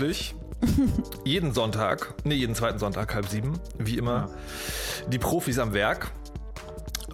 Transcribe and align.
pünktlich. 0.00 0.34
jeden 1.24 1.52
Sonntag, 1.52 2.14
nee, 2.24 2.34
jeden 2.34 2.54
zweiten 2.54 2.78
Sonntag, 2.78 3.14
halb 3.14 3.26
sieben, 3.26 3.58
wie 3.78 3.98
immer. 3.98 4.30
Die 5.08 5.18
Profis 5.18 5.58
am 5.58 5.74
Werk. 5.74 6.10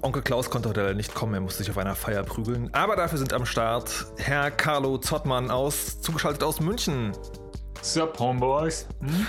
Onkel 0.03 0.23
Klaus 0.23 0.51
konnte 0.51 0.69
heute 0.69 0.95
nicht 0.95 1.15
kommen, 1.15 1.35
er 1.35 1.41
musste 1.41 1.65
sich 1.65 1.71
auf 1.71 1.79
einer 1.79 1.97
Feier 1.97 2.23
prügeln. 2.23 2.73
Aber 2.73 2.95
dafür 2.95 3.19
sind 3.19 3.33
am 3.33 3.45
Start 3.45 4.07
Herr 4.19 4.53
Carlo 4.53 4.99
Zottmann 4.99 5.51
aus, 5.51 6.01
zugeschaltet 6.01 6.45
aus 6.45 6.61
München. 6.61 7.13
Sup, 7.83 8.19
Homeboys? 8.21 8.87
Hm? 9.01 9.27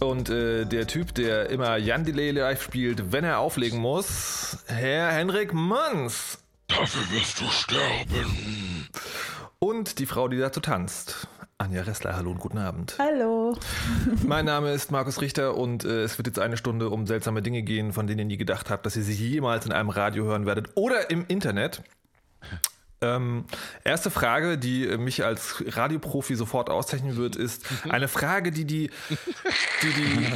Und 0.00 0.28
äh, 0.28 0.66
der 0.66 0.86
Typ, 0.86 1.14
der 1.14 1.48
immer 1.48 1.78
Jan 1.78 2.04
Delay 2.04 2.32
live 2.32 2.62
spielt, 2.62 3.12
wenn 3.12 3.24
er 3.24 3.38
auflegen 3.38 3.78
muss, 3.78 4.58
Herr 4.66 5.10
Henrik 5.12 5.54
Manns. 5.54 6.38
Dafür 6.68 7.02
wirst 7.10 7.40
du 7.40 7.44
sterben. 7.48 8.88
Und 9.58 9.98
die 9.98 10.06
Frau, 10.06 10.28
die 10.28 10.38
dazu 10.38 10.60
tanzt. 10.60 11.28
Anja 11.60 11.82
Ressler, 11.82 12.16
hallo 12.16 12.30
und 12.30 12.38
guten 12.38 12.56
Abend. 12.56 12.96
Hallo. 12.98 13.54
Mein 14.26 14.46
Name 14.46 14.72
ist 14.72 14.90
Markus 14.90 15.20
Richter 15.20 15.58
und 15.58 15.84
äh, 15.84 16.04
es 16.04 16.16
wird 16.16 16.26
jetzt 16.26 16.38
eine 16.38 16.56
Stunde 16.56 16.88
um 16.88 17.06
seltsame 17.06 17.42
Dinge 17.42 17.62
gehen, 17.62 17.92
von 17.92 18.06
denen 18.06 18.20
ihr 18.20 18.24
nie 18.24 18.36
gedacht 18.38 18.70
habt, 18.70 18.86
dass 18.86 18.96
ihr 18.96 19.02
sie 19.02 19.12
jemals 19.12 19.66
in 19.66 19.72
einem 19.72 19.90
Radio 19.90 20.24
hören 20.24 20.46
werdet 20.46 20.70
oder 20.74 21.10
im 21.10 21.26
Internet. 21.28 21.82
Ähm, 23.02 23.44
erste 23.84 24.10
Frage, 24.10 24.56
die 24.56 24.86
mich 24.96 25.22
als 25.22 25.62
Radioprofi 25.66 26.34
sofort 26.34 26.70
auszeichnen 26.70 27.16
wird, 27.16 27.36
ist 27.36 27.66
eine 27.90 28.08
Frage, 28.08 28.52
die 28.52 28.64
die, 28.64 28.90
die, 29.82 29.92
die, 29.92 30.28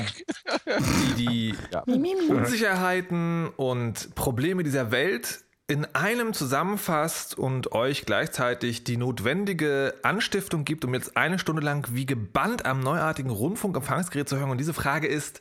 die, 1.16 1.16
die 1.16 1.54
ja. 1.72 1.80
Unsicherheiten 2.28 3.48
und 3.48 4.14
Probleme 4.14 4.62
dieser 4.62 4.90
Welt 4.90 5.43
in 5.66 5.86
einem 5.94 6.34
zusammenfasst 6.34 7.38
und 7.38 7.72
euch 7.72 8.04
gleichzeitig 8.04 8.84
die 8.84 8.98
notwendige 8.98 9.94
Anstiftung 10.02 10.64
gibt, 10.64 10.84
um 10.84 10.92
jetzt 10.92 11.16
eine 11.16 11.38
Stunde 11.38 11.62
lang 11.62 11.88
wie 11.92 12.04
gebannt 12.04 12.66
am 12.66 12.80
neuartigen 12.80 13.30
Rundfunkempfangsgerät 13.30 14.28
zu 14.28 14.36
hören. 14.36 14.50
Und 14.50 14.58
diese 14.58 14.74
Frage 14.74 15.06
ist, 15.06 15.40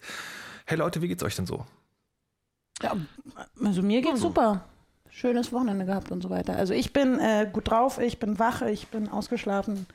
hey 0.66 0.78
Leute, 0.78 1.02
wie 1.02 1.10
geht's 1.10 1.24
euch 1.24 1.36
denn 1.36 1.46
so? 1.46 1.66
Ja, 2.82 2.96
also 3.64 3.82
mir 3.82 4.02
geht's 4.02 4.14
also. 4.14 4.30
super 4.30 4.64
schönes 5.10 5.52
Wochenende 5.52 5.86
gehabt 5.86 6.12
und 6.12 6.22
so 6.22 6.30
weiter. 6.30 6.56
Also 6.56 6.74
ich 6.74 6.94
bin 6.94 7.20
äh, 7.20 7.48
gut 7.52 7.70
drauf, 7.70 8.00
ich 8.00 8.18
bin 8.18 8.40
wach, 8.40 8.62
ich 8.62 8.88
bin 8.88 9.10
ausgeschlafen, 9.10 9.86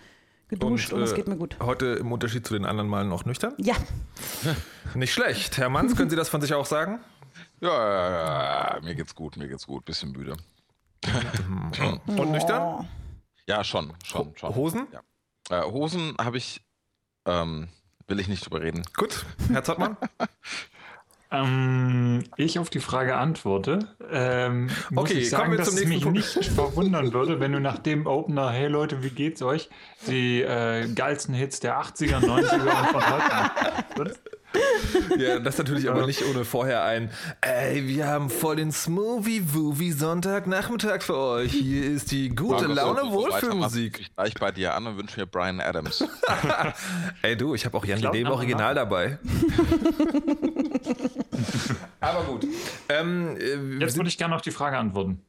geduscht 0.49 0.93
und, 0.93 0.99
und 0.99 1.05
es 1.05 1.13
äh, 1.13 1.17
geht 1.17 1.27
mir 1.27 1.37
gut. 1.37 1.57
Heute 1.61 1.87
im 1.87 2.13
Unterschied 2.13 2.47
zu 2.47 2.55
den 2.55 2.67
anderen 2.67 2.89
Malen 2.89 3.11
auch 3.13 3.25
nüchtern? 3.25 3.55
Ja. 3.57 3.75
Nicht 4.95 5.13
schlecht. 5.13 5.57
Herr 5.59 5.71
Manns, 5.71 5.97
können 5.97 6.11
Sie 6.11 6.17
das 6.17 6.29
von 6.29 6.41
sich 6.41 6.55
auch 6.55 6.67
sagen? 6.67 7.01
Ja, 7.61 7.71
ja, 7.71 8.75
ja, 8.75 8.81
mir 8.83 8.95
geht's 8.95 9.15
gut, 9.15 9.37
mir 9.37 9.49
geht's 9.49 9.67
gut, 9.67 9.85
bisschen 9.85 10.13
müde. 10.13 10.37
und 12.07 12.31
nüchtern? 12.31 12.89
Ja, 13.47 13.65
schon, 13.65 13.93
schon, 14.05 14.37
schon. 14.37 14.55
Hosen? 14.55 14.87
Ja. 14.93 15.63
Äh, 15.63 15.71
Hosen 15.71 16.15
habe 16.21 16.37
ich, 16.37 16.61
ähm, 17.27 17.69
will 18.07 18.21
ich 18.21 18.29
nicht 18.29 18.45
drüber 18.45 18.61
reden. 18.61 18.85
Gut, 18.97 19.25
Herr 19.51 19.65
Zottmann? 19.65 19.97
Ähm, 21.31 22.25
ich 22.37 22.59
auf 22.59 22.71
die 22.71 22.81
Frage 22.81 23.17
antworte. 23.17 23.95
Ähm, 24.11 24.71
muss 24.89 25.11
okay, 25.11 25.19
ich 25.19 25.29
sagen, 25.29 25.57
dass 25.59 25.69
es 25.69 25.85
mich 25.85 26.03
Punkt. 26.03 26.17
nicht 26.17 26.47
verwundern 26.55 27.13
würde, 27.13 27.39
wenn 27.39 27.53
du 27.53 27.61
nach 27.61 27.79
dem 27.79 28.07
Opener, 28.07 28.51
hey 28.51 28.69
Leute, 28.69 29.03
wie 29.03 29.11
geht's 29.11 29.43
euch, 29.43 29.69
die 30.07 30.41
äh, 30.41 30.89
geilsten 30.95 31.35
Hits 31.35 31.61
der 31.61 31.79
80er, 31.83 32.21
90er 32.21 32.81
und 32.81 32.89
von 32.89 33.11
heute 33.11 34.15
ja, 35.19 35.39
das 35.39 35.59
natürlich 35.59 35.91
aber 35.91 36.07
nicht 36.07 36.25
ohne 36.25 36.45
vorher 36.45 36.85
ein, 36.85 37.11
ey, 37.41 37.87
wir 37.87 38.07
haben 38.07 38.31
voll 38.31 38.57
den 38.57 38.73
Smoothie-Woovie 38.73 39.93
Sonntagnachmittag 39.93 41.03
für 41.03 41.17
euch. 41.17 41.53
Hier 41.53 41.85
ist 41.85 42.11
die 42.11 42.31
gute 42.31 42.69
Markus, 42.69 42.77
Laune 42.77 43.13
Wohlfühlmusik. 43.13 44.01
Ich 44.01 44.15
gleich 44.15 44.35
bei 44.35 44.51
dir 44.51 44.75
an 44.75 44.87
und 44.87 44.97
wünsche 44.97 45.21
mir 45.21 45.27
Brian 45.27 45.61
Adams. 45.61 46.05
ey 47.23 47.37
du, 47.37 47.55
ich 47.55 47.67
habe 47.67 47.77
auch 47.77 47.85
Jan 47.85 48.01
Lede 48.01 48.19
im 48.19 48.29
Original 48.29 48.75
dabei. 48.75 49.19
aber 52.01 52.25
gut. 52.25 52.47
Ähm, 52.89 53.37
äh, 53.37 53.81
Jetzt 53.81 53.97
würde 53.97 54.09
ich 54.09 54.17
gerne 54.17 54.35
auf 54.35 54.43
die 54.43 54.51
Frage 54.51 54.79
antworten. 54.79 55.21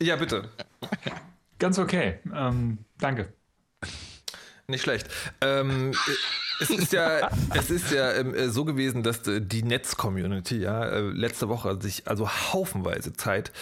Ja, 0.00 0.16
bitte. 0.16 0.48
Ganz 1.58 1.78
okay. 1.78 2.20
Ähm, 2.34 2.78
danke. 2.98 3.32
Nicht 4.66 4.82
schlecht. 4.82 5.08
Ähm, 5.42 5.92
es 6.60 6.70
ist 6.70 6.92
ja, 6.92 7.30
es 7.54 7.70
ist 7.70 7.90
ja 7.90 8.12
ähm, 8.12 8.34
äh, 8.34 8.48
so 8.48 8.64
gewesen, 8.64 9.02
dass 9.02 9.26
äh, 9.26 9.40
die 9.40 9.62
Netz-Community 9.62 10.58
ja 10.58 10.84
äh, 10.84 11.00
letzte 11.00 11.48
Woche 11.48 11.80
sich 11.80 12.06
also 12.06 12.28
haufenweise 12.28 13.12
Zeit, 13.12 13.52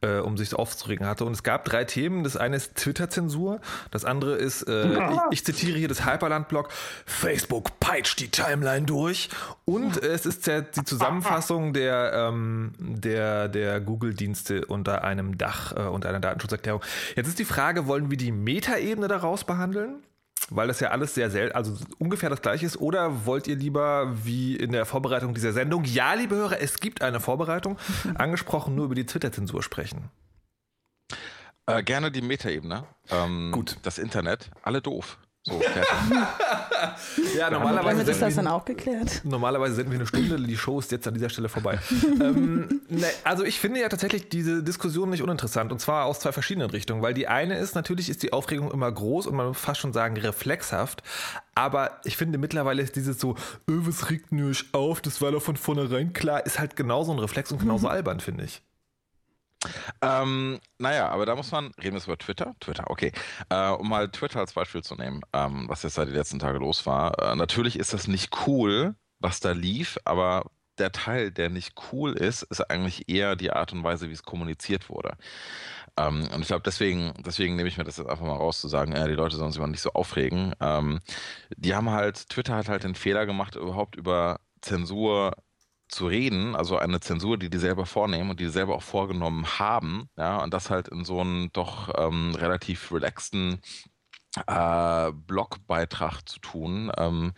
äh, 0.00 0.18
um 0.18 0.36
sich 0.36 0.54
aufzuregen 0.54 1.06
hatte. 1.06 1.24
Und 1.24 1.32
es 1.32 1.42
gab 1.42 1.64
drei 1.64 1.84
Themen. 1.84 2.24
Das 2.24 2.36
eine 2.36 2.56
ist 2.56 2.76
Twitter-Zensur, 2.76 3.60
das 3.90 4.04
andere 4.04 4.36
ist, 4.36 4.62
äh, 4.62 4.92
ich, 4.92 5.20
ich, 5.30 5.44
zitiere 5.44 5.78
hier 5.78 5.88
das 5.88 6.04
Hyperland-Blog, 6.04 6.70
Facebook 7.04 7.80
peitscht 7.80 8.20
die 8.20 8.28
Timeline 8.28 8.86
durch. 8.86 9.28
Und 9.64 10.02
es 10.02 10.26
ist 10.26 10.46
ja 10.46 10.60
die 10.60 10.84
Zusammenfassung 10.84 11.72
der, 11.72 12.12
ähm, 12.14 12.72
der, 12.78 13.48
der 13.48 13.80
Google-Dienste 13.80 14.66
unter 14.66 15.04
einem 15.04 15.38
Dach, 15.38 15.72
äh, 15.76 15.80
unter 15.80 16.08
einer 16.08 16.20
Datenschutzerklärung. 16.20 16.82
Jetzt 17.16 17.28
ist 17.28 17.38
die 17.38 17.44
Frage, 17.44 17.86
wollen 17.86 18.10
wir 18.10 18.16
die 18.16 18.32
Metaebene 18.32 19.08
daraus 19.08 19.44
behandeln? 19.44 20.02
Weil 20.50 20.68
das 20.68 20.80
ja 20.80 20.90
alles 20.90 21.14
sehr 21.14 21.30
selten, 21.30 21.54
also 21.54 21.76
ungefähr 21.98 22.30
das 22.30 22.42
gleiche 22.42 22.66
ist? 22.66 22.76
Oder 22.76 23.26
wollt 23.26 23.46
ihr 23.48 23.56
lieber 23.56 24.12
wie 24.24 24.56
in 24.56 24.72
der 24.72 24.86
Vorbereitung 24.86 25.34
dieser 25.34 25.52
Sendung, 25.52 25.84
ja, 25.84 26.14
liebe 26.14 26.36
Hörer, 26.36 26.60
es 26.60 26.78
gibt 26.78 27.02
eine 27.02 27.20
Vorbereitung, 27.20 27.78
angesprochen 28.14 28.74
nur 28.74 28.86
über 28.86 28.94
die 28.94 29.06
Twitter-Zensur 29.06 29.62
sprechen? 29.62 30.10
Äh, 31.66 31.82
gerne 31.82 32.12
die 32.12 32.22
Metaebene. 32.22 32.84
Ähm, 33.10 33.50
Gut. 33.52 33.76
Das 33.82 33.98
Internet, 33.98 34.50
alle 34.62 34.80
doof. 34.80 35.18
So, 35.46 35.52
ja, 37.38 37.50
normalerweise. 37.50 37.98
Damit 37.98 38.08
ist 38.08 38.20
das 38.20 38.34
dann 38.34 38.48
auch 38.48 38.64
geklärt. 38.64 39.20
Normalerweise 39.22 39.76
senden 39.76 39.92
wir 39.92 40.00
eine 40.00 40.06
Stunde, 40.08 40.40
die 40.40 40.56
Show 40.56 40.80
ist 40.80 40.90
jetzt 40.90 41.06
an 41.06 41.14
dieser 41.14 41.28
Stelle 41.28 41.48
vorbei. 41.48 41.78
ähm, 42.20 42.80
ne, 42.88 43.06
also 43.22 43.44
ich 43.44 43.60
finde 43.60 43.80
ja 43.80 43.88
tatsächlich 43.88 44.28
diese 44.28 44.64
Diskussion 44.64 45.08
nicht 45.08 45.22
uninteressant 45.22 45.70
und 45.70 45.80
zwar 45.80 46.06
aus 46.06 46.18
zwei 46.18 46.32
verschiedenen 46.32 46.68
Richtungen, 46.70 47.00
weil 47.00 47.14
die 47.14 47.28
eine 47.28 47.58
ist, 47.58 47.76
natürlich 47.76 48.10
ist 48.10 48.24
die 48.24 48.32
Aufregung 48.32 48.72
immer 48.72 48.90
groß 48.90 49.28
und 49.28 49.36
man 49.36 49.46
muss 49.46 49.58
fast 49.60 49.78
schon 49.78 49.92
sagen 49.92 50.16
reflexhaft, 50.16 51.04
aber 51.54 52.00
ich 52.02 52.16
finde 52.16 52.38
mittlerweile 52.38 52.82
ist 52.82 52.96
dieses 52.96 53.20
so, 53.20 53.36
öh, 53.70 53.82
was 53.82 54.10
regt 54.10 54.32
euch 54.32 54.64
auf, 54.72 55.00
das 55.00 55.22
war 55.22 55.30
doch 55.30 55.42
von 55.42 55.56
vornherein 55.56 56.12
klar, 56.12 56.44
ist 56.44 56.58
halt 56.58 56.74
genauso 56.74 57.12
ein 57.12 57.20
Reflex 57.20 57.52
und 57.52 57.60
genauso 57.60 57.86
mhm. 57.86 57.92
albern, 57.92 58.18
finde 58.18 58.42
ich. 58.46 58.62
Ähm, 60.02 60.60
naja, 60.78 61.08
aber 61.08 61.26
da 61.26 61.36
muss 61.36 61.50
man, 61.52 61.72
reden 61.82 61.96
wir 61.96 62.04
über 62.04 62.18
Twitter? 62.18 62.54
Twitter, 62.60 62.84
okay. 62.88 63.12
Äh, 63.48 63.70
um 63.70 63.88
mal 63.88 64.08
Twitter 64.08 64.40
als 64.40 64.52
Beispiel 64.52 64.82
zu 64.82 64.94
nehmen, 64.94 65.22
ähm, 65.32 65.68
was 65.68 65.82
jetzt 65.82 65.98
da 65.98 66.04
die 66.04 66.12
letzten 66.12 66.38
Tage 66.38 66.58
los 66.58 66.86
war. 66.86 67.18
Äh, 67.18 67.36
natürlich 67.36 67.78
ist 67.78 67.92
das 67.92 68.06
nicht 68.08 68.46
cool, 68.46 68.94
was 69.18 69.40
da 69.40 69.52
lief, 69.52 69.98
aber 70.04 70.50
der 70.78 70.92
Teil, 70.92 71.30
der 71.30 71.48
nicht 71.50 71.74
cool 71.92 72.12
ist, 72.12 72.42
ist 72.42 72.60
eigentlich 72.70 73.08
eher 73.08 73.36
die 73.36 73.50
Art 73.50 73.72
und 73.72 73.82
Weise, 73.82 74.08
wie 74.08 74.12
es 74.12 74.22
kommuniziert 74.22 74.90
wurde. 74.90 75.16
Ähm, 75.96 76.28
und 76.34 76.42
ich 76.42 76.48
glaube, 76.48 76.62
deswegen, 76.64 77.14
deswegen 77.24 77.56
nehme 77.56 77.68
ich 77.68 77.78
mir 77.78 77.84
das 77.84 77.96
jetzt 77.96 78.08
einfach 78.08 78.26
mal 78.26 78.36
raus, 78.36 78.60
zu 78.60 78.68
sagen, 78.68 78.92
ja, 78.92 79.06
die 79.06 79.14
Leute 79.14 79.36
sollen 79.36 79.52
sich 79.52 79.60
mal 79.60 79.68
nicht 79.68 79.80
so 79.80 79.92
aufregen. 79.92 80.54
Ähm, 80.60 81.00
die 81.56 81.74
haben 81.74 81.90
halt, 81.90 82.28
Twitter 82.28 82.54
hat 82.56 82.68
halt 82.68 82.84
den 82.84 82.94
Fehler 82.94 83.26
gemacht, 83.26 83.56
überhaupt 83.56 83.96
über 83.96 84.40
Zensur 84.60 85.32
zu 85.88 86.06
reden, 86.06 86.56
also 86.56 86.78
eine 86.78 87.00
Zensur, 87.00 87.38
die 87.38 87.50
die 87.50 87.58
selber 87.58 87.86
vornehmen 87.86 88.30
und 88.30 88.40
die, 88.40 88.44
die 88.44 88.50
selber 88.50 88.74
auch 88.74 88.82
vorgenommen 88.82 89.46
haben, 89.58 90.08
ja, 90.16 90.42
und 90.42 90.52
das 90.52 90.70
halt 90.70 90.88
in 90.88 91.04
so 91.04 91.20
einem 91.20 91.50
doch 91.52 91.90
ähm, 91.96 92.34
relativ 92.34 92.92
relaxten 92.92 93.60
äh, 94.46 95.12
Blogbeitrag 95.12 96.28
zu 96.28 96.38
tun. 96.40 96.92
Ähm, 96.96 97.32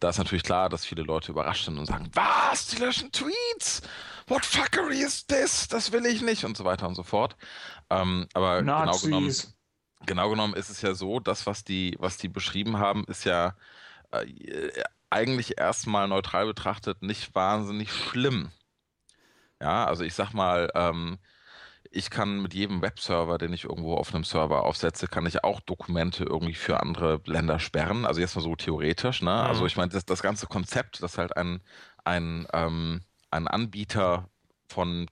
da 0.00 0.10
ist 0.10 0.18
natürlich 0.18 0.42
klar, 0.42 0.68
dass 0.68 0.84
viele 0.84 1.02
Leute 1.02 1.32
überrascht 1.32 1.64
sind 1.64 1.78
und 1.78 1.86
sagen, 1.86 2.10
was, 2.12 2.66
die 2.66 2.76
löschen 2.76 3.10
Tweets? 3.12 3.82
What 4.26 4.44
fuckery 4.44 5.00
is 5.00 5.26
this? 5.26 5.68
Das 5.68 5.92
will 5.92 6.04
ich 6.06 6.22
nicht 6.22 6.44
und 6.44 6.56
so 6.56 6.64
weiter 6.64 6.86
und 6.86 6.94
so 6.94 7.02
fort. 7.02 7.36
Ähm, 7.90 8.26
aber 8.34 8.60
genau 8.60 8.98
genommen, 8.98 9.34
genau 10.06 10.30
genommen 10.30 10.54
ist 10.54 10.70
es 10.70 10.82
ja 10.82 10.94
so, 10.94 11.20
das, 11.20 11.46
was 11.46 11.64
die, 11.64 11.96
was 11.98 12.18
die 12.18 12.28
beschrieben 12.28 12.78
haben, 12.78 13.04
ist 13.04 13.24
ja 13.24 13.54
äh, 14.12 14.70
eigentlich 15.12 15.58
erstmal 15.58 16.08
neutral 16.08 16.46
betrachtet 16.46 17.02
nicht 17.02 17.34
wahnsinnig 17.34 17.92
schlimm. 17.92 18.50
Ja, 19.60 19.84
also 19.84 20.02
ich 20.02 20.14
sag 20.14 20.32
mal, 20.32 20.70
ähm, 20.74 21.18
ich 21.90 22.10
kann 22.10 22.40
mit 22.40 22.54
jedem 22.54 22.80
Webserver, 22.82 23.38
den 23.38 23.52
ich 23.52 23.64
irgendwo 23.64 23.94
auf 23.94 24.14
einem 24.14 24.24
Server 24.24 24.64
aufsetze, 24.64 25.08
kann 25.08 25.26
ich 25.26 25.44
auch 25.44 25.60
Dokumente 25.60 26.24
irgendwie 26.24 26.54
für 26.54 26.80
andere 26.80 27.20
Länder 27.26 27.58
sperren. 27.58 28.06
Also 28.06 28.20
jetzt 28.20 28.34
mal 28.34 28.40
so 28.42 28.56
theoretisch. 28.56 29.22
Ne? 29.22 29.30
Also 29.30 29.42
mhm. 29.42 29.48
Also 29.50 29.66
ich 29.66 29.76
meine, 29.76 29.92
das, 29.92 30.04
das 30.04 30.22
ganze 30.22 30.46
Konzept, 30.46 31.02
dass 31.02 31.18
halt 31.18 31.36
ein, 31.36 31.60
ein, 32.04 32.46
ähm, 32.52 33.02
ein 33.30 33.46
Anbieter 33.46 34.30
von 34.66 35.06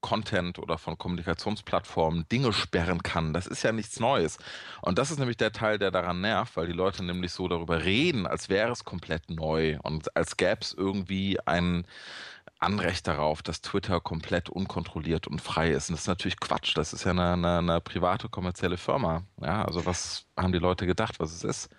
Content 0.00 0.58
oder 0.58 0.78
von 0.78 0.98
Kommunikationsplattformen 0.98 2.26
Dinge 2.30 2.52
sperren 2.52 3.02
kann. 3.02 3.32
Das 3.32 3.46
ist 3.46 3.62
ja 3.62 3.72
nichts 3.72 4.00
Neues. 4.00 4.38
Und 4.82 4.98
das 4.98 5.10
ist 5.10 5.18
nämlich 5.18 5.36
der 5.36 5.52
Teil, 5.52 5.78
der 5.78 5.90
daran 5.90 6.20
nervt, 6.20 6.56
weil 6.56 6.66
die 6.66 6.72
Leute 6.72 7.04
nämlich 7.04 7.32
so 7.32 7.48
darüber 7.48 7.84
reden, 7.84 8.26
als 8.26 8.48
wäre 8.48 8.72
es 8.72 8.84
komplett 8.84 9.30
neu 9.30 9.78
und 9.82 10.16
als 10.16 10.36
gäbe 10.36 10.60
es 10.62 10.72
irgendwie 10.72 11.38
ein, 11.46 11.84
Anrecht 12.60 13.08
darauf, 13.08 13.42
dass 13.42 13.62
Twitter 13.62 14.00
komplett 14.00 14.50
unkontrolliert 14.50 15.26
und 15.26 15.40
frei 15.40 15.70
ist. 15.70 15.88
Und 15.88 15.94
das 15.94 16.02
ist 16.02 16.08
natürlich 16.08 16.38
Quatsch. 16.38 16.76
Das 16.76 16.92
ist 16.92 17.04
ja 17.04 17.12
eine, 17.12 17.32
eine, 17.32 17.58
eine 17.58 17.80
private 17.80 18.28
kommerzielle 18.28 18.76
Firma. 18.76 19.24
Ja, 19.40 19.64
also 19.64 19.86
was 19.86 20.26
haben 20.36 20.52
die 20.52 20.58
Leute 20.58 20.86
gedacht, 20.86 21.18
was 21.20 21.32
es 21.32 21.42
ist? 21.42 21.70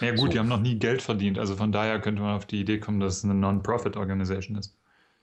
Ja 0.00 0.10
gut, 0.12 0.20
so. 0.20 0.28
die 0.28 0.38
haben 0.38 0.48
noch 0.48 0.60
nie 0.60 0.78
Geld 0.78 1.02
verdient. 1.02 1.38
Also 1.38 1.56
von 1.56 1.72
daher 1.72 2.00
könnte 2.00 2.22
man 2.22 2.36
auf 2.36 2.46
die 2.46 2.60
Idee 2.60 2.78
kommen, 2.78 3.00
dass 3.00 3.18
es 3.18 3.24
eine 3.24 3.34
Non-Profit-Organisation 3.34 4.56
ist. 4.56 4.74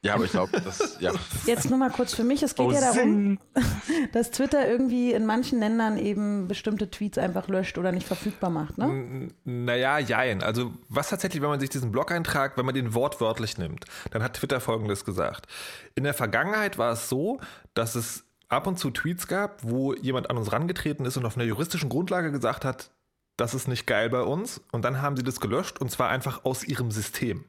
Ja, 0.03 0.15
aber 0.15 0.25
ich 0.25 0.31
glaube, 0.31 0.59
das, 0.59 0.97
ja. 0.99 1.13
Jetzt 1.45 1.69
nur 1.69 1.77
mal 1.77 1.91
kurz 1.91 2.15
für 2.15 2.23
mich. 2.23 2.41
Es 2.41 2.55
geht 2.55 2.65
oh, 2.65 2.71
ja 2.71 2.81
darum, 2.81 3.37
dass 4.13 4.31
Twitter 4.31 4.67
irgendwie 4.67 5.13
in 5.13 5.27
manchen 5.27 5.59
Ländern 5.59 5.97
eben 5.97 6.47
bestimmte 6.47 6.89
Tweets 6.89 7.19
einfach 7.19 7.47
löscht 7.47 7.77
oder 7.77 7.91
nicht 7.91 8.07
verfügbar 8.07 8.49
macht, 8.49 8.79
ne? 8.79 9.29
Naja, 9.43 9.99
jein. 9.99 10.41
Also, 10.41 10.73
was 10.89 11.09
tatsächlich, 11.09 11.43
wenn 11.43 11.49
man 11.49 11.59
sich 11.59 11.69
diesen 11.69 11.91
Blog-Eintrag, 11.91 12.57
wenn 12.57 12.65
man 12.65 12.73
den 12.73 12.95
wortwörtlich 12.95 13.59
nimmt, 13.59 13.85
dann 14.09 14.23
hat 14.23 14.33
Twitter 14.33 14.59
Folgendes 14.59 15.05
gesagt. 15.05 15.45
In 15.93 16.03
der 16.03 16.15
Vergangenheit 16.15 16.79
war 16.79 16.93
es 16.93 17.07
so, 17.07 17.39
dass 17.75 17.93
es 17.93 18.23
ab 18.49 18.65
und 18.65 18.79
zu 18.79 18.89
Tweets 18.89 19.27
gab, 19.27 19.63
wo 19.63 19.93
jemand 19.93 20.31
an 20.31 20.37
uns 20.37 20.51
rangetreten 20.51 21.05
ist 21.05 21.15
und 21.15 21.25
auf 21.25 21.37
einer 21.37 21.45
juristischen 21.45 21.89
Grundlage 21.89 22.31
gesagt 22.31 22.65
hat, 22.65 22.89
das 23.37 23.53
ist 23.53 23.67
nicht 23.67 23.85
geil 23.85 24.09
bei 24.09 24.23
uns. 24.23 24.61
Und 24.71 24.83
dann 24.83 25.01
haben 25.01 25.15
sie 25.15 25.23
das 25.23 25.39
gelöscht 25.39 25.79
und 25.79 25.91
zwar 25.91 26.09
einfach 26.09 26.43
aus 26.43 26.63
ihrem 26.63 26.89
System. 26.89 27.45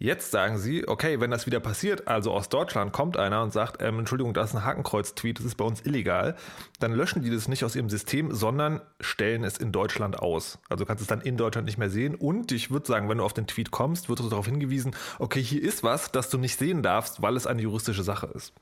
Jetzt 0.00 0.30
sagen 0.30 0.58
sie, 0.58 0.86
okay, 0.86 1.18
wenn 1.18 1.32
das 1.32 1.46
wieder 1.46 1.58
passiert, 1.58 2.06
also 2.06 2.32
aus 2.32 2.48
Deutschland 2.48 2.92
kommt 2.92 3.16
einer 3.16 3.42
und 3.42 3.52
sagt, 3.52 3.82
ähm, 3.82 3.98
Entschuldigung, 3.98 4.32
da 4.32 4.44
ist 4.44 4.54
ein 4.54 4.64
Hakenkreuz-Tweet, 4.64 5.40
das 5.40 5.46
ist 5.46 5.56
bei 5.56 5.64
uns 5.64 5.84
illegal, 5.84 6.36
dann 6.78 6.92
löschen 6.92 7.22
die 7.22 7.30
das 7.30 7.48
nicht 7.48 7.64
aus 7.64 7.74
ihrem 7.74 7.90
System, 7.90 8.32
sondern 8.32 8.80
stellen 9.00 9.42
es 9.42 9.58
in 9.58 9.72
Deutschland 9.72 10.20
aus. 10.20 10.60
Also 10.68 10.86
kannst 10.86 11.02
es 11.02 11.08
dann 11.08 11.20
in 11.20 11.36
Deutschland 11.36 11.66
nicht 11.66 11.78
mehr 11.78 11.90
sehen. 11.90 12.14
Und 12.14 12.52
ich 12.52 12.70
würde 12.70 12.86
sagen, 12.86 13.08
wenn 13.08 13.18
du 13.18 13.24
auf 13.24 13.32
den 13.32 13.48
Tweet 13.48 13.72
kommst, 13.72 14.08
wird 14.08 14.20
darauf 14.20 14.46
hingewiesen, 14.46 14.94
okay, 15.18 15.42
hier 15.42 15.62
ist 15.62 15.82
was, 15.82 16.12
das 16.12 16.30
du 16.30 16.38
nicht 16.38 16.56
sehen 16.56 16.84
darfst, 16.84 17.20
weil 17.20 17.36
es 17.36 17.48
eine 17.48 17.62
juristische 17.62 18.04
Sache 18.04 18.26
ist. 18.26 18.54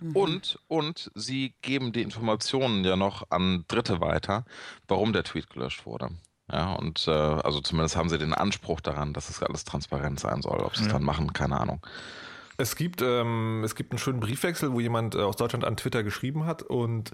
Mhm. 0.00 0.16
Und, 0.16 0.58
und 0.68 1.10
sie 1.14 1.54
geben 1.62 1.92
die 1.92 2.02
Informationen 2.02 2.84
ja 2.84 2.96
noch 2.96 3.30
an 3.30 3.64
Dritte 3.68 4.02
weiter, 4.02 4.44
warum 4.86 5.14
der 5.14 5.24
Tweet 5.24 5.48
gelöscht 5.48 5.86
wurde. 5.86 6.10
Ja, 6.52 6.74
und 6.74 7.08
äh, 7.08 7.10
also 7.10 7.60
zumindest 7.60 7.96
haben 7.96 8.08
sie 8.08 8.18
den 8.18 8.34
Anspruch 8.34 8.80
daran, 8.80 9.14
dass 9.14 9.30
es 9.30 9.42
alles 9.42 9.64
transparent 9.64 10.20
sein 10.20 10.42
soll. 10.42 10.60
Ob 10.60 10.76
sie 10.76 10.82
es 10.82 10.88
ja. 10.88 10.94
dann 10.94 11.02
machen, 11.02 11.32
keine 11.32 11.58
Ahnung. 11.58 11.80
Es 12.56 12.76
gibt, 12.76 13.02
ähm, 13.02 13.62
es 13.64 13.74
gibt 13.74 13.92
einen 13.92 13.98
schönen 13.98 14.20
Briefwechsel, 14.20 14.72
wo 14.72 14.78
jemand 14.78 15.14
äh, 15.14 15.18
aus 15.18 15.36
Deutschland 15.36 15.64
an 15.64 15.76
Twitter 15.76 16.02
geschrieben 16.04 16.46
hat. 16.46 16.62
Und 16.62 17.10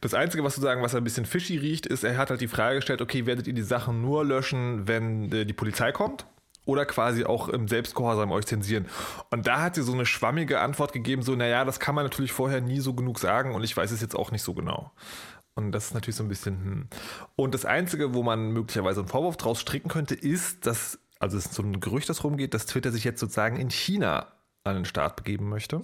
das 0.00 0.14
Einzige, 0.14 0.42
was 0.42 0.54
zu 0.54 0.60
sagen, 0.60 0.82
was 0.82 0.94
ein 0.94 1.04
bisschen 1.04 1.26
fishy 1.26 1.58
riecht, 1.58 1.86
ist, 1.86 2.02
er 2.02 2.16
hat 2.16 2.30
halt 2.30 2.40
die 2.40 2.48
Frage 2.48 2.76
gestellt, 2.76 3.00
okay, 3.00 3.26
werdet 3.26 3.46
ihr 3.46 3.52
die 3.52 3.62
Sachen 3.62 4.00
nur 4.00 4.24
löschen, 4.24 4.88
wenn 4.88 5.30
äh, 5.32 5.44
die 5.44 5.52
Polizei 5.52 5.92
kommt? 5.92 6.26
Oder 6.64 6.86
quasi 6.86 7.24
auch 7.24 7.48
im 7.48 7.68
Selbstgehorsam 7.68 8.30
euch 8.32 8.46
zensieren. 8.46 8.86
Und 9.30 9.46
da 9.46 9.62
hat 9.62 9.74
sie 9.74 9.82
so 9.82 9.92
eine 9.92 10.06
schwammige 10.06 10.60
Antwort 10.60 10.92
gegeben, 10.92 11.22
so, 11.22 11.34
naja, 11.34 11.64
das 11.64 11.80
kann 11.80 11.94
man 11.94 12.04
natürlich 12.04 12.32
vorher 12.32 12.60
nie 12.60 12.80
so 12.80 12.94
genug 12.94 13.18
sagen 13.18 13.54
und 13.54 13.64
ich 13.64 13.76
weiß 13.76 13.90
es 13.90 14.00
jetzt 14.00 14.14
auch 14.14 14.30
nicht 14.30 14.42
so 14.42 14.54
genau. 14.54 14.92
Und 15.66 15.72
das 15.72 15.86
ist 15.86 15.94
natürlich 15.94 16.16
so 16.16 16.24
ein 16.24 16.28
bisschen. 16.28 16.64
Hm. 16.64 16.88
Und 17.36 17.54
das 17.54 17.64
Einzige, 17.64 18.14
wo 18.14 18.22
man 18.22 18.52
möglicherweise 18.52 19.00
einen 19.00 19.08
Vorwurf 19.08 19.36
draus 19.36 19.60
stricken 19.60 19.88
könnte, 19.88 20.14
ist, 20.14 20.66
dass, 20.66 20.98
also 21.18 21.36
es 21.36 21.46
ist 21.46 21.54
so 21.54 21.62
ein 21.62 21.80
Gerücht, 21.80 22.08
das 22.08 22.24
rumgeht, 22.24 22.54
dass 22.54 22.66
Twitter 22.66 22.92
sich 22.92 23.04
jetzt 23.04 23.20
sozusagen 23.20 23.56
in 23.56 23.70
China 23.70 24.28
an 24.64 24.74
den 24.74 24.84
Start 24.84 25.16
begeben 25.16 25.48
möchte? 25.48 25.80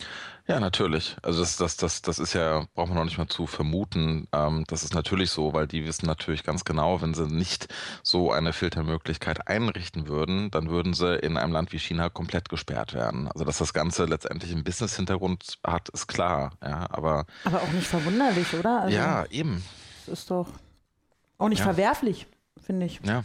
Ja, 0.47 0.61
natürlich. 0.61 1.17
Also 1.23 1.41
das, 1.41 1.57
das, 1.57 1.77
das, 1.77 2.03
das 2.03 2.19
ist 2.19 2.35
ja, 2.35 2.67
braucht 2.75 2.89
man 2.89 2.99
noch 2.99 3.05
nicht 3.05 3.17
mal 3.17 3.27
zu 3.27 3.47
vermuten. 3.47 4.29
Ähm, 4.33 4.65
das 4.69 4.85
ist 4.85 4.95
natürlich 4.95 5.31
so, 5.31 5.55
weil 5.55 5.67
die 5.67 5.87
wissen 5.87 6.07
natürlich 6.07 6.45
ganz 6.45 6.65
genau, 6.65 7.01
wenn 7.01 7.15
sie 7.15 7.27
nicht 7.27 7.69
so 8.03 8.31
eine 8.31 8.53
Filtermöglichkeit 8.53 9.49
einrichten 9.49 10.09
würden, 10.09 10.51
dann 10.51 10.69
würden 10.69 10.93
sie 10.93 11.17
in 11.17 11.39
einem 11.39 11.53
Land 11.53 11.73
wie 11.73 11.79
China 11.79 12.11
komplett 12.11 12.51
gesperrt 12.51 12.93
werden. 12.93 13.29
Also 13.29 13.45
dass 13.45 13.59
das 13.59 13.73
Ganze 13.73 14.05
letztendlich 14.05 14.53
einen 14.53 14.65
Business-Hintergrund 14.65 15.59
hat, 15.65 15.89
ist 15.89 16.07
klar. 16.07 16.53
Ja, 16.63 16.87
aber, 16.91 17.25
aber 17.45 17.63
auch 17.63 17.73
nicht 17.73 17.87
verwunderlich, 17.87 18.53
oder? 18.55 18.83
Also, 18.83 18.97
ja, 18.97 19.25
eben. 19.31 19.65
Das 20.05 20.21
ist 20.21 20.31
doch 20.31 20.49
auch 21.39 21.49
nicht 21.49 21.61
ja. 21.61 21.65
verwerflich, 21.65 22.27
finde 22.63 22.87
ich. 22.87 23.01
Ja. 23.05 23.25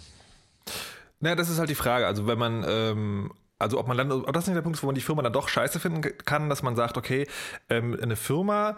Naja, 1.19 1.36
das 1.36 1.50
ist 1.50 1.59
halt 1.59 1.69
die 1.69 1.75
Frage. 1.75 2.07
Also 2.07 2.25
wenn 2.25 2.39
man 2.39 2.65
ähm, 2.68 3.31
also 3.62 3.80
ob 3.80 3.88
man 3.88 3.98
dann, 3.98 4.12
ob 4.12 4.34
das 4.34 4.48
nicht 4.48 4.56
der 4.56 4.62
Punkt 4.62 4.78
ist, 4.78 4.84
wo 4.84 4.88
man 4.88 4.96
die 4.96 5.02
Firma 5.02 5.22
dann 5.22 5.34
doch 5.34 5.48
scheiße 5.48 5.80
finden 5.80 6.02
kann, 6.02 6.50
dass 6.50 6.63
man 6.63 6.75
sagt, 6.75 6.98
okay, 6.98 7.28
ähm, 7.69 7.98
eine 8.02 8.16
Firma 8.16 8.78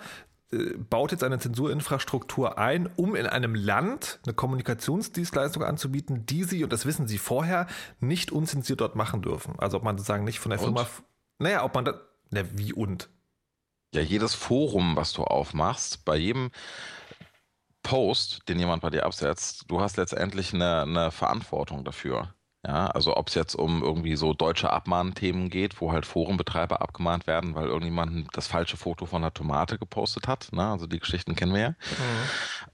äh, 0.51 0.77
baut 0.77 1.11
jetzt 1.11 1.23
eine 1.23 1.39
Zensurinfrastruktur 1.39 2.57
ein, 2.57 2.89
um 2.95 3.15
in 3.15 3.25
einem 3.25 3.55
Land 3.55 4.19
eine 4.25 4.33
Kommunikationsdienstleistung 4.33 5.63
anzubieten, 5.63 6.25
die 6.25 6.43
sie, 6.43 6.63
und 6.63 6.71
das 6.73 6.85
wissen 6.85 7.07
sie 7.07 7.17
vorher, 7.17 7.67
nicht 7.99 8.31
unzensiert 8.31 8.81
dort 8.81 8.95
machen 8.95 9.21
dürfen. 9.21 9.55
Also 9.57 9.77
ob 9.77 9.83
man 9.83 9.97
sozusagen 9.97 10.23
nicht 10.23 10.39
von 10.39 10.51
der 10.51 10.59
Firma, 10.59 10.81
und? 10.81 10.89
naja, 11.39 11.63
ob 11.63 11.73
man 11.73 11.85
da, 11.85 12.01
na, 12.29 12.41
wie 12.53 12.73
und? 12.73 13.09
Ja, 13.93 14.01
jedes 14.01 14.33
Forum, 14.33 14.95
was 14.95 15.13
du 15.13 15.23
aufmachst, 15.23 16.03
bei 16.03 16.17
jedem 16.17 16.51
Post, 17.83 18.47
den 18.47 18.57
jemand 18.57 18.81
bei 18.81 18.89
dir 18.89 19.05
absetzt, 19.05 19.65
du 19.67 19.81
hast 19.81 19.97
letztendlich 19.97 20.53
eine, 20.53 20.81
eine 20.81 21.11
Verantwortung 21.11 21.83
dafür. 21.83 22.33
Ja, 22.65 22.87
also 22.87 23.17
ob 23.17 23.27
es 23.27 23.35
jetzt 23.35 23.55
um 23.55 23.83
irgendwie 23.83 24.15
so 24.15 24.33
deutsche 24.33 24.71
Abmahnthemen 24.71 25.49
geht, 25.49 25.81
wo 25.81 25.91
halt 25.91 26.05
Forenbetreiber 26.05 26.81
abgemahnt 26.81 27.27
werden, 27.27 27.55
weil 27.55 27.65
irgendjemand 27.65 28.27
das 28.37 28.47
falsche 28.47 28.77
Foto 28.77 29.05
von 29.05 29.21
einer 29.21 29.33
Tomate 29.33 29.77
gepostet 29.77 30.29
hat. 30.29 30.47
Ne? 30.53 30.65
Also 30.65 30.87
die 30.87 30.99
Geschichten 30.99 31.35
kennen 31.35 31.53
wir 31.53 31.59
ja. 31.59 31.69
Mhm. 31.69 31.75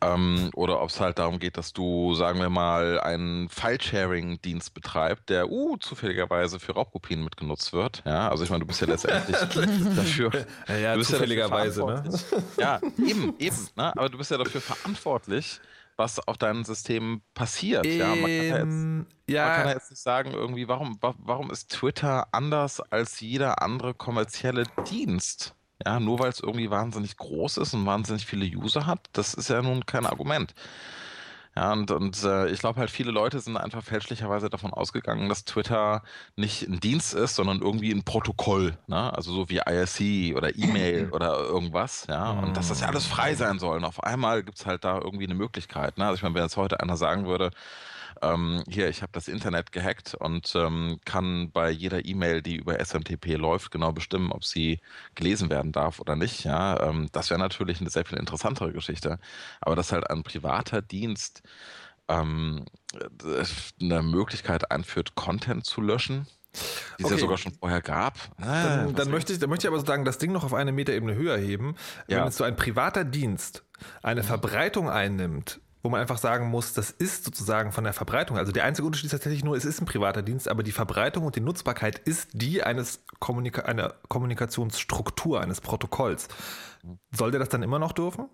Ähm, 0.01 0.49
oder 0.53 0.79
ob 0.81 0.89
es 0.89 0.99
halt 0.99 1.17
darum 1.17 1.39
geht, 1.39 1.57
dass 1.57 1.73
du, 1.73 2.13
sagen 2.13 2.39
wir 2.39 2.51
mal, 2.51 2.99
einen 2.99 3.49
File-Sharing-Dienst 3.49 4.75
betreibst, 4.75 5.27
der 5.27 5.49
uh, 5.49 5.75
zufälligerweise 5.77 6.59
für 6.59 6.73
Raubkopien 6.73 7.23
mitgenutzt 7.23 7.73
wird. 7.73 8.03
Ja, 8.05 8.29
also 8.29 8.43
ich 8.43 8.51
meine, 8.51 8.59
du 8.59 8.67
bist 8.67 8.81
ja 8.81 8.87
letztendlich 8.87 9.37
dafür. 9.95 10.31
Ja, 10.67 10.77
ja 10.77 11.01
zufälligerweise, 11.01 11.81
ja 11.81 12.01
ne? 12.01 12.19
Ja, 12.59 12.79
eben, 13.03 13.33
eben. 13.39 13.67
Ne? 13.75 13.91
Aber 13.97 14.09
du 14.09 14.19
bist 14.19 14.29
ja 14.29 14.37
dafür 14.37 14.61
verantwortlich, 14.61 15.59
was 15.99 16.25
auf 16.27 16.37
deinem 16.37 16.63
System 16.63 17.21
passiert. 17.35 17.85
Ähm, 17.85 17.99
ja, 17.99 18.07
man, 18.07 18.21
kann 18.21 18.29
ja, 18.29 18.57
jetzt, 18.57 19.07
ja. 19.27 19.45
man 19.45 19.55
kann 19.55 19.67
ja 19.67 19.73
jetzt 19.73 19.91
nicht 19.91 20.01
sagen, 20.01 20.31
irgendwie, 20.31 20.67
warum, 20.67 20.97
warum 21.01 21.51
ist 21.51 21.69
Twitter 21.71 22.27
anders 22.31 22.79
als 22.79 23.19
jeder 23.19 23.61
andere 23.61 23.93
kommerzielle 23.93 24.63
Dienst? 24.89 25.53
Ja, 25.85 25.99
nur 25.99 26.19
weil 26.19 26.29
es 26.29 26.39
irgendwie 26.39 26.71
wahnsinnig 26.71 27.15
groß 27.17 27.57
ist 27.57 27.73
und 27.73 27.85
wahnsinnig 27.85 28.25
viele 28.25 28.45
User 28.45 28.85
hat, 28.85 29.07
das 29.13 29.33
ist 29.33 29.49
ja 29.49 29.61
nun 29.61 29.85
kein 29.85 30.05
Argument. 30.05 30.53
Ja, 31.55 31.73
und, 31.73 31.91
und 31.91 32.23
äh, 32.23 32.47
ich 32.49 32.59
glaube 32.59 32.79
halt, 32.79 32.89
viele 32.89 33.11
Leute 33.11 33.39
sind 33.39 33.57
einfach 33.57 33.83
fälschlicherweise 33.83 34.49
davon 34.49 34.71
ausgegangen, 34.71 35.29
dass 35.29 35.45
Twitter 35.45 36.03
nicht 36.35 36.63
ein 36.67 36.79
Dienst 36.79 37.13
ist, 37.13 37.35
sondern 37.35 37.59
irgendwie 37.59 37.91
ein 37.91 38.03
Protokoll. 38.03 38.77
Ne? 38.87 39.13
Also 39.13 39.33
so 39.33 39.49
wie 39.49 39.57
IRC 39.57 40.37
oder 40.37 40.55
E-Mail 40.55 41.09
oder 41.11 41.37
irgendwas. 41.39 42.05
Ja, 42.07 42.31
und 42.31 42.55
dass 42.55 42.69
das 42.69 42.81
ja 42.81 42.87
alles 42.87 43.05
frei 43.07 43.35
sein 43.35 43.59
soll. 43.59 43.77
Und 43.77 43.83
auf 43.85 44.03
einmal 44.03 44.43
gibt 44.43 44.59
es 44.59 44.65
halt 44.65 44.83
da 44.83 44.99
irgendwie 44.99 45.25
eine 45.25 45.35
Möglichkeit. 45.35 45.97
Ne? 45.97 46.05
Also 46.05 46.15
ich 46.15 46.23
meine, 46.23 46.35
wenn 46.35 46.43
jetzt 46.43 46.57
heute 46.57 46.79
einer 46.79 46.97
sagen 46.97 47.25
würde, 47.25 47.51
ähm, 48.21 48.63
hier, 48.67 48.89
ich 48.89 49.01
habe 49.01 49.11
das 49.11 49.27
Internet 49.27 49.71
gehackt 49.71 50.15
und 50.15 50.53
ähm, 50.55 50.99
kann 51.05 51.51
bei 51.51 51.69
jeder 51.69 52.05
E-Mail, 52.05 52.41
die 52.41 52.57
über 52.57 52.79
SMTP 52.83 53.35
läuft, 53.35 53.71
genau 53.71 53.91
bestimmen, 53.91 54.31
ob 54.31 54.43
sie 54.43 54.79
gelesen 55.15 55.49
werden 55.49 55.71
darf 55.71 55.99
oder 55.99 56.15
nicht. 56.15 56.43
Ja, 56.43 56.89
ähm, 56.89 57.07
das 57.11 57.29
wäre 57.29 57.39
natürlich 57.39 57.81
eine 57.81 57.89
sehr 57.89 58.05
viel 58.05 58.17
interessantere 58.17 58.73
Geschichte. 58.73 59.19
Aber 59.61 59.75
dass 59.75 59.91
halt 59.91 60.09
ein 60.09 60.23
privater 60.23 60.81
Dienst 60.81 61.43
ähm, 62.07 62.65
eine 63.81 64.01
Möglichkeit 64.01 64.71
einführt, 64.71 65.15
Content 65.15 65.65
zu 65.65 65.81
löschen, 65.81 66.27
die 66.97 67.03
es 67.03 67.05
okay. 67.05 67.13
ja 67.13 67.19
sogar 67.19 67.37
schon 67.37 67.53
vorher 67.53 67.81
gab. 67.81 68.17
Ah, 68.41 68.77
dann, 68.77 68.95
dann 68.95 69.11
möchte 69.11 69.33
ich, 69.33 69.39
dann 69.39 69.49
möchte 69.49 69.67
ich 69.67 69.73
aber 69.73 69.85
sagen, 69.85 70.03
das 70.03 70.17
Ding 70.17 70.31
noch 70.31 70.43
auf 70.43 70.53
eine 70.53 70.71
Metaebene 70.71 71.15
höher 71.15 71.37
heben. 71.37 71.75
Ja. 72.07 72.21
Wenn 72.21 72.27
es 72.27 72.37
so 72.37 72.43
ein 72.43 72.55
privater 72.55 73.03
Dienst 73.03 73.63
eine 74.01 74.23
Verbreitung 74.23 74.89
einnimmt, 74.89 75.61
wo 75.81 75.89
man 75.89 76.01
einfach 76.01 76.17
sagen 76.17 76.49
muss, 76.49 76.73
das 76.73 76.91
ist 76.91 77.23
sozusagen 77.23 77.71
von 77.71 77.85
der 77.85 77.93
Verbreitung. 77.93 78.37
Also 78.37 78.51
der 78.51 78.65
einzige 78.65 78.85
Unterschied 78.85 79.05
ist 79.05 79.11
tatsächlich 79.11 79.43
nur, 79.43 79.55
es 79.55 79.63
ist 79.65 79.81
ein 79.81 79.85
privater 79.85 80.21
Dienst, 80.21 80.49
aber 80.49 80.61
die 80.63 80.73
Verbreitung 80.73 81.25
und 81.25 81.35
die 81.35 81.41
Nutzbarkeit 81.41 81.99
ist 81.99 82.29
die 82.33 82.63
eines 82.63 83.05
Kommunika 83.19 83.61
einer 83.61 83.93
Kommunikationsstruktur, 84.09 85.39
eines 85.41 85.61
Protokolls. 85.61 86.27
Soll 87.11 87.31
der 87.31 87.39
das 87.39 87.49
dann 87.49 87.63
immer 87.63 87.79
noch 87.79 87.93
dürfen? 87.93 88.27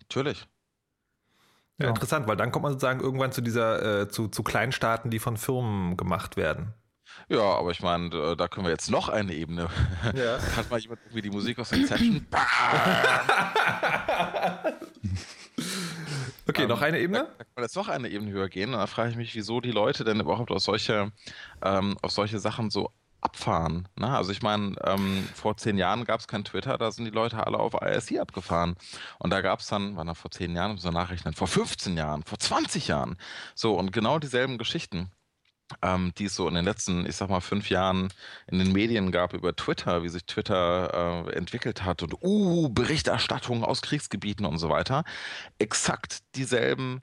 Natürlich. 0.00 0.48
Ja, 1.78 1.86
ja. 1.86 1.90
Interessant, 1.90 2.26
weil 2.26 2.36
dann 2.36 2.52
kommt 2.52 2.62
man 2.62 2.72
sozusagen 2.72 3.00
irgendwann 3.00 3.32
zu 3.32 3.40
dieser, 3.42 4.02
äh, 4.02 4.08
zu, 4.08 4.28
zu 4.28 4.42
Kleinstaaten, 4.42 5.10
die 5.10 5.18
von 5.18 5.36
Firmen 5.36 5.96
gemacht 5.96 6.36
werden. 6.36 6.72
Ja, 7.28 7.42
aber 7.42 7.70
ich 7.70 7.82
meine, 7.82 8.14
äh, 8.14 8.36
da 8.36 8.48
können 8.48 8.64
wir 8.64 8.70
jetzt 8.70 8.90
noch 8.90 9.08
eine 9.08 9.34
Ebene. 9.34 9.68
Ja. 10.14 10.38
Hat 10.56 10.70
mal 10.70 10.78
jemand 10.78 11.00
irgendwie 11.04 11.22
die 11.22 11.30
Musik 11.30 11.58
aus 11.58 11.72
Inception? 11.72 12.26
Okay, 16.46 16.62
ähm, 16.62 16.68
noch 16.68 16.82
eine 16.82 16.98
Ebene? 16.98 17.28
Da, 17.38 17.44
kann 17.44 17.52
man 17.56 17.64
jetzt 17.64 17.76
noch 17.76 17.88
eine 17.88 18.08
Ebene 18.08 18.30
höher 18.30 18.48
gehen. 18.48 18.74
Und 18.74 18.80
da 18.80 18.86
frage 18.86 19.10
ich 19.10 19.16
mich, 19.16 19.34
wieso 19.34 19.60
die 19.60 19.70
Leute 19.70 20.04
denn 20.04 20.20
überhaupt 20.20 20.50
auf 20.50 20.60
solche, 20.60 21.12
ähm, 21.62 21.96
auf 22.02 22.10
solche 22.10 22.38
Sachen 22.38 22.70
so 22.70 22.90
abfahren. 23.24 23.88
Ne? 23.96 24.14
Also 24.14 24.32
ich 24.32 24.42
meine, 24.42 24.76
ähm, 24.84 25.26
vor 25.34 25.56
zehn 25.56 25.78
Jahren 25.78 26.04
gab 26.04 26.20
es 26.20 26.28
kein 26.28 26.44
Twitter, 26.44 26.76
da 26.76 26.92
sind 26.92 27.06
die 27.06 27.10
Leute 27.10 27.44
alle 27.46 27.58
auf 27.58 27.72
IRC 27.72 28.20
abgefahren. 28.20 28.76
Und 29.18 29.30
da 29.30 29.40
gab 29.40 29.60
es 29.60 29.68
dann, 29.68 29.96
wann 29.96 30.14
vor 30.14 30.30
zehn 30.30 30.54
Jahren, 30.54 30.76
so 30.76 30.90
Nachrichten, 30.90 31.32
vor 31.32 31.48
15 31.48 31.96
Jahren, 31.96 32.22
vor 32.22 32.38
20 32.38 32.88
Jahren. 32.88 33.16
So, 33.54 33.74
und 33.78 33.92
genau 33.92 34.18
dieselben 34.18 34.58
Geschichten. 34.58 35.10
Ähm, 35.82 36.12
die 36.18 36.26
es 36.26 36.34
so 36.34 36.48
in 36.48 36.54
den 36.54 36.64
letzten, 36.64 37.06
ich 37.06 37.16
sag 37.16 37.30
mal, 37.30 37.40
fünf 37.40 37.70
Jahren 37.70 38.12
in 38.46 38.58
den 38.58 38.72
Medien 38.72 39.12
gab 39.12 39.32
über 39.32 39.54
Twitter, 39.56 40.02
wie 40.02 40.08
sich 40.08 40.24
Twitter 40.26 41.26
äh, 41.28 41.32
entwickelt 41.34 41.84
hat 41.84 42.02
und 42.02 42.14
uh, 42.22 42.68
Berichterstattung 42.68 43.64
aus 43.64 43.82
Kriegsgebieten 43.82 44.46
und 44.46 44.58
so 44.58 44.68
weiter. 44.68 45.04
Exakt 45.58 46.18
dieselben 46.34 47.02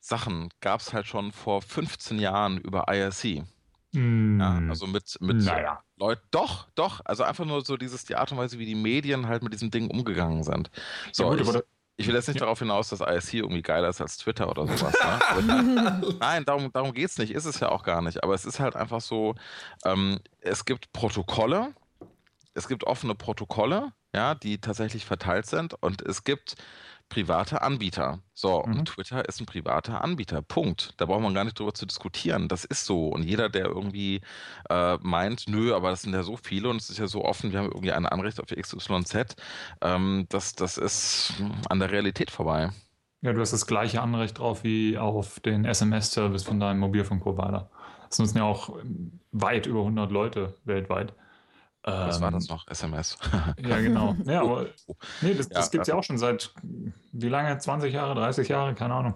Sachen 0.00 0.50
gab 0.60 0.80
es 0.80 0.92
halt 0.92 1.06
schon 1.06 1.32
vor 1.32 1.62
15 1.62 2.18
Jahren 2.18 2.58
über 2.58 2.86
IRC. 2.88 3.44
Mm. 3.92 4.40
Ja, 4.40 4.60
also 4.68 4.86
mit, 4.86 5.16
mit 5.20 5.38
naja. 5.38 5.82
Leuten. 5.96 6.22
Doch, 6.30 6.68
doch. 6.74 7.00
Also 7.04 7.22
einfach 7.22 7.44
nur 7.44 7.64
so 7.64 7.76
dieses, 7.76 8.04
die 8.04 8.16
Art 8.16 8.30
und 8.32 8.38
Weise, 8.38 8.58
wie 8.58 8.66
die 8.66 8.74
Medien 8.74 9.28
halt 9.28 9.42
mit 9.42 9.52
diesem 9.52 9.70
Ding 9.70 9.88
umgegangen 9.90 10.42
sind. 10.42 10.70
So, 11.12 11.24
ja, 11.32 11.42
gut, 11.42 11.56
ich, 11.56 11.62
ich 11.96 12.08
will 12.08 12.14
jetzt 12.14 12.26
nicht 12.26 12.40
ja. 12.40 12.46
darauf 12.46 12.58
hinaus, 12.58 12.88
dass 12.88 13.00
ISC 13.00 13.34
irgendwie 13.34 13.62
geiler 13.62 13.88
ist 13.88 14.00
als 14.00 14.16
Twitter 14.16 14.48
oder 14.48 14.66
sowas. 14.66 14.94
Ne? 15.42 16.02
Nein, 16.20 16.44
darum, 16.44 16.72
darum 16.72 16.92
geht 16.92 17.10
es 17.10 17.18
nicht, 17.18 17.32
ist 17.32 17.44
es 17.44 17.60
ja 17.60 17.68
auch 17.68 17.84
gar 17.84 18.02
nicht. 18.02 18.22
Aber 18.24 18.34
es 18.34 18.44
ist 18.44 18.58
halt 18.58 18.74
einfach 18.74 19.00
so, 19.00 19.34
ähm, 19.84 20.18
es 20.40 20.64
gibt 20.64 20.92
Protokolle, 20.92 21.72
es 22.54 22.66
gibt 22.66 22.84
offene 22.84 23.14
Protokolle, 23.14 23.92
ja, 24.14 24.34
die 24.34 24.60
tatsächlich 24.60 25.04
verteilt 25.04 25.46
sind 25.46 25.74
und 25.74 26.02
es 26.02 26.24
gibt 26.24 26.56
private 27.08 27.62
Anbieter. 27.62 28.20
So, 28.32 28.62
mhm. 28.64 28.80
und 28.80 28.84
Twitter 28.86 29.28
ist 29.28 29.40
ein 29.40 29.46
privater 29.46 30.02
Anbieter. 30.02 30.42
Punkt. 30.42 30.94
Da 30.96 31.06
braucht 31.06 31.22
man 31.22 31.34
gar 31.34 31.44
nicht 31.44 31.58
drüber 31.58 31.74
zu 31.74 31.86
diskutieren. 31.86 32.48
Das 32.48 32.64
ist 32.64 32.84
so. 32.84 33.08
Und 33.08 33.22
jeder, 33.22 33.48
der 33.48 33.66
irgendwie 33.66 34.20
äh, 34.70 34.96
meint, 35.00 35.44
nö, 35.48 35.74
aber 35.74 35.90
das 35.90 36.02
sind 36.02 36.14
ja 36.14 36.22
so 36.22 36.36
viele 36.36 36.68
und 36.68 36.80
es 36.80 36.90
ist 36.90 36.98
ja 36.98 37.06
so 37.06 37.24
offen, 37.24 37.52
wir 37.52 37.60
haben 37.60 37.68
irgendwie 37.68 37.92
ein 37.92 38.06
Anrecht 38.06 38.40
auf 38.40 38.48
XYZ, 38.48 39.36
ähm, 39.80 40.26
das, 40.28 40.54
das 40.54 40.76
ist 40.76 41.34
an 41.68 41.78
der 41.78 41.90
Realität 41.90 42.30
vorbei. 42.30 42.70
Ja, 43.22 43.32
du 43.32 43.40
hast 43.40 43.52
das 43.52 43.66
gleiche 43.66 44.02
Anrecht 44.02 44.38
drauf 44.38 44.64
wie 44.64 44.98
auf 44.98 45.40
den 45.40 45.64
SMS-Service 45.64 46.42
von 46.42 46.60
deinem 46.60 46.80
Mobilfunkprovider. 46.80 47.70
Das 48.08 48.18
nutzen 48.18 48.38
ja 48.38 48.44
auch 48.44 48.76
weit 49.32 49.66
über 49.66 49.80
100 49.80 50.10
Leute 50.10 50.54
weltweit. 50.64 51.14
Was 51.84 52.20
war 52.20 52.30
das 52.30 52.48
ähm, 52.48 52.56
noch? 52.56 52.66
SMS. 52.68 53.18
ja, 53.58 53.80
genau. 53.80 54.16
Ja, 54.24 54.40
aber 54.40 54.66
nee, 55.20 55.34
das, 55.34 55.48
das 55.48 55.66
ja, 55.66 55.70
gibt 55.70 55.82
es 55.82 55.88
ja 55.88 55.94
auch 55.94 56.02
schon 56.02 56.18
seit 56.18 56.54
wie 57.12 57.28
lange? 57.28 57.56
20 57.58 57.92
Jahre, 57.92 58.14
30 58.14 58.48
Jahre, 58.48 58.74
keine 58.74 58.94
Ahnung. 58.94 59.14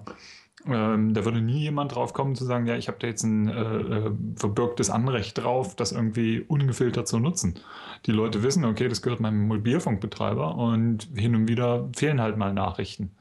Ähm, 0.67 1.15
da 1.15 1.25
würde 1.25 1.41
nie 1.41 1.61
jemand 1.61 1.95
drauf 1.95 2.13
kommen 2.13 2.35
zu 2.35 2.45
sagen, 2.45 2.67
ja, 2.67 2.77
ich 2.77 2.89
habe 2.89 2.99
da 2.99 3.07
jetzt 3.07 3.23
ein 3.23 3.49
äh, 3.49 3.63
äh, 3.63 4.13
verbürgtes 4.37 4.91
Anrecht 4.91 5.39
drauf, 5.39 5.77
das 5.77 5.93
irgendwie 5.93 6.41
ungefiltert 6.41 7.07
zu 7.09 7.19
nutzen. 7.19 7.59
Die 8.07 8.13
Leute 8.13 8.43
wissen, 8.43 8.65
okay, 8.65 8.89
das 8.89 9.01
gehört 9.01 9.21
meinem 9.21 9.47
Mobilfunkbetreiber 9.47 10.57
und 10.57 11.09
hin 11.15 11.35
und 11.37 11.49
wieder 11.49 11.89
fehlen 11.95 12.21
halt 12.21 12.37
mal 12.37 12.53
Nachrichten. 12.53 13.17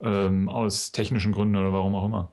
Ähm, 0.00 0.48
aus 0.48 0.90
technischen 0.90 1.32
Gründen 1.32 1.56
oder 1.56 1.72
warum 1.72 1.94
auch 1.94 2.06
immer. 2.06 2.32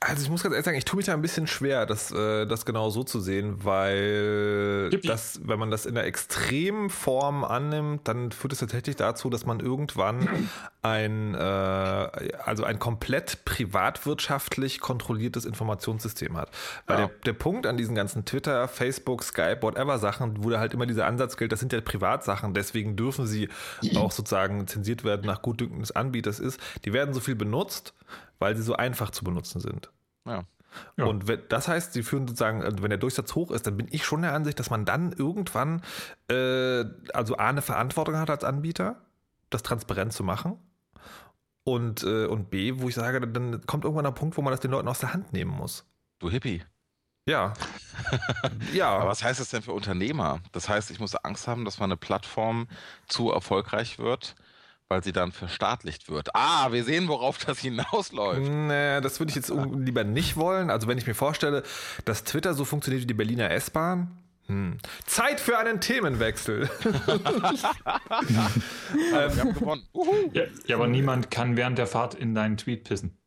Also 0.00 0.22
ich 0.22 0.28
muss 0.28 0.42
ganz 0.42 0.52
ehrlich 0.52 0.64
sagen, 0.66 0.76
ich 0.76 0.84
tue 0.84 0.98
mich 0.98 1.06
da 1.06 1.14
ein 1.14 1.22
bisschen 1.22 1.46
schwer, 1.46 1.86
das, 1.86 2.12
äh, 2.12 2.46
das 2.46 2.66
genau 2.66 2.90
so 2.90 3.02
zu 3.02 3.18
sehen, 3.18 3.64
weil 3.64 4.90
das, 4.90 5.40
wenn 5.44 5.58
man 5.58 5.70
das 5.70 5.86
in 5.86 5.94
der 5.94 6.04
extremen 6.04 6.90
Form 6.90 7.44
annimmt, 7.44 8.06
dann 8.06 8.30
führt 8.30 8.52
es 8.52 8.58
tatsächlich 8.58 8.96
dazu, 8.96 9.30
dass 9.30 9.46
man 9.46 9.60
irgendwann 9.60 10.28
ein, 10.82 11.34
äh, 11.34 11.38
also 11.38 12.64
ein 12.64 12.78
komplett 12.78 13.46
privatwirtschaftlich 13.46 14.80
kontrolliertes 14.80 15.46
Informationssystem 15.46 16.36
hat. 16.36 16.50
Weil 16.86 16.98
ja. 16.98 17.06
der, 17.06 17.16
der 17.24 17.32
Punkt 17.32 17.66
an 17.66 17.78
diesen 17.78 17.94
ganzen 17.94 18.26
Twitter, 18.26 18.68
Facebook, 18.68 19.22
Skype, 19.24 19.62
whatever 19.62 19.98
Sachen, 19.98 20.44
wo 20.44 20.50
da 20.50 20.58
halt 20.58 20.74
immer 20.74 20.84
dieser 20.84 21.06
Ansatz 21.06 21.38
gilt, 21.38 21.52
das 21.52 21.60
sind 21.60 21.72
ja 21.72 21.80
Privatsachen, 21.80 22.52
deswegen 22.52 22.96
dürfen 22.96 23.26
sie 23.26 23.48
auch 23.96 24.12
sozusagen 24.12 24.66
zensiert 24.66 25.04
werden 25.04 25.24
nach 25.24 25.40
Gutdünken 25.40 25.80
des 25.80 25.92
Anbieters 25.92 26.38
ist, 26.38 26.60
die 26.84 26.92
werden 26.92 27.14
so 27.14 27.20
viel 27.20 27.34
benutzt, 27.34 27.94
weil 28.38 28.56
sie 28.56 28.62
so 28.62 28.74
einfach 28.76 29.10
zu 29.10 29.24
benutzen 29.24 29.60
sind. 29.60 29.90
Ja. 30.24 30.44
Ja. 30.96 31.04
Und 31.04 31.24
das 31.48 31.68
heißt, 31.68 31.92
sie 31.92 32.02
führen 32.02 32.26
sozusagen, 32.26 32.62
also 32.62 32.82
wenn 32.82 32.90
der 32.90 32.98
Durchsatz 32.98 33.34
hoch 33.34 33.50
ist, 33.50 33.66
dann 33.66 33.76
bin 33.76 33.88
ich 33.90 34.04
schon 34.04 34.22
der 34.22 34.34
Ansicht, 34.34 34.58
dass 34.58 34.70
man 34.70 34.84
dann 34.84 35.12
irgendwann 35.12 35.82
äh, 36.28 36.84
also 37.12 37.36
A, 37.36 37.48
eine 37.48 37.62
Verantwortung 37.62 38.16
hat 38.16 38.30
als 38.30 38.44
Anbieter, 38.44 39.00
das 39.50 39.62
transparent 39.62 40.12
zu 40.12 40.24
machen. 40.24 40.58
Und, 41.64 42.04
äh, 42.04 42.26
und 42.26 42.50
B, 42.50 42.74
wo 42.76 42.88
ich 42.88 42.94
sage, 42.94 43.26
dann 43.26 43.66
kommt 43.66 43.84
irgendwann 43.84 44.04
der 44.04 44.12
Punkt, 44.12 44.36
wo 44.36 44.42
man 44.42 44.52
das 44.52 44.60
den 44.60 44.70
Leuten 44.70 44.88
aus 44.88 45.00
der 45.00 45.12
Hand 45.12 45.32
nehmen 45.32 45.50
muss. 45.50 45.84
Du 46.18 46.30
Hippie. 46.30 46.62
Ja. 47.28 47.54
ja. 48.72 48.90
Aber 48.90 49.08
was 49.08 49.24
heißt 49.24 49.40
das 49.40 49.50
denn 49.50 49.62
für 49.62 49.72
Unternehmer? 49.72 50.40
Das 50.52 50.68
heißt, 50.68 50.90
ich 50.92 51.00
muss 51.00 51.16
Angst 51.16 51.48
haben, 51.48 51.64
dass 51.64 51.80
meine 51.80 51.96
Plattform 51.96 52.68
zu 53.08 53.32
erfolgreich 53.32 53.98
wird, 53.98 54.36
weil 54.88 55.02
sie 55.02 55.12
dann 55.12 55.32
verstaatlicht 55.32 56.08
wird. 56.08 56.34
Ah, 56.34 56.72
wir 56.72 56.84
sehen, 56.84 57.08
worauf 57.08 57.38
das 57.38 57.58
hinausläuft. 57.60 58.50
Naja, 58.50 59.00
das 59.00 59.18
würde 59.18 59.30
ich 59.30 59.36
jetzt 59.36 59.50
lieber 59.50 60.04
nicht 60.04 60.36
wollen. 60.36 60.70
Also 60.70 60.86
wenn 60.88 60.98
ich 60.98 61.06
mir 61.06 61.14
vorstelle, 61.14 61.62
dass 62.04 62.24
Twitter 62.24 62.54
so 62.54 62.64
funktioniert 62.64 63.02
wie 63.02 63.06
die 63.06 63.14
Berliner 63.14 63.50
S-Bahn, 63.50 64.18
hm. 64.46 64.78
Zeit 65.06 65.40
für 65.40 65.58
einen 65.58 65.80
Themenwechsel. 65.80 66.70
ja, 66.84 66.94
wir 69.34 69.40
haben 69.40 69.54
gewonnen. 69.54 69.82
Ja, 70.32 70.44
ja, 70.66 70.76
aber 70.76 70.86
niemand 70.86 71.32
kann 71.32 71.56
während 71.56 71.78
der 71.78 71.88
Fahrt 71.88 72.14
in 72.14 72.34
deinen 72.34 72.56
Tweet 72.56 72.84
pissen. 72.84 73.18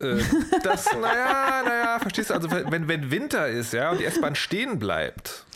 Äh, 0.00 0.18
das, 0.62 0.92
naja, 0.92 1.62
naja, 1.64 1.98
verstehst 2.00 2.30
du, 2.30 2.34
also 2.34 2.50
wenn, 2.50 2.88
wenn 2.88 3.10
Winter 3.10 3.48
ist, 3.48 3.72
ja, 3.72 3.92
und 3.92 4.00
die 4.00 4.04
S-Bahn 4.04 4.34
stehen 4.34 4.78
bleibt, 4.78 5.46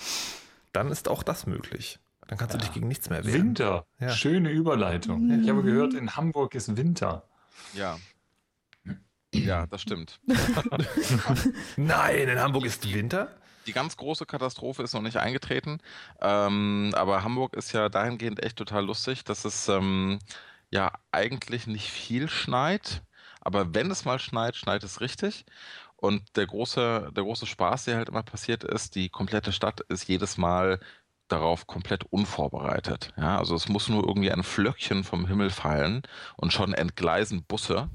dann 0.73 0.91
ist 0.91 1.09
auch 1.09 1.23
das 1.23 1.47
möglich. 1.47 1.99
Dann 2.31 2.39
kannst 2.39 2.55
du 2.55 2.59
dich 2.59 2.73
gegen 2.73 2.87
nichts 2.87 3.11
mehr 3.11 3.25
wehren. 3.25 3.43
Winter. 3.43 3.87
Ja. 3.99 4.11
Schöne 4.11 4.51
Überleitung. 4.51 5.43
Ich 5.43 5.51
habe 5.51 5.65
gehört, 5.65 5.95
in 5.95 6.15
Hamburg 6.15 6.55
ist 6.55 6.77
Winter. 6.77 7.25
Ja. 7.75 7.99
Ja, 9.35 9.67
das 9.67 9.83
stimmt. 9.83 10.21
Nein, 11.77 12.29
in 12.29 12.39
Hamburg 12.39 12.67
ist 12.67 12.95
Winter? 12.95 13.37
Die 13.67 13.73
ganz 13.73 13.97
große 13.97 14.27
Katastrophe 14.27 14.85
ist 14.85 14.95
noch 14.95 15.03
nicht 15.03 15.17
eingetreten. 15.17 15.81
Ähm, 16.21 16.93
aber 16.95 17.25
Hamburg 17.25 17.55
ist 17.55 17.73
ja 17.73 17.89
dahingehend 17.89 18.45
echt 18.45 18.57
total 18.57 18.87
lustig, 18.87 19.25
dass 19.25 19.45
es 19.45 19.69
ähm, 19.69 20.21
ja 20.71 20.93
eigentlich 21.11 21.67
nicht 21.67 21.91
viel 21.91 22.29
schneit. 22.29 23.03
Aber 23.41 23.75
wenn 23.75 23.91
es 23.91 24.05
mal 24.05 24.21
schneit, 24.21 24.55
schneit 24.55 24.85
es 24.85 25.01
richtig. 25.01 25.47
Und 25.97 26.37
der 26.37 26.47
große, 26.47 27.11
der 27.15 27.25
große 27.25 27.47
Spaß, 27.47 27.87
der 27.87 27.97
halt 27.97 28.09
immer 28.09 28.23
passiert 28.23 28.63
ist, 28.63 28.95
die 28.95 29.09
komplette 29.09 29.53
Stadt 29.53 29.81
ist 29.81 30.07
jedes 30.09 30.39
Mal 30.39 30.79
darauf 31.33 31.67
komplett 31.67 32.05
unvorbereitet. 32.11 33.13
Ja, 33.17 33.39
also 33.39 33.55
es 33.55 33.69
muss 33.69 33.89
nur 33.89 34.07
irgendwie 34.07 34.33
ein 34.33 34.43
Flöckchen 34.43 35.05
vom 35.05 35.27
Himmel 35.27 35.51
fallen 35.51 36.03
und 36.37 36.53
schon 36.53 36.75
entgleisen 36.75 37.45
Busse. 37.45 37.89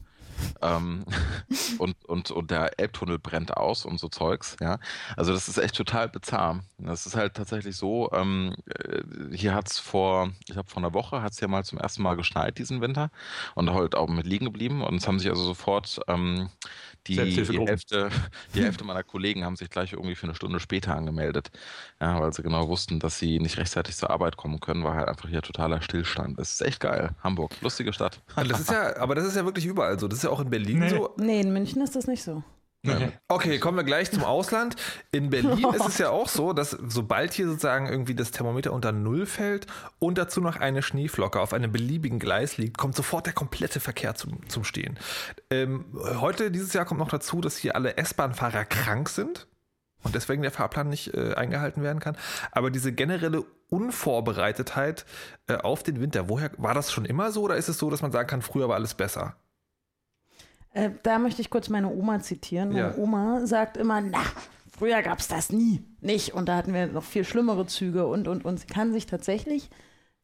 Ähm, 0.61 1.05
und, 1.79 1.95
und, 2.05 2.31
und 2.31 2.51
der 2.51 2.79
Elbtunnel 2.79 3.19
brennt 3.19 3.55
aus 3.55 3.85
und 3.85 3.99
so 3.99 4.09
Zeugs, 4.09 4.55
ja. 4.61 4.79
Also 5.15 5.33
das 5.33 5.47
ist 5.47 5.57
echt 5.57 5.75
total 5.75 6.09
bizarr. 6.09 6.61
Das 6.77 7.05
ist 7.05 7.15
halt 7.15 7.35
tatsächlich 7.35 7.75
so, 7.75 8.09
ähm, 8.13 8.55
äh, 8.67 9.35
hier 9.35 9.53
hat 9.53 9.69
es 9.69 9.79
vor, 9.79 10.31
ich 10.47 10.57
habe 10.57 10.69
vor 10.69 10.81
einer 10.81 10.93
Woche, 10.93 11.21
hat 11.21 11.31
es 11.31 11.39
ja 11.39 11.47
mal 11.47 11.63
zum 11.63 11.79
ersten 11.79 12.03
Mal 12.03 12.15
geschneit 12.15 12.57
diesen 12.57 12.81
Winter 12.81 13.11
und 13.55 13.73
halt 13.73 13.95
auch 13.95 14.07
mit 14.07 14.25
liegen 14.25 14.45
geblieben 14.45 14.81
und 14.81 14.95
es 14.95 15.07
haben 15.07 15.19
sich 15.19 15.29
also 15.29 15.43
sofort 15.43 15.99
ähm, 16.07 16.49
die, 17.07 17.17
die, 17.17 17.59
Hälfte, 17.67 18.09
die 18.55 18.63
Hälfte 18.63 18.83
meiner 18.83 19.03
Kollegen 19.03 19.45
haben 19.45 19.55
sich 19.55 19.69
gleich 19.69 19.93
irgendwie 19.93 20.15
für 20.15 20.25
eine 20.25 20.33
Stunde 20.33 20.59
später 20.59 20.95
angemeldet, 20.95 21.51
ja, 22.01 22.19
weil 22.19 22.33
sie 22.33 22.41
genau 22.41 22.67
wussten, 22.67 22.99
dass 22.99 23.19
sie 23.19 23.39
nicht 23.39 23.57
rechtzeitig 23.57 23.95
zur 23.95 24.09
Arbeit 24.09 24.37
kommen 24.37 24.59
können, 24.59 24.83
weil 24.83 24.95
halt 24.95 25.07
einfach 25.07 25.29
hier 25.29 25.43
totaler 25.43 25.81
Stillstand. 25.81 26.39
Das 26.39 26.53
ist 26.53 26.61
echt 26.61 26.79
geil. 26.79 27.11
Hamburg, 27.23 27.51
lustige 27.61 27.93
Stadt. 27.93 28.21
Das 28.35 28.59
ist 28.59 28.71
ja, 28.71 28.97
aber 28.97 29.13
das 29.13 29.25
ist 29.25 29.35
ja 29.35 29.45
wirklich 29.45 29.65
überall 29.65 29.99
so. 29.99 30.07
Das 30.07 30.19
ist 30.19 30.24
ja 30.25 30.31
auch 30.31 30.41
in 30.41 30.49
Berlin 30.49 30.79
nee. 30.79 30.89
so. 30.89 31.13
Nee, 31.17 31.41
in 31.41 31.53
München 31.53 31.81
ist 31.81 31.95
das 31.95 32.07
nicht 32.07 32.23
so. 32.23 32.43
Okay, 33.27 33.59
kommen 33.59 33.77
wir 33.77 33.83
gleich 33.83 34.11
zum 34.11 34.23
Ausland. 34.23 34.75
In 35.11 35.29
Berlin 35.29 35.67
ist 35.73 35.87
es 35.87 35.97
ja 35.97 36.09
auch 36.09 36.29
so, 36.29 36.53
dass 36.53 36.71
sobald 36.71 37.33
hier 37.33 37.47
sozusagen 37.47 37.87
irgendwie 37.87 38.15
das 38.15 38.31
Thermometer 38.31 38.73
unter 38.73 38.91
Null 38.91 39.25
fällt 39.25 39.67
und 39.99 40.17
dazu 40.17 40.41
noch 40.41 40.57
eine 40.57 40.81
Schneeflocke 40.81 41.39
auf 41.39 41.53
einem 41.53 41.71
beliebigen 41.71 42.19
Gleis 42.19 42.57
liegt, 42.57 42.77
kommt 42.77 42.95
sofort 42.95 43.25
der 43.25 43.33
komplette 43.33 43.79
Verkehr 43.79 44.15
zum, 44.15 44.47
zum 44.49 44.63
Stehen. 44.63 44.99
Ähm, 45.49 45.85
heute, 46.19 46.51
dieses 46.51 46.73
Jahr, 46.73 46.85
kommt 46.85 46.99
noch 46.99 47.09
dazu, 47.09 47.41
dass 47.41 47.57
hier 47.57 47.75
alle 47.75 47.97
S-Bahn-Fahrer 47.97 48.65
krank 48.65 49.09
sind 49.09 49.47
und 50.03 50.15
deswegen 50.15 50.43
der 50.43 50.51
Fahrplan 50.51 50.89
nicht 50.89 51.13
äh, 51.13 51.33
eingehalten 51.33 51.81
werden 51.81 51.99
kann. 51.99 52.17
Aber 52.51 52.69
diese 52.69 52.93
generelle 52.93 53.43
Unvorbereitetheit 53.69 55.05
äh, 55.47 55.55
auf 55.55 55.81
den 55.81 55.99
Winter, 55.99 56.29
woher 56.29 56.51
war 56.57 56.75
das 56.75 56.91
schon 56.91 57.05
immer 57.05 57.31
so 57.31 57.41
oder 57.43 57.55
ist 57.55 57.69
es 57.69 57.79
so, 57.79 57.89
dass 57.89 58.03
man 58.03 58.11
sagen 58.11 58.27
kann, 58.27 58.41
früher 58.43 58.69
war 58.69 58.75
alles 58.75 58.93
besser? 58.93 59.35
Äh, 60.75 60.91
da 61.03 61.19
möchte 61.19 61.41
ich 61.41 61.49
kurz 61.49 61.69
meine 61.69 61.89
Oma 61.89 62.19
zitieren. 62.19 62.69
Meine 62.69 62.79
ja. 62.79 62.97
Oma 62.97 63.47
sagt 63.47 63.77
immer, 63.77 64.01
na, 64.01 64.19
früher 64.77 65.01
gab 65.01 65.19
es 65.19 65.29
das 65.29 65.49
nie, 65.49 65.81
nicht. 66.01 66.33
Und 66.33 66.49
da 66.49 66.57
hatten 66.57 66.73
wir 66.73 66.87
noch 66.87 67.03
viel 67.03 67.23
schlimmere 67.23 67.65
Züge 67.65 68.05
und, 68.05 68.27
und, 68.27 68.43
und. 68.43 68.59
Sie 68.59 68.67
kann 68.67 68.91
sich 68.91 69.05
tatsächlich 69.05 69.69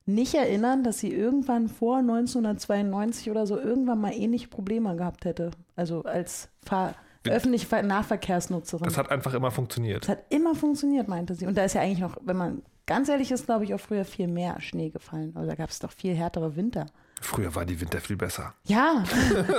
nicht 0.06 0.36
erinnern, 0.36 0.84
dass 0.84 1.00
sie 1.00 1.14
irgendwann 1.14 1.70
vor 1.70 1.98
1992 2.00 3.32
oder 3.32 3.48
so 3.48 3.58
irgendwann 3.58 4.02
mal 4.02 4.14
ähnliche 4.14 4.50
Probleme 4.50 4.96
gehabt 4.98 5.24
hätte. 5.24 5.52
Also 5.78 6.04
als 6.04 6.50
Fahr 6.66 6.96
öffentliche 7.30 7.84
Nahverkehrsnutzerin. 7.84 8.84
Das 8.84 8.98
hat 8.98 9.10
einfach 9.10 9.34
immer 9.34 9.52
funktioniert. 9.52 10.04
Das 10.04 10.10
hat 10.10 10.26
immer 10.30 10.54
funktioniert, 10.54 11.08
meinte 11.08 11.34
sie. 11.34 11.46
Und 11.46 11.58
da 11.58 11.64
ist 11.64 11.76
ja 11.76 11.82
eigentlich 11.82 12.00
noch, 12.00 12.18
wenn 12.26 12.36
man 12.36 12.62
ganz 12.92 13.08
ehrlich 13.10 13.32
ist, 13.32 13.46
glaube 13.46 13.64
ich, 13.64 13.74
auch 13.74 13.80
früher 13.80 14.04
viel 14.04 14.28
mehr 14.28 14.60
Schnee 14.60 14.90
gefallen. 14.90 15.32
Also 15.36 15.50
da 15.50 15.56
gab 15.56 15.70
es 15.70 15.80
doch 15.80 15.92
viel 15.92 16.14
härtere 16.14 16.56
Winter. 16.58 16.88
Früher 17.22 17.54
war 17.56 17.66
die 17.66 17.80
Winter 17.80 18.00
viel 18.02 18.18
besser. 18.18 18.54
Ja, 18.66 19.04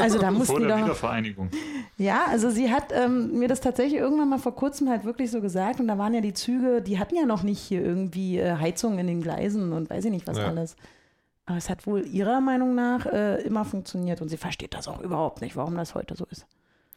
also 0.00 0.18
da 0.18 0.30
mussten 0.32 0.46
vor 0.52 0.60
die 0.60 0.66
der 0.66 0.76
doch. 0.76 0.84
Wiedervereinigung. 0.84 1.48
Ja, 1.96 2.26
also 2.28 2.50
sie 2.50 2.70
hat 2.70 2.92
ähm, 2.92 3.38
mir 3.38 3.48
das 3.48 3.60
tatsächlich 3.60 3.98
irgendwann 4.00 4.28
mal 4.28 4.38
vor 4.38 4.54
kurzem 4.54 4.88
halt 4.90 5.04
wirklich 5.04 5.30
so 5.30 5.40
gesagt 5.40 5.80
und 5.80 5.88
da 5.88 5.96
waren 5.96 6.12
ja 6.12 6.20
die 6.20 6.34
Züge, 6.34 6.82
die 6.82 6.98
hatten 6.98 7.14
ja 7.16 7.24
noch 7.24 7.42
nicht 7.42 7.60
hier 7.60 7.80
irgendwie 7.82 8.38
äh, 8.38 8.56
Heizung 8.58 8.98
in 8.98 9.06
den 9.06 9.22
Gleisen 9.22 9.72
und 9.72 9.88
weiß 9.88 10.04
ich 10.04 10.10
nicht 10.10 10.26
was 10.26 10.38
Ja. 10.38 10.46
alles. 10.48 10.76
Aber 11.46 11.56
es 11.56 11.70
hat 11.70 11.86
wohl 11.86 12.04
ihrer 12.06 12.40
Meinung 12.40 12.74
nach 12.74 13.06
äh, 13.06 13.40
immer 13.42 13.64
funktioniert 13.64 14.20
und 14.20 14.28
sie 14.28 14.36
versteht 14.36 14.74
das 14.74 14.86
auch 14.88 15.00
überhaupt 15.00 15.40
nicht, 15.40 15.56
warum 15.56 15.76
das 15.76 15.94
heute 15.94 16.14
so 16.16 16.24
ist. 16.30 16.46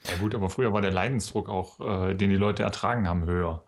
Ja 0.10 0.18
gut, 0.20 0.36
aber 0.36 0.50
früher 0.52 0.72
war 0.74 0.82
der 0.82 0.92
Leidensdruck 0.92 1.50
auch, 1.50 1.80
äh, 1.80 2.14
den 2.14 2.30
die 2.30 2.36
Leute 2.36 2.62
ertragen 2.64 3.08
haben, 3.08 3.26
höher. 3.26 3.64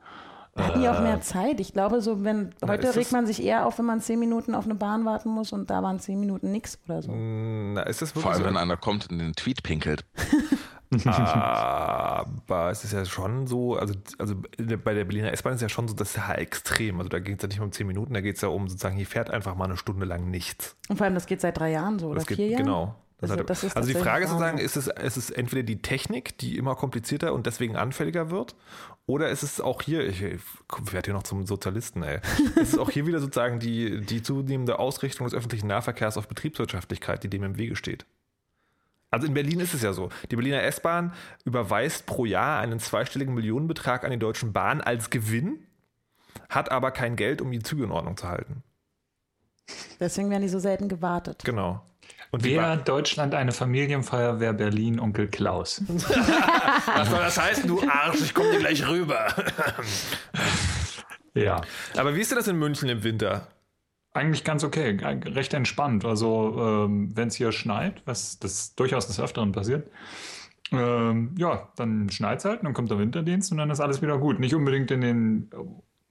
Da 0.58 0.66
hatten 0.66 0.82
die 0.82 0.90
auch 0.90 1.02
mehr 1.02 1.22
Zeit. 1.22 1.60
Ich 1.60 1.72
glaube, 1.72 2.02
so 2.02 2.24
wenn 2.24 2.54
heute 2.66 2.96
regt 2.96 3.12
man 3.12 3.28
sich 3.28 3.44
eher 3.44 3.66
auf, 3.66 3.78
wenn 3.78 3.86
man 3.86 4.02
zehn 4.02 4.20
Minuten 4.20 4.56
auf 4.56 4.66
eine 4.66 4.76
Bahn 4.76 5.06
warten 5.06 5.30
muss 5.30 5.54
und 5.54 5.70
da 5.70 5.84
waren 5.84 6.00
zehn 6.00 6.20
Minuten 6.20 6.52
nix 6.52 6.80
oder 6.86 7.02
so. 7.02 7.12
Na, 7.14 7.84
ist 7.84 8.02
das 8.02 8.12
Vor 8.12 8.32
allem, 8.32 8.40
so? 8.40 8.46
wenn 8.46 8.58
einer 8.58 8.78
kommt 8.78 9.10
und 9.10 9.20
den 9.20 9.34
Tweet 9.34 9.64
pinkelt. 9.64 10.04
Aber 11.06 12.72
es 12.72 12.84
ist 12.84 12.94
ja 12.94 13.04
schon 13.06 13.46
so, 13.46 13.76
also, 13.76 13.94
also 14.18 14.36
bei 14.84 14.94
der 14.94 15.04
Berliner 15.04 15.34
S-Bahn 15.34 15.54
ist 15.54 15.62
ja 15.62 15.70
schon 15.70 15.88
so, 15.88 15.94
das 15.94 16.12
ist 16.12 16.18
ja 16.18 16.34
extrem. 16.34 16.98
Also 16.98 17.10
da 17.10 17.20
geht 17.20 17.38
es 17.38 17.42
ja 17.44 17.48
nicht 17.50 17.60
um 17.60 17.72
zehn 17.72 17.88
Minuten, 17.88 18.14
da 18.14 18.22
geht 18.22 18.38
es 18.38 18.42
ja 18.42 18.48
um 18.48 18.68
sozusagen, 18.68 18.96
hier 18.96 19.06
fährt 19.06 19.30
einfach 19.30 19.56
mal 19.56 19.66
eine 19.66 19.78
Stunde 19.78 20.06
lang 20.06 20.30
nichts. 20.30 20.76
Und 20.88 20.98
vor 20.98 21.06
allem, 21.06 21.16
das 21.16 21.26
geht 21.26 21.42
seit 21.42 21.58
drei 21.60 21.72
Jahren 21.72 22.00
so 22.00 22.08
oder 22.08 22.16
Das 22.20 22.28
geht, 22.28 22.38
vier 22.38 22.48
Jahren. 22.48 22.64
Genau. 22.64 22.96
Das 23.20 23.32
Also 23.32 23.44
das 23.44 23.76
also 23.76 23.92
die 23.92 23.98
Frage 23.98 24.26
ist 24.26 24.30
sozusagen, 24.30 24.60
ist 24.60 24.76
es, 24.76 24.88
ist 24.88 25.18
es 25.18 25.30
entweder 25.32 25.64
die 25.64 25.82
Technik, 25.82 26.38
die 26.38 26.56
immer 26.56 26.76
komplizierter 26.76 27.34
und 27.34 27.48
deswegen 27.48 27.76
anfälliger 27.76 28.30
wird, 28.30 28.56
oder 29.08 29.30
ist 29.30 29.42
es 29.42 29.62
auch 29.62 29.82
hier, 29.82 30.06
ich, 30.06 30.22
ich 30.22 30.42
werde 30.92 31.08
hier 31.08 31.14
noch 31.14 31.24
zum 31.24 31.48
Sozialisten, 31.48 32.04
ey, 32.04 32.20
ist 32.56 32.74
es 32.74 32.78
auch 32.78 32.92
hier 32.92 33.08
wieder 33.08 33.20
sozusagen 33.20 33.60
die, 33.60 34.02
die 34.02 34.22
zunehmende 34.22 34.78
Ausrichtung 34.80 35.26
des 35.26 35.34
öffentlichen 35.34 35.68
Nahverkehrs 35.68 36.18
auf 36.18 36.28
Betriebswirtschaftlichkeit, 36.28 37.24
die 37.24 37.30
dem 37.30 37.44
im 37.44 37.58
Wege 37.58 37.76
steht? 37.76 38.06
Also 39.10 39.26
in 39.26 39.34
Berlin 39.34 39.62
ist 39.62 39.74
es 39.74 39.82
ja 39.82 39.94
so. 39.94 40.10
Die 40.30 40.36
Berliner 40.36 40.62
S-Bahn 40.64 41.14
überweist 41.46 42.06
pro 42.06 42.26
Jahr 42.26 42.60
einen 42.60 42.80
zweistelligen 42.82 43.34
Millionenbetrag 43.34 44.04
an 44.04 44.12
die 44.12 44.20
Deutschen 44.20 44.52
Bahn 44.52 44.82
als 44.82 45.10
Gewinn, 45.10 45.66
hat 46.50 46.70
aber 46.70 46.92
kein 46.92 47.16
Geld, 47.16 47.42
um 47.42 47.50
die 47.50 47.64
Züge 47.64 47.86
in 47.86 47.92
Ordnung 47.92 48.18
zu 48.18 48.28
halten. 48.28 48.64
Deswegen 50.02 50.30
werden 50.30 50.44
die 50.44 50.50
so 50.50 50.60
selten 50.60 50.90
gewartet. 50.90 51.44
Genau. 51.46 51.82
Und 52.32 52.44
Wäre 52.44 52.78
Deutschland 52.78 53.34
eine 53.34 53.52
Familienfeuerwehr 53.52 54.54
Berlin 54.54 55.00
Onkel 55.00 55.28
Klaus. 55.28 55.82
Was 55.88 57.10
soll 57.10 57.20
das 57.20 57.40
heißen, 57.40 57.68
du 57.68 57.82
Arsch? 57.90 58.22
Ich 58.22 58.34
komme 58.34 58.52
dir 58.52 58.60
gleich 58.60 58.88
rüber. 58.88 59.28
Ja. 61.38 61.62
Aber 61.96 62.16
wie 62.16 62.22
ist 62.22 62.32
denn 62.32 62.38
das 62.38 62.48
in 62.48 62.58
München 62.58 62.90
im 62.90 63.04
Winter? 63.04 63.48
Eigentlich 64.14 64.44
ganz 64.44 64.64
okay, 64.64 64.98
recht 65.26 65.54
entspannt. 65.54 66.04
Also, 66.04 66.56
ähm, 66.60 67.16
wenn 67.16 67.28
es 67.28 67.36
hier 67.36 67.52
schneit, 67.52 68.02
was 68.06 68.40
das 68.40 68.74
durchaus 68.74 69.06
des 69.06 69.20
Öfteren 69.20 69.52
passiert, 69.52 69.92
ähm, 70.72 71.36
ja, 71.38 71.70
dann 71.76 72.10
schneit 72.10 72.40
es 72.40 72.46
halt, 72.46 72.64
dann 72.64 72.74
kommt 72.74 72.90
der 72.90 72.98
Winterdienst 72.98 73.52
und 73.52 73.60
dann 73.60 73.70
ist 73.70 73.80
alles 73.80 74.02
wieder 74.02 74.18
gut. 74.18 74.40
Nicht 74.40 74.56
unbedingt 74.56 74.90
in 74.92 75.02
den 75.02 75.52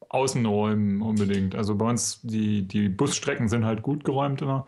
Außenräumen 0.09 1.03
unbedingt. 1.03 1.55
Also 1.55 1.75
bei 1.75 1.89
uns, 1.89 2.21
die, 2.23 2.67
die 2.67 2.89
Busstrecken 2.89 3.49
sind 3.49 3.65
halt 3.65 3.83
gut 3.83 4.05
geräumt 4.05 4.43
immer. 4.43 4.67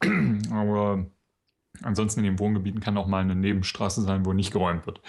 Aber 0.50 1.06
ansonsten 1.82 2.20
in 2.20 2.26
den 2.26 2.38
Wohngebieten 2.38 2.80
kann 2.80 2.96
auch 2.96 3.06
mal 3.06 3.22
eine 3.22 3.34
Nebenstraße 3.34 4.02
sein, 4.02 4.24
wo 4.24 4.32
nicht 4.32 4.52
geräumt 4.52 4.86
wird. 4.86 5.00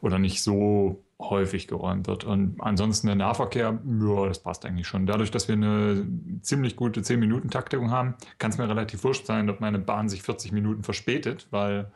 Oder 0.00 0.18
nicht 0.18 0.42
so 0.42 1.04
häufig 1.20 1.68
geräumt 1.68 2.08
wird. 2.08 2.24
Und 2.24 2.60
ansonsten 2.60 3.06
der 3.06 3.16
Nahverkehr, 3.16 3.80
ja, 3.84 4.26
das 4.26 4.42
passt 4.42 4.66
eigentlich 4.66 4.86
schon. 4.86 5.06
Dadurch, 5.06 5.30
dass 5.30 5.48
wir 5.48 5.54
eine 5.54 6.06
ziemlich 6.40 6.76
gute 6.76 7.00
10-Minuten-Taktung 7.00 7.90
haben, 7.90 8.14
kann 8.38 8.50
es 8.50 8.58
mir 8.58 8.68
relativ 8.68 9.04
wurscht 9.04 9.26
sein, 9.26 9.48
ob 9.48 9.60
meine 9.60 9.78
Bahn 9.78 10.08
sich 10.08 10.22
40 10.22 10.52
Minuten 10.52 10.82
verspätet, 10.82 11.46
weil 11.50 11.92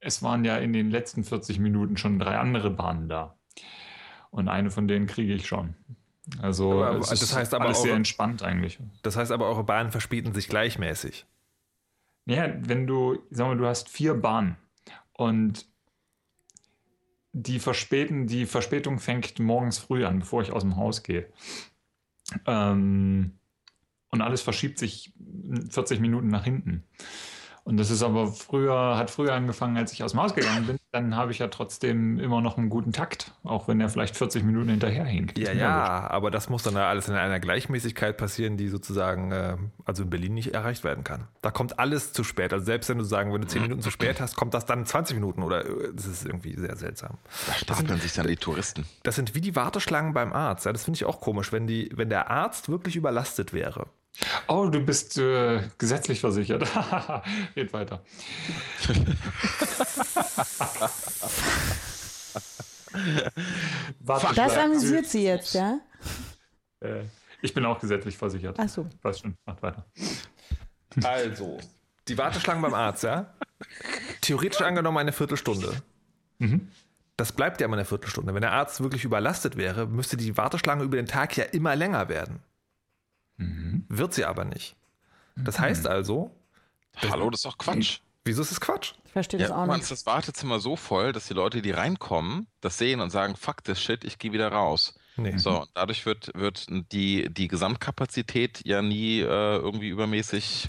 es 0.00 0.22
waren 0.22 0.44
ja 0.44 0.56
in 0.56 0.72
den 0.72 0.90
letzten 0.90 1.22
40 1.22 1.58
Minuten 1.60 1.96
schon 1.96 2.18
drei 2.18 2.38
andere 2.38 2.70
Bahnen 2.70 3.08
da. 3.08 3.36
Und 4.32 4.48
eine 4.48 4.70
von 4.72 4.88
denen 4.88 5.06
kriege 5.06 5.32
ich 5.34 5.46
schon. 5.46 5.74
Also 6.40 6.82
Aber- 6.82 6.98
das 6.98 7.12
ist 7.22 7.36
heißt 7.36 7.54
aber 7.54 7.66
alles 7.66 7.78
auch- 7.78 7.82
sehr 7.82 7.94
entspannt 7.94 8.42
eigentlich. 8.42 8.80
Das 9.02 9.16
heißt 9.16 9.30
aber, 9.30 9.46
eure 9.46 9.62
Bahnen 9.62 9.90
verspäten 9.92 10.32
sich 10.34 10.48
gleichmäßig. 10.48 11.26
Ja, 12.26 12.52
wenn 12.66 12.86
du, 12.86 13.18
sag 13.30 13.46
mal, 13.46 13.56
du 13.56 13.66
hast 13.66 13.88
vier 13.88 14.14
Bahnen 14.14 14.56
und 15.12 15.66
die 17.32 17.58
verspäten, 17.60 18.26
die 18.26 18.46
Verspätung 18.46 18.98
fängt 18.98 19.38
morgens 19.38 19.78
früh 19.78 20.04
an, 20.04 20.20
bevor 20.20 20.42
ich 20.42 20.52
aus 20.52 20.62
dem 20.62 20.76
Haus 20.76 21.02
gehe. 21.02 21.30
Ähm, 22.46 23.38
und 24.10 24.20
alles 24.20 24.42
verschiebt 24.42 24.78
sich 24.78 25.12
40 25.70 26.00
Minuten 26.00 26.28
nach 26.28 26.44
hinten. 26.44 26.84
Und 27.64 27.76
das 27.76 27.90
ist 27.90 28.02
aber 28.02 28.26
früher, 28.26 28.96
hat 28.96 29.10
früher 29.10 29.34
angefangen, 29.34 29.76
als 29.76 29.92
ich 29.92 30.02
aus 30.02 30.12
dem 30.12 30.20
Haus 30.20 30.34
gegangen 30.34 30.66
bin. 30.66 30.78
Dann 30.90 31.16
habe 31.16 31.30
ich 31.30 31.38
ja 31.38 31.46
trotzdem 31.46 32.18
immer 32.18 32.40
noch 32.40 32.58
einen 32.58 32.68
guten 32.68 32.92
Takt, 32.92 33.32
auch 33.44 33.68
wenn 33.68 33.80
er 33.80 33.88
vielleicht 33.88 34.16
40 34.16 34.42
Minuten 34.42 34.68
hinterherhinkt. 34.68 35.38
Ja, 35.38 35.52
ja, 35.52 36.10
aber 36.10 36.30
das 36.30 36.50
muss 36.50 36.64
dann 36.64 36.74
ja 36.74 36.88
alles 36.88 37.08
in 37.08 37.14
einer 37.14 37.38
Gleichmäßigkeit 37.38 38.16
passieren, 38.16 38.56
die 38.56 38.68
sozusagen, 38.68 39.30
äh, 39.30 39.56
also 39.84 40.02
in 40.02 40.10
Berlin 40.10 40.34
nicht 40.34 40.54
erreicht 40.54 40.82
werden 40.82 41.04
kann. 41.04 41.28
Da 41.40 41.52
kommt 41.52 41.78
alles 41.78 42.12
zu 42.12 42.24
spät. 42.24 42.52
Also 42.52 42.64
selbst 42.64 42.88
wenn 42.88 42.98
du 42.98 43.04
sagen, 43.04 43.32
wenn 43.32 43.42
du 43.42 43.46
10 43.46 43.62
Minuten 43.62 43.80
zu 43.80 43.90
spät 43.90 44.20
hast, 44.20 44.34
kommt 44.34 44.54
das 44.54 44.66
dann 44.66 44.84
20 44.84 45.14
Minuten 45.14 45.42
oder 45.42 45.64
äh, 45.64 45.92
das 45.94 46.06
ist 46.06 46.26
irgendwie 46.26 46.54
sehr 46.58 46.76
seltsam. 46.76 47.18
Da 47.46 47.54
stapeln 47.54 48.00
sich 48.00 48.12
dann 48.12 48.26
die 48.26 48.36
Touristen. 48.36 48.84
Das 49.04 49.14
sind 49.14 49.36
wie 49.36 49.40
die 49.40 49.54
Warteschlangen 49.54 50.12
beim 50.14 50.32
Arzt. 50.32 50.66
Ja, 50.66 50.72
das 50.72 50.84
finde 50.84 50.96
ich 50.96 51.04
auch 51.04 51.20
komisch, 51.20 51.52
wenn, 51.52 51.68
die, 51.68 51.90
wenn 51.94 52.08
der 52.08 52.28
Arzt 52.28 52.68
wirklich 52.68 52.96
überlastet 52.96 53.52
wäre. 53.52 53.86
Oh, 54.46 54.66
du 54.66 54.80
bist 54.80 55.18
äh, 55.18 55.62
gesetzlich 55.78 56.20
versichert. 56.20 56.62
Red 57.56 57.72
weiter. 57.72 58.04
Warte, 64.00 64.34
Das 64.34 64.56
amüsiert 64.56 65.06
sie 65.06 65.24
jetzt, 65.24 65.54
ja? 65.54 65.80
Äh, 66.80 67.04
ich 67.40 67.54
bin 67.54 67.64
auch 67.64 67.80
gesetzlich 67.80 68.16
versichert. 68.16 68.56
Ach 68.58 68.68
so. 68.68 68.86
Weiß 69.00 69.20
schon, 69.20 69.34
macht 69.46 69.62
weiter. 69.62 69.86
Also, 71.02 71.58
die 72.08 72.18
Warteschlangen 72.18 72.62
beim 72.62 72.74
Arzt, 72.74 73.04
ja? 73.04 73.32
Theoretisch 74.20 74.60
angenommen 74.60 74.98
eine 74.98 75.12
Viertelstunde. 75.12 75.82
Das 77.16 77.32
bleibt 77.32 77.60
ja 77.60 77.66
immer 77.66 77.76
eine 77.76 77.84
Viertelstunde. 77.84 78.34
Wenn 78.34 78.42
der 78.42 78.52
Arzt 78.52 78.80
wirklich 78.82 79.04
überlastet 79.04 79.56
wäre, 79.56 79.86
müsste 79.86 80.16
die 80.16 80.36
Warteschlange 80.36 80.82
über 80.82 80.96
den 80.96 81.06
Tag 81.06 81.36
ja 81.36 81.44
immer 81.44 81.76
länger 81.76 82.08
werden. 82.08 82.40
Wird 83.36 84.14
sie 84.14 84.24
aber 84.24 84.44
nicht. 84.44 84.76
Das 85.36 85.58
heißt 85.58 85.86
also, 85.86 86.30
Hallo, 87.10 87.30
das 87.30 87.40
ist 87.40 87.46
doch 87.46 87.58
Quatsch. 87.58 88.00
wieso 88.24 88.42
ist 88.42 88.52
es 88.52 88.60
Quatsch? 88.60 88.92
Ich 89.06 89.12
verstehe 89.12 89.40
Ja, 89.40 89.48
das 89.48 89.56
auch 89.56 89.66
man 89.66 89.76
nicht. 89.76 89.82
ist 89.82 89.90
das 89.90 90.06
Wartezimmer 90.06 90.60
so 90.60 90.76
voll, 90.76 91.12
dass 91.12 91.26
die 91.26 91.34
Leute, 91.34 91.62
die 91.62 91.70
reinkommen, 91.70 92.46
das 92.60 92.78
sehen 92.78 93.00
und 93.00 93.10
sagen, 93.10 93.34
fuck 93.36 93.64
this 93.64 93.80
shit, 93.80 94.04
ich 94.04 94.18
gehe 94.18 94.32
wieder 94.32 94.52
raus. 94.52 94.94
Nee. 95.16 95.36
So, 95.38 95.66
dadurch 95.74 96.06
wird, 96.06 96.30
wird 96.34 96.66
die, 96.92 97.28
die 97.32 97.48
Gesamtkapazität 97.48 98.60
ja 98.64 98.80
nie 98.82 99.20
äh, 99.20 99.24
irgendwie 99.56 99.88
übermäßig, 99.88 100.68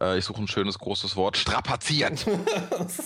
äh, 0.00 0.18
ich 0.18 0.24
suche 0.24 0.42
ein 0.42 0.48
schönes 0.48 0.78
großes 0.78 1.14
Wort, 1.16 1.36
strapaziert. 1.36 2.26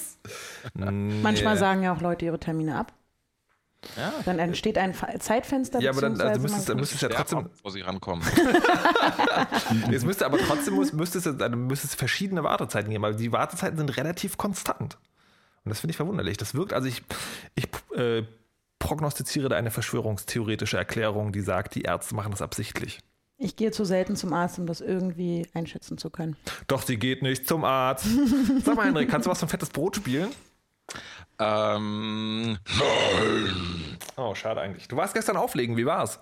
Manchmal 0.74 1.56
sagen 1.58 1.82
ja 1.82 1.92
auch 1.94 2.00
Leute 2.00 2.24
ihre 2.24 2.38
Termine 2.40 2.78
ab. 2.78 2.92
Ja. 3.96 4.12
Dann 4.24 4.38
entsteht 4.38 4.78
ein 4.78 4.94
Zeitfenster. 5.20 5.80
Ja, 5.80 5.90
aber 5.90 6.00
dann 6.02 6.20
also 6.20 6.44
es, 6.46 6.64
dann 6.64 6.76
man- 6.76 6.80
müsste 6.80 6.94
es 6.96 7.00
ja 7.00 7.08
trotzdem, 7.08 7.48
bevor 7.50 7.70
sie 7.70 7.80
rankommen. 7.80 8.26
es 9.92 10.04
müsste 10.04 10.26
aber 10.26 10.38
trotzdem 10.38 10.74
muss, 10.74 10.92
müsste, 10.92 11.18
es, 11.18 11.24
dann 11.24 11.66
müsste 11.66 11.86
es 11.86 11.94
verschiedene 11.94 12.42
Wartezeiten 12.44 12.90
geben, 12.90 13.02
weil 13.02 13.16
die 13.16 13.32
Wartezeiten 13.32 13.76
sind 13.78 13.96
relativ 13.96 14.36
konstant. 14.36 14.98
Und 15.64 15.70
das 15.70 15.80
finde 15.80 15.92
ich 15.92 15.96
verwunderlich. 15.96 16.36
Das 16.36 16.54
wirkt, 16.54 16.72
also 16.72 16.86
ich, 16.88 17.02
ich 17.54 17.66
äh, 17.96 18.22
prognostiziere 18.78 19.48
da 19.48 19.56
eine 19.56 19.70
verschwörungstheoretische 19.70 20.76
Erklärung, 20.76 21.32
die 21.32 21.40
sagt, 21.40 21.74
die 21.74 21.82
Ärzte 21.82 22.14
machen 22.14 22.30
das 22.30 22.42
absichtlich. 22.42 23.00
ich 23.38 23.56
gehe 23.56 23.70
zu 23.72 23.84
selten 23.84 24.14
zum 24.16 24.32
Arzt, 24.32 24.58
um 24.58 24.66
das 24.66 24.80
irgendwie 24.80 25.46
einschätzen 25.54 25.98
zu 25.98 26.10
können. 26.10 26.36
Doch, 26.68 26.82
sie 26.82 26.96
geht 26.98 27.22
nicht 27.22 27.48
zum 27.48 27.64
Arzt. 27.64 28.06
Sag 28.64 28.76
mal, 28.76 28.86
Henrik, 28.86 29.08
kannst 29.10 29.26
du 29.26 29.30
was 29.30 29.40
von 29.40 29.48
fettes 29.48 29.70
Brot 29.70 29.96
spielen? 29.96 30.28
Ähm, 31.38 32.58
Oh, 34.16 34.34
schade 34.34 34.60
eigentlich. 34.60 34.88
Du 34.88 34.96
warst 34.96 35.14
gestern 35.14 35.36
auflegen, 35.36 35.76
wie 35.76 35.86
war's? 35.86 36.20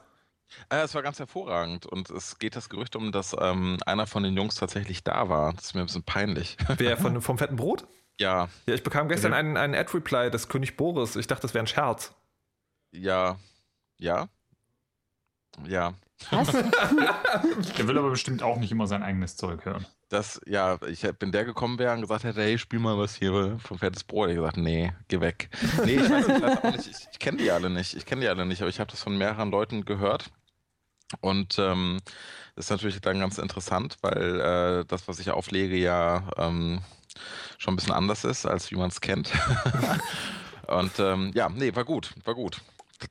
äh, 0.71 0.83
es 0.83 0.95
war 0.95 1.03
ganz 1.03 1.19
hervorragend 1.19 1.87
und 1.87 2.11
es 2.11 2.39
geht 2.39 2.55
das 2.57 2.69
Gerücht 2.69 2.97
um, 2.97 3.13
dass 3.13 3.35
ähm, 3.39 3.79
einer 3.87 4.07
von 4.07 4.23
den 4.23 4.37
Jungs 4.37 4.57
tatsächlich 4.57 5.03
da 5.05 5.29
war. 5.29 5.53
Das 5.55 5.65
ist 5.67 5.75
mir 5.75 5.81
ein 5.81 5.87
bisschen 5.87 6.03
peinlich. 6.05 6.57
Wer 6.77 6.97
von, 6.97 7.21
vom 7.23 7.39
fetten 7.39 7.57
Brot? 7.57 7.87
ja, 8.19 8.49
Ja, 8.67 8.75
ich 8.75 8.83
bekam 8.83 9.09
gestern 9.09 9.33
einen, 9.33 9.57
einen 9.57 9.75
Ad-Reply 9.75 10.31
des 10.31 10.49
König 10.49 10.77
Boris. 10.77 11.17
Ich 11.17 11.27
dachte, 11.27 11.43
das 11.43 11.55
wäre 11.55 11.65
ein 11.65 11.69
Scherz. 11.69 12.15
ja, 12.93 13.37
ja, 13.99 14.29
ja. 15.67 15.95
Was? 16.31 16.53
Der 17.79 17.89
will 17.89 17.99
aber 17.99 18.11
bestimmt 18.11 18.43
auch 18.43 18.57
nicht 18.57 18.73
immer 18.73 18.87
sein 18.87 19.03
eigenes 19.03 19.37
Zeug 19.37 19.65
hören. 19.65 19.87
Das, 20.09 20.41
ja, 20.47 20.79
ich 20.87 21.03
bin 21.19 21.33
der 21.33 21.45
gekommen 21.45 21.79
wäre 21.79 21.93
und 21.93 22.03
gesagt 22.03 22.25
hätte, 22.25 22.43
hey, 22.43 22.57
spiel 22.59 22.79
mal 22.79 22.97
was 22.99 23.17
hier 23.17 23.59
vom 23.59 23.79
fettes 23.79 24.05
Brot. 24.05 24.31
Ich 24.31 24.37
gesagt, 24.37 24.57
nee, 24.57 24.93
geh 25.09 25.21
weg. 25.21 25.51
Nee, 25.85 25.97
ich 25.97 26.11
weiß, 26.11 26.29
ich 26.29 26.43
weiß 26.43 26.59
auch 26.59 26.73
nicht, 26.73 26.87
ich, 26.87 27.09
ich 27.11 27.19
kenne 27.19 27.39
die 27.39 27.51
alle 27.51 27.69
nicht. 27.69 27.95
Ich 27.95 28.07
kenne 28.07 28.21
die 28.21 28.29
alle 28.29 28.47
nicht, 28.47 28.61
aber 28.61 28.69
ich 28.69 28.81
habe 28.81 28.91
das 28.91 29.03
von 29.03 29.19
mehreren 29.19 29.51
Leuten 29.51 29.85
gehört. 29.85 30.31
Und 31.21 31.59
ähm, 31.59 32.01
das 32.55 32.67
ist 32.67 32.71
natürlich 32.71 33.01
dann 33.01 33.19
ganz 33.19 33.39
interessant, 33.39 33.97
weil 34.03 34.41
äh, 34.41 34.85
das, 34.87 35.09
was 35.09 35.19
ich 35.19 35.31
auflege, 35.31 35.77
ja 35.77 36.29
ähm, 36.37 36.81
schon 37.59 37.75
ein 37.75 37.77
bisschen 37.77 37.93
anders 37.93 38.25
ist, 38.25 38.47
als 38.47 38.71
wie 38.71 38.77
man 38.77 38.89
es 38.89 39.01
kennt. 39.01 39.33
Und 40.67 40.99
ähm, 40.99 41.33
ja, 41.35 41.49
nee, 41.49 41.75
war 41.75 41.85
gut, 41.85 42.15
war 42.25 42.35
gut. 42.35 42.61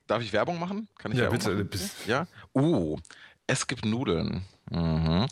Darf 0.06 0.22
ich 0.22 0.32
Werbung 0.32 0.58
machen? 0.58 0.88
Kann 0.98 1.12
ich 1.12 1.18
ja, 1.18 1.24
Werbung 1.24 1.68
bitte. 1.68 1.84
Machen? 1.84 1.90
Ja. 2.06 2.26
Uh, 2.54 2.98
es 3.46 3.66
gibt 3.66 3.84
Nudeln. 3.84 4.44
Mhm. 4.70 5.26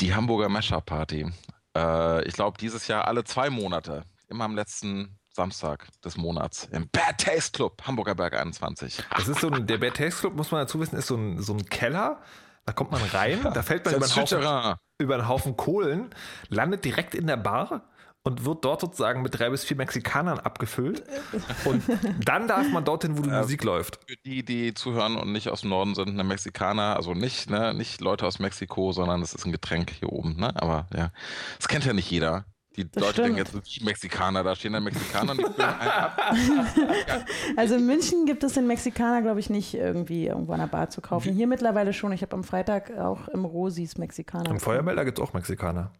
Die 0.00 0.14
Hamburger 0.14 0.48
Mesher 0.48 0.80
Party. 0.80 1.30
Äh, 1.76 2.24
ich 2.24 2.34
glaube, 2.34 2.58
dieses 2.58 2.86
Jahr 2.88 3.06
alle 3.06 3.24
zwei 3.24 3.50
Monate. 3.50 4.04
Immer 4.28 4.44
am 4.44 4.54
letzten 4.54 5.18
Samstag 5.32 5.88
des 6.04 6.16
Monats 6.16 6.68
im 6.72 6.88
Bad 6.90 7.18
Taste 7.18 7.52
Club, 7.52 7.82
Hamburger 7.86 8.14
Berg 8.14 8.34
21. 8.34 9.02
Das 9.16 9.28
ist 9.28 9.40
so 9.40 9.50
ein, 9.50 9.66
der 9.66 9.78
Bad 9.78 9.96
Taste 9.96 10.20
Club, 10.20 10.34
muss 10.34 10.50
man 10.50 10.62
dazu 10.62 10.80
wissen, 10.80 10.96
ist 10.96 11.06
so 11.06 11.16
ein, 11.16 11.40
so 11.40 11.52
ein 11.52 11.64
Keller. 11.66 12.20
Da 12.66 12.72
kommt 12.72 12.90
man 12.92 13.02
rein, 13.02 13.40
da 13.42 13.62
fällt 13.62 13.84
man 13.84 13.94
über 13.94 14.04
einen, 14.04 14.16
Haufen, 14.16 14.76
über 14.98 15.14
einen 15.14 15.28
Haufen 15.28 15.56
Kohlen, 15.56 16.10
landet 16.48 16.84
direkt 16.84 17.14
in 17.14 17.26
der 17.26 17.36
Bar 17.36 17.88
und 18.22 18.44
wird 18.44 18.64
dort 18.64 18.82
sozusagen 18.82 19.22
mit 19.22 19.38
drei 19.38 19.48
bis 19.50 19.64
vier 19.64 19.76
Mexikanern 19.76 20.38
abgefüllt. 20.38 21.04
Und 21.64 21.82
dann 22.24 22.48
darf 22.48 22.68
man 22.68 22.84
dorthin, 22.84 23.16
wo 23.16 23.22
die 23.22 23.30
äh, 23.30 23.40
Musik 23.40 23.64
läuft. 23.64 23.98
Für 24.06 24.16
die, 24.24 24.44
die 24.44 24.74
zuhören 24.74 25.16
und 25.16 25.32
nicht 25.32 25.48
aus 25.48 25.62
dem 25.62 25.70
Norden 25.70 25.94
sind, 25.94 26.08
eine 26.08 26.24
Mexikaner, 26.24 26.96
also 26.96 27.14
nicht, 27.14 27.48
ne, 27.48 27.72
nicht 27.72 28.00
Leute 28.00 28.26
aus 28.26 28.38
Mexiko, 28.38 28.92
sondern 28.92 29.22
es 29.22 29.32
ist 29.32 29.46
ein 29.46 29.52
Getränk 29.52 29.90
hier 29.90 30.12
oben, 30.12 30.36
ne? 30.36 30.52
Aber 30.60 30.86
ja, 30.94 31.12
das 31.56 31.68
kennt 31.68 31.84
ja 31.86 31.92
nicht 31.92 32.10
jeder. 32.10 32.44
Die 32.76 32.88
das 32.88 33.02
Leute 33.02 33.12
stimmt. 33.14 33.38
denken 33.38 33.58
jetzt, 33.58 33.82
Mexikaner, 33.82 34.44
da 34.44 34.54
stehen 34.54 34.72
dann 34.74 34.84
Mexikaner 34.84 35.32
und 35.32 35.38
die 35.38 35.44
füllen 35.44 35.68
einen 35.68 35.90
ab. 35.90 36.20
Also 37.56 37.74
in 37.74 37.86
München 37.86 38.26
gibt 38.26 38.44
es 38.44 38.52
den 38.52 38.66
Mexikaner, 38.66 39.22
glaube 39.22 39.40
ich, 39.40 39.50
nicht 39.50 39.74
irgendwie 39.74 40.26
irgendwo 40.26 40.52
an 40.52 40.60
der 40.60 40.66
Bar 40.68 40.88
zu 40.88 41.00
kaufen. 41.00 41.34
Hier 41.34 41.48
mittlerweile 41.48 41.92
schon. 41.92 42.12
Ich 42.12 42.22
habe 42.22 42.36
am 42.36 42.44
Freitag 42.44 42.96
auch 42.96 43.26
im 43.28 43.44
Rosis 43.44 43.98
Mexikaner. 43.98 44.50
Im 44.50 44.60
Feuermelder 44.60 45.04
gibt 45.04 45.18
es 45.18 45.24
auch 45.24 45.32
Mexikaner. 45.32 45.90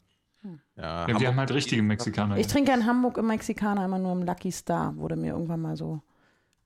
Ja, 0.76 1.06
ja 1.08 1.18
die 1.18 1.26
haben 1.26 1.38
halt 1.38 1.52
richtige 1.52 1.82
Mexikaner. 1.82 2.38
Ich 2.38 2.46
trinke 2.46 2.72
in 2.72 2.86
Hamburg 2.86 3.18
im 3.18 3.26
Mexikaner 3.26 3.84
immer 3.84 3.98
nur 3.98 4.12
im 4.12 4.22
Lucky 4.22 4.50
Star, 4.50 4.96
wurde 4.96 5.16
mir 5.16 5.32
irgendwann 5.32 5.60
mal 5.60 5.76
so 5.76 6.00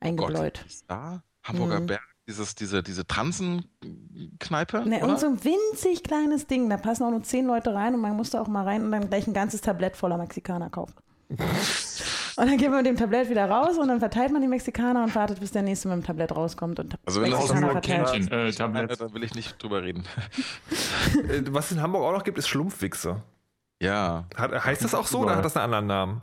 eingebläut. 0.00 0.58
Lucky 0.58 0.70
Star? 0.70 1.22
Hamburger 1.42 1.76
hm. 1.78 1.86
Berg? 1.86 2.02
Dieses, 2.26 2.54
diese, 2.54 2.82
diese 2.82 3.06
Transenkneipe? 3.06 4.88
Ne, 4.88 5.04
und 5.04 5.20
so 5.20 5.26
ein 5.26 5.44
winzig 5.44 6.02
kleines 6.02 6.46
Ding. 6.46 6.70
Da 6.70 6.78
passen 6.78 7.04
auch 7.04 7.10
nur 7.10 7.22
zehn 7.22 7.46
Leute 7.46 7.74
rein 7.74 7.94
und 7.94 8.00
man 8.00 8.16
musste 8.16 8.40
auch 8.40 8.48
mal 8.48 8.64
rein 8.64 8.82
und 8.82 8.92
dann 8.92 9.10
gleich 9.10 9.26
ein 9.26 9.34
ganzes 9.34 9.60
Tablett 9.60 9.94
voller 9.94 10.16
Mexikaner 10.16 10.70
kaufen. 10.70 10.94
und 11.28 11.38
dann 12.36 12.56
geht 12.56 12.70
man 12.70 12.78
mit 12.78 12.86
dem 12.86 12.96
Tablett 12.96 13.28
wieder 13.28 13.44
raus 13.50 13.76
und 13.76 13.88
dann 13.88 13.98
verteilt 13.98 14.32
man 14.32 14.40
die 14.40 14.48
Mexikaner 14.48 15.04
und 15.04 15.14
wartet, 15.14 15.38
bis 15.38 15.50
der 15.50 15.62
nächste 15.62 15.88
mit 15.88 15.98
dem 15.98 16.04
Tablett 16.04 16.34
rauskommt 16.34 16.80
und 16.80 16.96
also 17.04 17.20
wenn 17.20 17.30
Mexikaner 17.30 17.72
verteilt. 17.72 18.06
Kännchen, 18.10 18.32
äh, 18.32 18.52
Tablett. 18.52 18.98
Da 18.98 19.12
will 19.12 19.22
ich 19.22 19.34
nicht 19.34 19.62
drüber 19.62 19.82
reden. 19.82 20.04
Äh, 21.28 21.42
was 21.50 21.66
es 21.66 21.72
in 21.72 21.82
Hamburg 21.82 22.02
auch 22.02 22.12
noch 22.12 22.24
gibt, 22.24 22.38
ist 22.38 22.48
Schlumpfwichse. 22.48 23.22
Ja. 23.84 24.24
Hat, 24.34 24.64
heißt 24.64 24.82
das 24.82 24.94
auch 24.94 25.06
so 25.06 25.20
oder 25.20 25.36
hat 25.36 25.44
das 25.44 25.56
einen 25.56 25.74
anderen 25.74 25.86
Namen? 25.86 26.22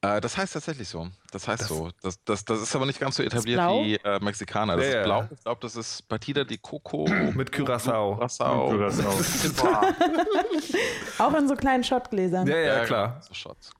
Äh, 0.00 0.20
das 0.20 0.36
heißt 0.36 0.54
tatsächlich 0.54 0.88
so. 0.88 1.08
Das 1.32 1.48
heißt 1.48 1.62
das, 1.62 1.68
so. 1.68 1.90
Das, 2.02 2.22
das, 2.24 2.44
das 2.44 2.62
ist 2.62 2.76
aber 2.76 2.86
nicht 2.86 3.00
ganz 3.00 3.16
so 3.16 3.22
etabliert 3.22 3.60
wie 3.60 3.96
äh, 3.96 4.20
Mexikaner. 4.20 4.76
Das 4.76 4.86
ja, 4.86 5.00
ist 5.00 5.04
blau. 5.04 5.28
Ich 5.30 5.42
glaube, 5.42 5.60
das 5.60 5.74
ist 5.74 6.08
Batida 6.08 6.44
di 6.44 6.58
Coco. 6.58 7.06
Mit 7.34 7.50
Curacao. 7.50 8.14
Curacao. 8.14 8.68
Auch 11.18 11.34
in 11.34 11.48
so 11.48 11.56
kleinen 11.56 11.82
Shotgläsern. 11.82 12.46
Ja, 12.46 12.58
ja, 12.58 12.84
klar. 12.84 13.20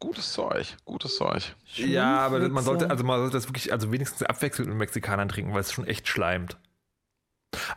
Gutes 0.01 0.33
Zeug. 0.33 0.77
Gutes 0.85 1.17
Zeug. 1.17 1.55
Ja, 1.77 2.19
aber 2.19 2.49
man 2.49 2.65
sollte, 2.65 2.91
also 2.91 3.05
man 3.05 3.21
sollte 3.21 3.37
das 3.37 3.49
wirklich, 3.49 3.73
also 3.73 3.93
wenigstens 3.93 4.25
abwechselnd 4.25 4.69
mit 4.69 4.79
Mexikanern 4.79 5.29
trinken, 5.29 5.55
weil 5.55 5.61
es 5.61 5.73
schon 5.73 5.87
echt 5.87 6.09
schleimt. 6.09 6.57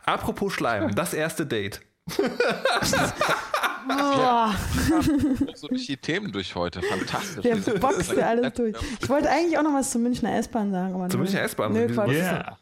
Apropos 0.04 0.52
Schleim, 0.52 0.94
das 0.94 1.14
erste 1.14 1.46
Date. 1.46 1.80
Oh. 3.88 4.50
so 5.54 5.68
durch 5.68 5.86
die 5.86 5.96
Themen 5.96 6.30
durch 6.32 6.54
heute. 6.54 6.82
Fantastisch. 6.82 7.42
Der 7.42 7.56
boxt 7.78 8.16
alles 8.18 8.52
durch. 8.54 8.76
Ich 9.00 9.08
wollte 9.08 9.28
eigentlich 9.28 9.58
auch 9.58 9.62
noch 9.62 9.74
was 9.74 9.90
zur 9.90 10.00
Münchner 10.00 10.36
S-Bahn 10.36 10.70
sagen. 10.70 10.94
Aber 10.94 11.08
zur 11.08 11.20
Münchner 11.20 11.42
S-Bahn? 11.42 11.72
Nö, 11.72 11.86
yeah. 12.08 12.58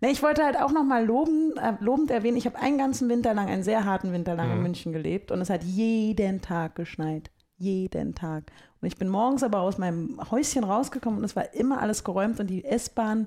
Nee, 0.00 0.10
ich 0.10 0.22
wollte 0.22 0.44
halt 0.44 0.58
auch 0.58 0.70
noch 0.70 0.84
mal 0.84 1.04
loben, 1.04 1.56
äh, 1.56 1.72
lobend 1.80 2.10
erwähnen, 2.10 2.36
ich 2.36 2.46
habe 2.46 2.58
einen 2.58 2.78
ganzen 2.78 3.08
Winter 3.08 3.34
lang, 3.34 3.48
einen 3.48 3.64
sehr 3.64 3.84
harten 3.84 4.12
Winter 4.12 4.36
lang 4.36 4.48
mhm. 4.48 4.56
in 4.56 4.62
München 4.62 4.92
gelebt 4.92 5.32
und 5.32 5.40
es 5.40 5.50
hat 5.50 5.64
jeden 5.64 6.40
Tag 6.40 6.76
geschneit. 6.76 7.30
Jeden 7.56 8.14
Tag. 8.14 8.44
Und 8.80 8.86
ich 8.86 8.96
bin 8.96 9.08
morgens 9.08 9.42
aber 9.42 9.60
aus 9.60 9.78
meinem 9.78 10.20
Häuschen 10.30 10.62
rausgekommen 10.62 11.18
und 11.18 11.24
es 11.24 11.34
war 11.34 11.52
immer 11.54 11.80
alles 11.82 12.04
geräumt 12.04 12.38
und 12.38 12.46
die 12.46 12.64
S-Bahn 12.64 13.26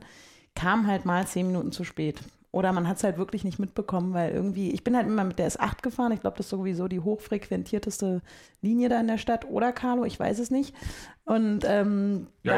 kam 0.55 0.87
halt 0.87 1.03
mal 1.03 1.27
zehn 1.27 1.47
Minuten 1.47 1.73
zu 1.73 1.83
spät. 1.83 2.21
Oder 2.51 2.73
man 2.73 2.87
hat 2.87 2.97
es 2.97 3.03
halt 3.03 3.17
wirklich 3.17 3.45
nicht 3.45 3.59
mitbekommen, 3.59 4.13
weil 4.13 4.33
irgendwie, 4.33 4.71
ich 4.71 4.83
bin 4.83 4.95
halt 4.95 5.07
immer 5.07 5.23
mit 5.23 5.39
der 5.39 5.49
S8 5.49 5.81
gefahren. 5.81 6.11
Ich 6.11 6.19
glaube, 6.19 6.35
das 6.35 6.47
ist 6.47 6.49
sowieso 6.49 6.89
die 6.89 6.99
hochfrequentierteste 6.99 8.21
Linie 8.61 8.89
da 8.89 8.99
in 8.99 9.07
der 9.07 9.17
Stadt. 9.17 9.45
Oder 9.49 9.71
Carlo, 9.71 10.03
ich 10.03 10.19
weiß 10.19 10.39
es 10.39 10.51
nicht. 10.51 10.75
Und 11.23 11.63
ähm, 11.65 12.27
ja, 12.43 12.53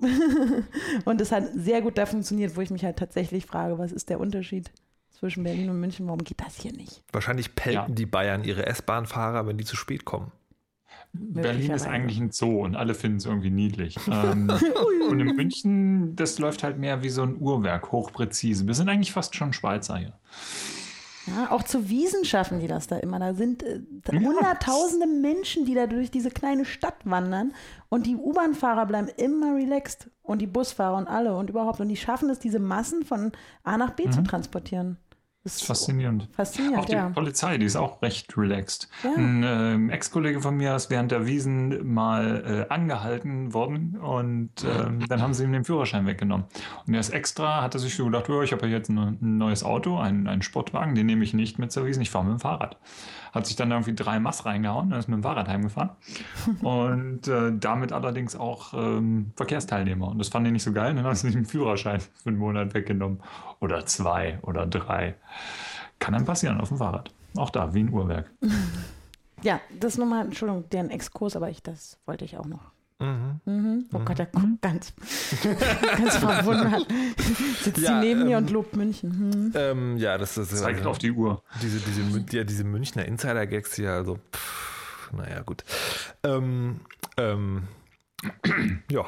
da, 0.00 0.08
ja. 0.08 0.08
und 1.04 1.20
es 1.20 1.32
hat 1.32 1.48
sehr 1.54 1.82
gut 1.82 1.98
da 1.98 2.06
funktioniert, 2.06 2.56
wo 2.56 2.60
ich 2.60 2.70
mich 2.70 2.84
halt 2.84 2.96
tatsächlich 2.96 3.44
frage, 3.44 3.76
was 3.78 3.90
ist 3.90 4.08
der 4.08 4.20
Unterschied 4.20 4.70
zwischen 5.10 5.42
Berlin 5.42 5.68
und 5.68 5.80
München? 5.80 6.06
Warum 6.06 6.22
geht 6.22 6.40
das 6.40 6.56
hier 6.56 6.72
nicht? 6.72 7.02
Wahrscheinlich 7.12 7.56
pelten 7.56 7.88
ja. 7.88 7.94
die 7.94 8.06
Bayern 8.06 8.44
ihre 8.44 8.66
S-Bahn-Fahrer, 8.66 9.48
wenn 9.48 9.58
die 9.58 9.64
zu 9.64 9.74
spät 9.74 10.04
kommen. 10.04 10.30
Berlin 11.16 11.70
ist 11.70 11.86
eigentlich 11.86 12.18
ein 12.18 12.32
Zoo 12.32 12.64
und 12.64 12.74
alle 12.74 12.94
finden 12.94 13.18
es 13.18 13.26
irgendwie 13.26 13.50
niedlich. 13.50 13.96
ähm, 14.10 14.50
und 15.08 15.20
in 15.20 15.36
München, 15.36 16.16
das 16.16 16.38
läuft 16.38 16.62
halt 16.62 16.78
mehr 16.78 17.02
wie 17.02 17.08
so 17.08 17.22
ein 17.22 17.36
Uhrwerk, 17.40 17.92
hochpräzise. 17.92 18.66
Wir 18.66 18.74
sind 18.74 18.88
eigentlich 18.88 19.12
fast 19.12 19.34
schon 19.36 19.52
Schweizer 19.52 19.96
hier. 19.96 20.14
Ja, 21.26 21.50
auch 21.52 21.62
zu 21.62 21.88
Wiesen 21.88 22.24
schaffen 22.24 22.60
die 22.60 22.66
das 22.66 22.86
da 22.86 22.96
immer. 22.96 23.18
Da 23.18 23.32
sind 23.32 23.62
äh, 23.62 23.80
hunderttausende 24.12 25.06
Menschen, 25.06 25.64
die 25.64 25.74
da 25.74 25.86
durch 25.86 26.10
diese 26.10 26.30
kleine 26.30 26.64
Stadt 26.64 26.96
wandern 27.04 27.54
und 27.88 28.06
die 28.06 28.16
U-Bahn-Fahrer 28.16 28.84
bleiben 28.84 29.08
immer 29.16 29.54
relaxed 29.54 30.10
und 30.22 30.42
die 30.42 30.46
Busfahrer 30.46 30.96
und 30.96 31.06
alle 31.06 31.34
und 31.36 31.48
überhaupt. 31.48 31.80
Und 31.80 31.88
die 31.88 31.96
schaffen 31.96 32.28
es, 32.28 32.40
diese 32.40 32.58
Massen 32.58 33.04
von 33.04 33.32
A 33.62 33.78
nach 33.78 33.92
B 33.92 34.06
mhm. 34.06 34.12
zu 34.12 34.22
transportieren. 34.22 34.98
Das 35.44 35.56
ist 35.56 35.66
faszinierend. 35.66 36.26
Faszinierend, 36.32 36.78
Auch 36.78 36.84
die 36.86 36.92
ja. 36.92 37.10
Polizei, 37.10 37.58
die 37.58 37.66
ist 37.66 37.76
auch 37.76 38.00
recht 38.00 38.34
relaxed. 38.38 38.88
Ja. 39.02 39.12
Ein 39.14 39.90
äh, 39.90 39.94
Ex-Kollege 39.94 40.40
von 40.40 40.56
mir 40.56 40.74
ist 40.74 40.88
während 40.88 41.12
der 41.12 41.26
Wiesen 41.26 41.92
mal 41.92 42.66
äh, 42.66 42.72
angehalten 42.72 43.52
worden 43.52 43.98
und 43.98 44.64
äh, 44.64 45.06
dann 45.06 45.20
haben 45.20 45.34
sie 45.34 45.44
ihm 45.44 45.52
den 45.52 45.64
Führerschein 45.64 46.06
weggenommen. 46.06 46.46
Und 46.86 46.94
er 46.94 47.00
ist 47.00 47.10
extra, 47.10 47.62
hat 47.62 47.74
er 47.74 47.80
sich 47.80 47.94
so 47.94 48.06
gedacht, 48.06 48.30
oh, 48.30 48.40
ich 48.40 48.52
habe 48.52 48.66
ja 48.66 48.78
jetzt 48.78 48.88
ein, 48.88 48.96
ein, 48.96 49.36
neues 49.36 49.64
Auto, 49.64 49.98
einen, 49.98 50.28
einen 50.28 50.40
Sportwagen, 50.40 50.94
den 50.94 51.04
nehme 51.04 51.22
ich 51.22 51.34
nicht 51.34 51.58
mit 51.58 51.70
zur 51.70 51.84
Wiesen, 51.84 52.00
ich 52.00 52.10
fahre 52.10 52.24
mit 52.24 52.32
dem 52.32 52.40
Fahrrad 52.40 52.78
hat 53.34 53.46
sich 53.46 53.56
dann 53.56 53.70
irgendwie 53.72 53.94
drei 53.94 54.20
Mass 54.20 54.46
reingehauen 54.46 54.92
und 54.92 54.98
ist 54.98 55.08
mit 55.08 55.16
dem 55.16 55.22
Fahrrad 55.22 55.48
heimgefahren. 55.48 55.90
und 56.62 57.26
äh, 57.26 57.52
damit 57.58 57.92
allerdings 57.92 58.36
auch 58.36 58.72
ähm, 58.74 59.32
Verkehrsteilnehmer. 59.36 60.08
Und 60.08 60.18
das 60.18 60.28
fand 60.28 60.46
ich 60.46 60.52
nicht 60.52 60.62
so 60.62 60.72
geil. 60.72 60.90
Und 60.90 60.96
dann 60.96 61.06
haben 61.06 61.14
sie 61.14 61.26
sich 61.26 61.36
einen 61.36 61.46
Führerschein 61.46 62.00
für 62.22 62.28
einen 62.28 62.38
Monat 62.38 62.74
weggenommen. 62.74 63.20
Oder 63.60 63.84
zwei 63.86 64.38
oder 64.42 64.66
drei. 64.66 65.16
Kann 65.98 66.14
dann 66.14 66.24
passieren 66.24 66.60
auf 66.60 66.68
dem 66.68 66.78
Fahrrad. 66.78 67.12
Auch 67.36 67.50
da, 67.50 67.74
wie 67.74 67.80
ein 67.80 67.92
Uhrwerk. 67.92 68.30
Ja, 69.42 69.60
das 69.78 69.98
nochmal, 69.98 70.24
Entschuldigung, 70.24 70.70
deren 70.70 70.88
Exkurs, 70.88 71.36
aber 71.36 71.50
ich, 71.50 71.62
das 71.62 71.98
wollte 72.06 72.24
ich 72.24 72.38
auch 72.38 72.46
noch 72.46 72.73
Mhm. 73.04 73.40
Mhm. 73.44 73.84
Oh 73.92 73.98
Gott, 74.00 74.18
der 74.18 74.26
guckt 74.26 74.46
mhm. 74.46 74.58
ganz, 74.60 74.92
ganz 75.98 76.16
verwundert. 76.16 76.86
Sitzt 77.62 77.78
ja, 77.78 78.00
sie 78.00 78.06
neben 78.06 78.22
ähm, 78.22 78.26
mir 78.28 78.38
und 78.38 78.50
lobt 78.50 78.76
München. 78.76 79.12
Hm. 79.12 79.52
Ähm, 79.54 79.96
ja, 79.98 80.18
das 80.18 80.36
ist. 80.38 80.56
Zeigt 80.56 80.78
also, 80.78 80.90
auf 80.90 80.98
die 80.98 81.12
Uhr. 81.12 81.42
Diese, 81.62 81.78
diese, 81.80 82.36
ja, 82.36 82.44
diese 82.44 82.64
Münchner 82.64 83.04
Insider-Gags 83.04 83.74
hier, 83.74 83.92
also, 83.92 84.18
pff, 84.32 85.12
naja, 85.12 85.42
gut. 85.42 85.64
Ähm, 86.22 86.80
ähm, 87.16 87.68
ja. 88.90 89.04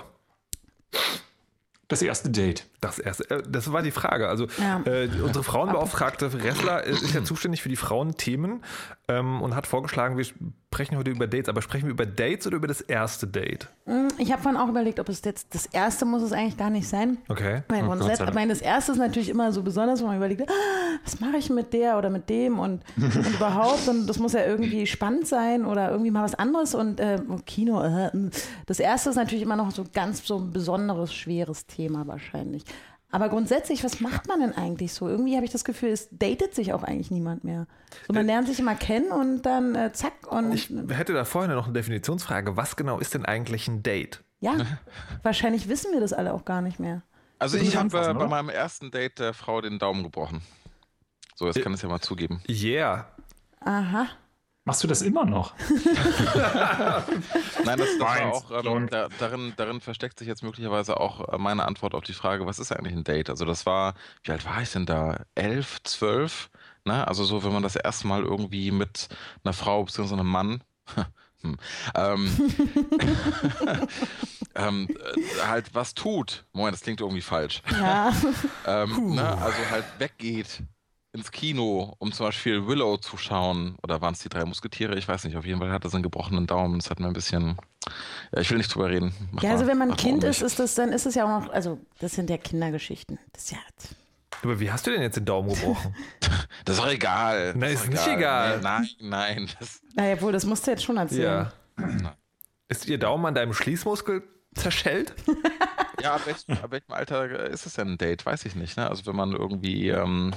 Das 1.88 2.02
erste 2.02 2.30
Date. 2.30 2.66
Das 2.80 2.98
erste, 2.98 3.30
äh, 3.30 3.42
das 3.48 3.72
war 3.72 3.82
die 3.82 3.90
Frage. 3.90 4.28
Also 4.28 4.46
ja. 4.58 4.80
äh, 4.84 5.08
unsere 5.22 5.44
Frauenbeauftragte 5.44 6.32
Ressler 6.42 6.84
ist 6.84 7.14
ja 7.14 7.24
zuständig 7.24 7.62
für 7.62 7.68
die 7.68 7.76
Frauenthemen 7.76 8.62
ähm, 9.08 9.42
und 9.42 9.54
hat 9.54 9.66
vorgeschlagen, 9.66 10.16
wir 10.16 10.24
sprechen 10.24 10.98
heute 10.98 11.10
über 11.10 11.26
Dates, 11.26 11.48
aber 11.48 11.62
sprechen 11.62 11.86
wir 11.86 11.92
über 11.92 12.04
Dates 12.04 12.46
oder 12.46 12.56
über 12.56 12.66
das 12.66 12.82
erste 12.82 13.26
Date? 13.26 13.68
Mm, 13.86 14.08
ich 14.18 14.30
habe 14.30 14.42
vorhin 14.42 14.60
auch 14.60 14.68
überlegt, 14.68 15.00
ob 15.00 15.08
es 15.08 15.24
jetzt 15.24 15.54
das 15.54 15.64
erste 15.64 16.04
muss 16.04 16.20
es 16.20 16.32
eigentlich 16.32 16.58
gar 16.58 16.68
nicht 16.68 16.86
sein. 16.86 17.16
Okay. 17.28 17.62
Mein, 17.68 17.88
oh, 17.88 17.94
ich 17.94 18.34
meine, 18.34 18.52
das 18.52 18.60
erste 18.60 18.92
ist 18.92 18.98
natürlich 18.98 19.30
immer 19.30 19.52
so 19.52 19.62
besonders, 19.62 20.02
wo 20.02 20.06
man 20.06 20.18
überlegt, 20.18 20.42
ah, 20.42 20.98
was 21.02 21.18
mache 21.18 21.38
ich 21.38 21.48
mit 21.48 21.72
der 21.72 21.96
oder 21.96 22.10
mit 22.10 22.28
dem 22.28 22.58
und, 22.58 22.82
und 22.96 23.34
überhaupt 23.34 23.88
und 23.88 24.06
das 24.06 24.18
muss 24.18 24.34
ja 24.34 24.44
irgendwie 24.44 24.86
spannend 24.86 25.26
sein 25.26 25.64
oder 25.64 25.90
irgendwie 25.90 26.10
mal 26.10 26.24
was 26.24 26.34
anderes 26.34 26.74
und 26.74 27.00
äh, 27.00 27.20
Kino. 27.46 27.82
Äh, 27.82 28.10
das 28.66 28.78
erste 28.78 29.08
ist 29.08 29.16
natürlich 29.16 29.42
immer 29.42 29.56
noch 29.56 29.70
so 29.70 29.84
ganz 29.94 30.26
so 30.26 30.36
ein 30.36 30.52
besonderes, 30.52 31.14
schweres 31.14 31.66
Thema 31.66 32.06
wahrscheinlich. 32.06 32.65
Aber 33.10 33.28
grundsätzlich, 33.28 33.84
was 33.84 34.00
macht 34.00 34.26
man 34.26 34.40
denn 34.40 34.52
eigentlich 34.52 34.92
so? 34.92 35.08
Irgendwie 35.08 35.36
habe 35.36 35.44
ich 35.44 35.52
das 35.52 35.64
Gefühl, 35.64 35.90
es 35.90 36.08
datet 36.10 36.54
sich 36.54 36.72
auch 36.72 36.82
eigentlich 36.82 37.10
niemand 37.10 37.44
mehr. 37.44 37.66
So, 38.06 38.12
man 38.12 38.24
äh, 38.24 38.26
lernt 38.26 38.48
sich 38.48 38.58
immer 38.58 38.74
kennen 38.74 39.12
und 39.12 39.42
dann 39.42 39.74
äh, 39.74 39.92
zack 39.92 40.30
und. 40.30 40.52
Ich 40.52 40.70
hätte 40.90 41.14
da 41.14 41.24
vorher 41.24 41.54
noch 41.54 41.64
eine 41.64 41.72
Definitionsfrage. 41.74 42.56
Was 42.56 42.76
genau 42.76 42.98
ist 42.98 43.14
denn 43.14 43.24
eigentlich 43.24 43.68
ein 43.68 43.82
Date? 43.82 44.24
Ja, 44.40 44.56
wahrscheinlich 45.22 45.68
wissen 45.68 45.92
wir 45.92 46.00
das 46.00 46.12
alle 46.12 46.32
auch 46.34 46.44
gar 46.44 46.62
nicht 46.62 46.80
mehr. 46.80 47.02
Also 47.38 47.58
ich 47.58 47.76
habe 47.76 47.96
äh, 47.98 48.14
bei 48.14 48.26
meinem 48.26 48.48
ersten 48.48 48.90
Date 48.90 49.18
der 49.18 49.34
Frau 49.34 49.60
den 49.60 49.78
Daumen 49.78 50.02
gebrochen. 50.02 50.42
So, 51.34 51.46
jetzt 51.46 51.60
kann 51.62 51.72
ich 51.72 51.76
es 51.76 51.82
ja 51.82 51.88
mal 51.88 52.00
zugeben. 52.00 52.40
Yeah. 52.48 53.06
Aha. 53.60 54.06
Machst 54.66 54.82
du 54.82 54.88
das 54.88 55.00
immer 55.00 55.24
noch? 55.24 55.54
Nein, 57.64 57.78
das, 57.78 57.86
das 57.86 58.00
war 58.00 58.32
auch, 58.32 58.50
ähm, 58.64 58.88
da, 58.90 59.06
darin, 59.20 59.52
darin 59.56 59.80
versteckt 59.80 60.18
sich 60.18 60.26
jetzt 60.26 60.42
möglicherweise 60.42 60.98
auch 60.98 61.28
äh, 61.32 61.38
meine 61.38 61.64
Antwort 61.64 61.94
auf 61.94 62.02
die 62.02 62.12
Frage, 62.12 62.46
was 62.46 62.58
ist 62.58 62.72
eigentlich 62.72 62.92
ein 62.92 63.04
Date? 63.04 63.30
Also 63.30 63.44
das 63.44 63.64
war, 63.64 63.94
wie 64.24 64.32
alt 64.32 64.44
war 64.44 64.60
ich 64.60 64.72
denn 64.72 64.84
da? 64.84 65.24
Elf, 65.36 65.80
zwölf? 65.84 66.50
Ne? 66.84 67.06
Also 67.06 67.22
so, 67.22 67.44
wenn 67.44 67.52
man 67.52 67.62
das 67.62 67.76
erste 67.76 68.08
Mal 68.08 68.24
irgendwie 68.24 68.72
mit 68.72 69.08
einer 69.44 69.52
Frau 69.52 69.84
bzw. 69.84 70.14
einem 70.14 70.26
Mann 70.26 70.64
hm, 71.42 71.58
ähm, 71.94 72.36
ähm, 74.56 74.88
äh, 74.90 75.46
halt 75.46 75.76
was 75.76 75.94
tut. 75.94 76.44
Moment, 76.52 76.74
das 76.74 76.80
klingt 76.80 77.00
irgendwie 77.00 77.22
falsch. 77.22 77.62
Ja. 77.70 78.12
ähm, 78.66 79.14
ne? 79.14 79.28
Also 79.38 79.58
halt 79.70 79.84
weggeht 80.00 80.64
ins 81.16 81.32
Kino, 81.32 81.94
um 81.98 82.12
zum 82.12 82.26
Beispiel 82.26 82.66
Willow 82.66 82.96
zu 82.98 83.16
schauen. 83.16 83.76
Oder 83.82 84.00
waren 84.00 84.14
es 84.14 84.20
die 84.20 84.28
drei 84.28 84.44
Musketiere? 84.44 84.96
Ich 84.96 85.08
weiß 85.08 85.24
nicht. 85.24 85.36
Auf 85.36 85.46
jeden 85.46 85.58
Fall 85.58 85.72
hatte 85.72 85.88
sie 85.88 85.96
einen 85.96 86.02
gebrochenen 86.02 86.46
Daumen. 86.46 86.78
Das 86.78 86.90
hat 86.90 87.00
mir 87.00 87.06
ein 87.06 87.12
bisschen. 87.12 87.56
Ja, 88.32 88.40
ich 88.40 88.50
will 88.50 88.58
nicht 88.58 88.74
drüber 88.74 88.88
reden. 88.88 89.14
Mach 89.32 89.42
ja, 89.42 89.52
also 89.52 89.66
wenn 89.66 89.78
man 89.78 89.96
Kind 89.96 90.24
ist, 90.24 90.42
ist 90.42 90.58
das, 90.58 90.74
dann 90.74 90.92
ist 90.92 91.06
es 91.06 91.14
ja 91.14 91.24
auch 91.24 91.40
noch. 91.40 91.52
Also, 91.52 91.78
das 91.98 92.12
sind 92.12 92.30
ja 92.30 92.36
Kindergeschichten. 92.36 93.18
Das 93.32 93.44
ist 93.44 93.50
ja. 93.52 93.58
Aber 94.42 94.60
wie 94.60 94.70
hast 94.70 94.86
du 94.86 94.90
denn 94.90 95.02
jetzt 95.02 95.16
den 95.16 95.24
Daumen 95.24 95.48
gebrochen? 95.48 95.94
das 96.64 96.76
ist 96.76 96.84
doch 96.84 96.90
egal. 96.90 97.54
Nein, 97.56 97.72
ist, 97.72 97.84
ist 97.84 97.90
nicht 97.90 98.06
egal. 98.06 98.60
Nein, 98.60 98.88
nein. 99.00 99.50
Das 99.58 99.80
naja, 99.94 100.20
wohl, 100.20 100.32
das 100.32 100.44
musst 100.44 100.66
du 100.66 100.70
jetzt 100.70 100.84
schon 100.84 100.96
erzählen. 100.96 101.50
Ja. 101.78 102.16
Ist 102.68 102.86
ihr 102.86 102.98
Daumen 102.98 103.26
an 103.26 103.34
deinem 103.34 103.52
Schließmuskel 103.52 104.22
zerschellt? 104.54 105.14
ja, 106.02 106.14
ab 106.14 106.22
welchem, 106.26 106.62
ab 106.62 106.70
welchem, 106.70 106.92
Alter 106.92 107.46
ist 107.46 107.66
es 107.66 107.74
denn 107.74 107.92
ein 107.92 107.98
Date? 107.98 108.24
Weiß 108.26 108.44
ich 108.44 108.54
nicht. 108.54 108.76
Ne? 108.76 108.88
Also 108.88 109.06
wenn 109.06 109.16
man 109.16 109.32
irgendwie 109.32 109.88
ähm, 109.88 110.34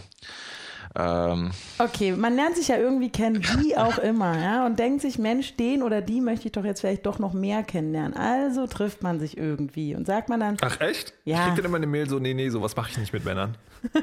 ähm, 0.96 1.52
okay, 1.78 2.14
man 2.14 2.36
lernt 2.36 2.56
sich 2.56 2.70
ja 2.70 2.78
irgendwie 2.78 3.10
kennen, 3.10 3.44
wie 3.60 3.78
auch 3.78 4.00
immer, 4.00 4.38
ja, 4.38 4.66
und 4.66 4.80
denkt 4.80 5.02
sich, 5.02 5.20
Mensch, 5.20 5.56
den 5.56 5.84
oder 5.84 6.02
die 6.02 6.20
möchte 6.20 6.48
ich 6.48 6.52
doch 6.52 6.66
jetzt 6.66 6.82
vielleicht 6.82 7.06
doch 7.06 7.20
noch 7.20 7.34
mehr 7.34 7.64
kennenlernen. 7.64 8.16
Also 8.16 8.66
trifft 8.66 9.04
man 9.04 9.20
sich 9.20 9.38
irgendwie 9.38 9.96
und 9.96 10.08
sagt 10.08 10.30
man 10.30 10.40
dann. 10.40 10.58
Ach 10.62 10.82
echt? 10.82 11.14
Ja. 11.26 11.40
Ich 11.40 11.46
krieg 11.46 11.56
dann 11.58 11.66
immer 11.66 11.78
eine 11.78 11.88
Mail 11.88 12.10
so, 12.10 12.20
nee, 12.20 12.34
nee, 12.34 12.50
sowas 12.50 12.76
mache 12.76 12.92
ich 12.92 12.98
nicht 12.98 13.14
mit 13.14 13.26
Männern. 13.26 13.58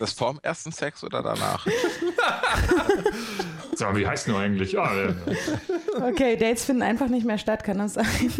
Das 0.00 0.12
vorm 0.12 0.40
ersten 0.42 0.72
Sex 0.72 1.04
oder 1.04 1.22
danach? 1.22 1.66
so, 3.74 3.86
wie 3.94 4.06
heißt 4.06 4.26
du 4.26 4.36
eigentlich? 4.36 4.76
Ah, 4.76 5.14
okay, 6.02 6.36
Dates 6.36 6.64
finden 6.64 6.82
einfach 6.82 7.08
nicht 7.08 7.24
mehr 7.24 7.38
statt, 7.38 7.62
kann 7.62 7.78
das 7.78 7.94
sein? 7.94 8.32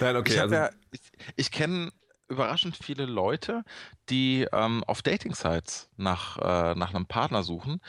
Nein, 0.00 0.16
okay. 0.16 0.34
Ich, 0.34 0.40
also, 0.40 0.54
ja, 0.54 0.70
ich, 0.90 1.00
ich 1.36 1.50
kenne 1.50 1.90
überraschend 2.28 2.76
viele 2.76 3.06
Leute, 3.06 3.64
die 4.08 4.46
ähm, 4.52 4.82
auf 4.84 5.02
Dating-Sites 5.02 5.90
nach, 5.96 6.38
äh, 6.38 6.74
nach 6.74 6.94
einem 6.94 7.06
Partner 7.06 7.42
suchen. 7.42 7.80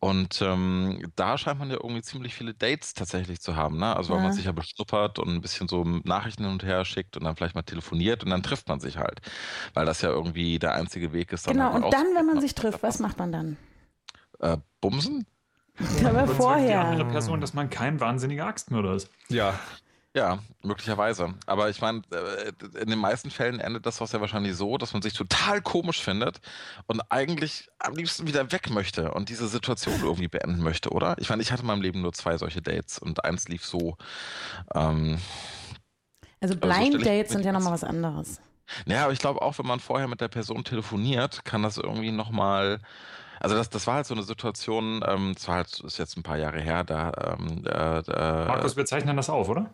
Und 0.00 0.40
ähm, 0.42 1.10
da 1.16 1.36
scheint 1.38 1.58
man 1.58 1.70
ja 1.70 1.76
irgendwie 1.76 2.02
ziemlich 2.02 2.34
viele 2.34 2.54
Dates 2.54 2.94
tatsächlich 2.94 3.40
zu 3.40 3.56
haben. 3.56 3.78
Ne? 3.78 3.96
Also, 3.96 4.14
weil 4.14 4.22
man 4.22 4.32
sich 4.32 4.44
ja 4.44 4.52
beschnuppert 4.52 5.18
und 5.18 5.28
ein 5.28 5.40
bisschen 5.40 5.66
so 5.66 5.82
Nachrichten 5.82 6.44
hin 6.44 6.52
und 6.52 6.62
her 6.62 6.84
schickt 6.84 7.16
und 7.16 7.24
dann 7.24 7.34
vielleicht 7.34 7.56
mal 7.56 7.62
telefoniert 7.62 8.22
und 8.22 8.30
dann 8.30 8.44
trifft 8.44 8.68
man 8.68 8.78
sich 8.78 8.96
halt. 8.96 9.20
Weil 9.74 9.86
das 9.86 10.00
ja 10.02 10.10
irgendwie 10.10 10.60
der 10.60 10.74
einzige 10.74 11.12
Weg 11.12 11.32
ist. 11.32 11.48
Dann 11.48 11.54
genau, 11.54 11.72
halt 11.72 11.84
und 11.84 11.92
dann, 11.92 12.06
wenn 12.14 12.26
man 12.26 12.40
sich 12.40 12.54
trifft, 12.54 12.82
was 12.84 13.00
macht 13.00 13.18
man 13.18 13.32
dann? 13.32 13.56
Äh, 14.38 14.58
bumsen? 14.80 15.26
Aber 16.04 16.28
vorher. 16.28 16.68
Die 16.68 16.74
andere 16.74 17.08
Person, 17.08 17.40
dass 17.40 17.54
man 17.54 17.68
kein 17.68 17.98
wahnsinniger 17.98 18.46
Axtmörder 18.46 18.94
ist. 18.94 19.10
Ja. 19.28 19.58
Ja, 20.16 20.38
möglicherweise. 20.62 21.34
Aber 21.46 21.68
ich 21.68 21.80
meine, 21.80 22.02
äh, 22.10 22.52
in 22.80 22.88
den 22.88 22.98
meisten 22.98 23.30
Fällen 23.30 23.60
endet 23.60 23.86
das 23.86 24.00
was 24.00 24.12
ja 24.12 24.20
wahrscheinlich 24.20 24.56
so, 24.56 24.78
dass 24.78 24.92
man 24.92 25.02
sich 25.02 25.12
total 25.12 25.60
komisch 25.60 26.02
findet 26.02 26.40
und 26.86 27.02
eigentlich 27.10 27.68
am 27.78 27.94
liebsten 27.94 28.26
wieder 28.26 28.50
weg 28.50 28.70
möchte 28.70 29.12
und 29.12 29.28
diese 29.28 29.48
Situation 29.48 30.00
irgendwie 30.02 30.28
beenden 30.28 30.62
möchte, 30.62 30.90
oder? 30.90 31.14
Ich 31.18 31.28
meine, 31.28 31.42
ich 31.42 31.52
hatte 31.52 31.62
in 31.62 31.68
meinem 31.68 31.82
Leben 31.82 32.00
nur 32.00 32.12
zwei 32.14 32.38
solche 32.38 32.62
Dates 32.62 32.98
und 32.98 33.24
eins 33.24 33.48
lief 33.48 33.64
so. 33.64 33.96
Ähm, 34.74 35.18
also 36.40 36.56
Blind 36.56 36.94
also 36.94 36.98
Dates 36.98 37.32
sind 37.32 37.44
ja 37.44 37.52
nochmal 37.52 37.72
was 37.72 37.84
anderes. 37.84 38.40
Ja, 38.86 39.04
aber 39.04 39.12
ich 39.12 39.18
glaube 39.18 39.42
auch, 39.42 39.58
wenn 39.58 39.66
man 39.66 39.80
vorher 39.80 40.08
mit 40.08 40.20
der 40.20 40.28
Person 40.28 40.64
telefoniert, 40.64 41.44
kann 41.44 41.62
das 41.62 41.76
irgendwie 41.76 42.12
nochmal. 42.12 42.80
Also 43.40 43.56
das, 43.56 43.70
das 43.70 43.86
war 43.86 43.94
halt 43.94 44.06
so 44.06 44.14
eine 44.14 44.24
Situation, 44.24 45.02
ähm, 45.06 45.32
das 45.34 45.46
war 45.46 45.56
halt, 45.56 45.80
ist 45.80 45.98
jetzt 45.98 46.16
ein 46.16 46.22
paar 46.22 46.38
Jahre 46.38 46.60
her, 46.60 46.82
da, 46.82 47.36
ähm, 47.38 47.62
da, 47.62 48.02
da 48.02 48.44
Markus, 48.48 48.76
wir 48.76 48.84
zeichnen 48.84 49.16
das 49.16 49.30
auf, 49.30 49.48
oder? 49.48 49.70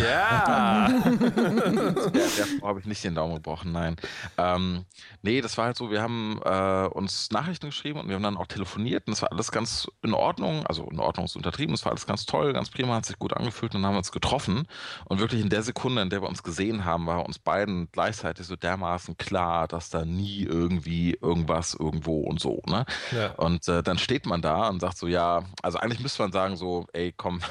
Ja. 0.00 0.88
der, 0.88 1.30
der 1.30 2.46
habe 2.62 2.80
ich 2.80 2.86
nicht 2.86 3.04
den 3.04 3.14
Daumen 3.14 3.34
gebrochen, 3.36 3.72
nein. 3.72 3.96
Ähm, 4.36 4.84
nee, 5.22 5.40
das 5.40 5.56
war 5.58 5.66
halt 5.66 5.76
so, 5.76 5.90
wir 5.90 6.02
haben 6.02 6.40
äh, 6.44 6.88
uns 6.88 7.30
Nachrichten 7.30 7.66
geschrieben 7.66 8.00
und 8.00 8.08
wir 8.08 8.16
haben 8.16 8.22
dann 8.22 8.36
auch 8.36 8.46
telefoniert 8.46 9.06
und 9.06 9.12
das 9.12 9.22
war 9.22 9.30
alles 9.32 9.52
ganz 9.52 9.88
in 10.02 10.14
Ordnung. 10.14 10.66
Also 10.66 10.88
in 10.90 10.98
Ordnung 10.98 11.26
ist 11.26 11.36
untertrieben, 11.36 11.74
es 11.74 11.84
war 11.84 11.92
alles 11.92 12.06
ganz 12.06 12.26
toll, 12.26 12.52
ganz 12.52 12.70
prima, 12.70 12.94
hat 12.94 13.06
sich 13.06 13.18
gut 13.18 13.32
angefühlt 13.32 13.74
und 13.74 13.82
dann 13.82 13.88
haben 13.88 13.94
wir 13.94 13.98
uns 13.98 14.12
getroffen. 14.12 14.66
Und 15.04 15.20
wirklich 15.20 15.40
in 15.40 15.50
der 15.50 15.62
Sekunde, 15.62 16.02
in 16.02 16.10
der 16.10 16.22
wir 16.22 16.28
uns 16.28 16.42
gesehen 16.42 16.84
haben, 16.84 17.06
war 17.06 17.24
uns 17.24 17.38
beiden 17.38 17.88
gleichzeitig 17.92 18.46
so 18.46 18.56
dermaßen 18.56 19.16
klar, 19.16 19.68
dass 19.68 19.90
da 19.90 20.04
nie 20.04 20.42
irgendwie 20.42 21.16
irgendwas 21.20 21.74
irgendwo 21.74 22.22
und 22.22 22.40
so. 22.40 22.62
Ne? 22.66 22.84
Ja. 23.12 23.32
Und 23.34 23.68
äh, 23.68 23.82
dann 23.82 23.98
steht 23.98 24.26
man 24.26 24.42
da 24.42 24.68
und 24.68 24.80
sagt 24.80 24.98
so, 24.98 25.06
ja, 25.06 25.42
also 25.62 25.78
eigentlich 25.78 26.00
müsste 26.00 26.22
man 26.22 26.32
sagen 26.32 26.56
so, 26.56 26.86
ey, 26.92 27.12
komm. 27.16 27.40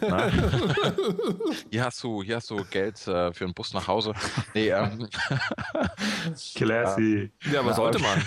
hier 1.70 1.84
hast 1.84 2.02
du, 2.02 2.22
hier 2.22 2.36
hast 2.36 2.50
du 2.50 2.64
Geld 2.70 3.06
äh, 3.06 3.32
für 3.32 3.44
einen 3.44 3.54
Bus 3.54 3.72
nach 3.74 3.88
Hause. 3.88 4.14
Nee, 4.54 4.70
ähm, 4.70 5.08
Classy. 6.54 7.30
Ja, 7.50 7.60
aber 7.60 7.74
sollte 7.74 7.98
man. 7.98 8.22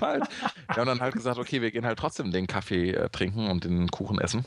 halt, 0.00 0.24
ja, 0.76 0.80
und 0.80 0.86
dann 0.86 1.00
halt 1.00 1.14
gesagt, 1.14 1.38
okay, 1.38 1.60
wir 1.60 1.70
gehen 1.70 1.86
halt 1.86 1.98
trotzdem 1.98 2.30
den 2.30 2.46
Kaffee 2.46 2.90
äh, 2.90 3.08
trinken 3.08 3.48
und 3.48 3.64
den 3.64 3.88
Kuchen 3.90 4.18
essen. 4.20 4.44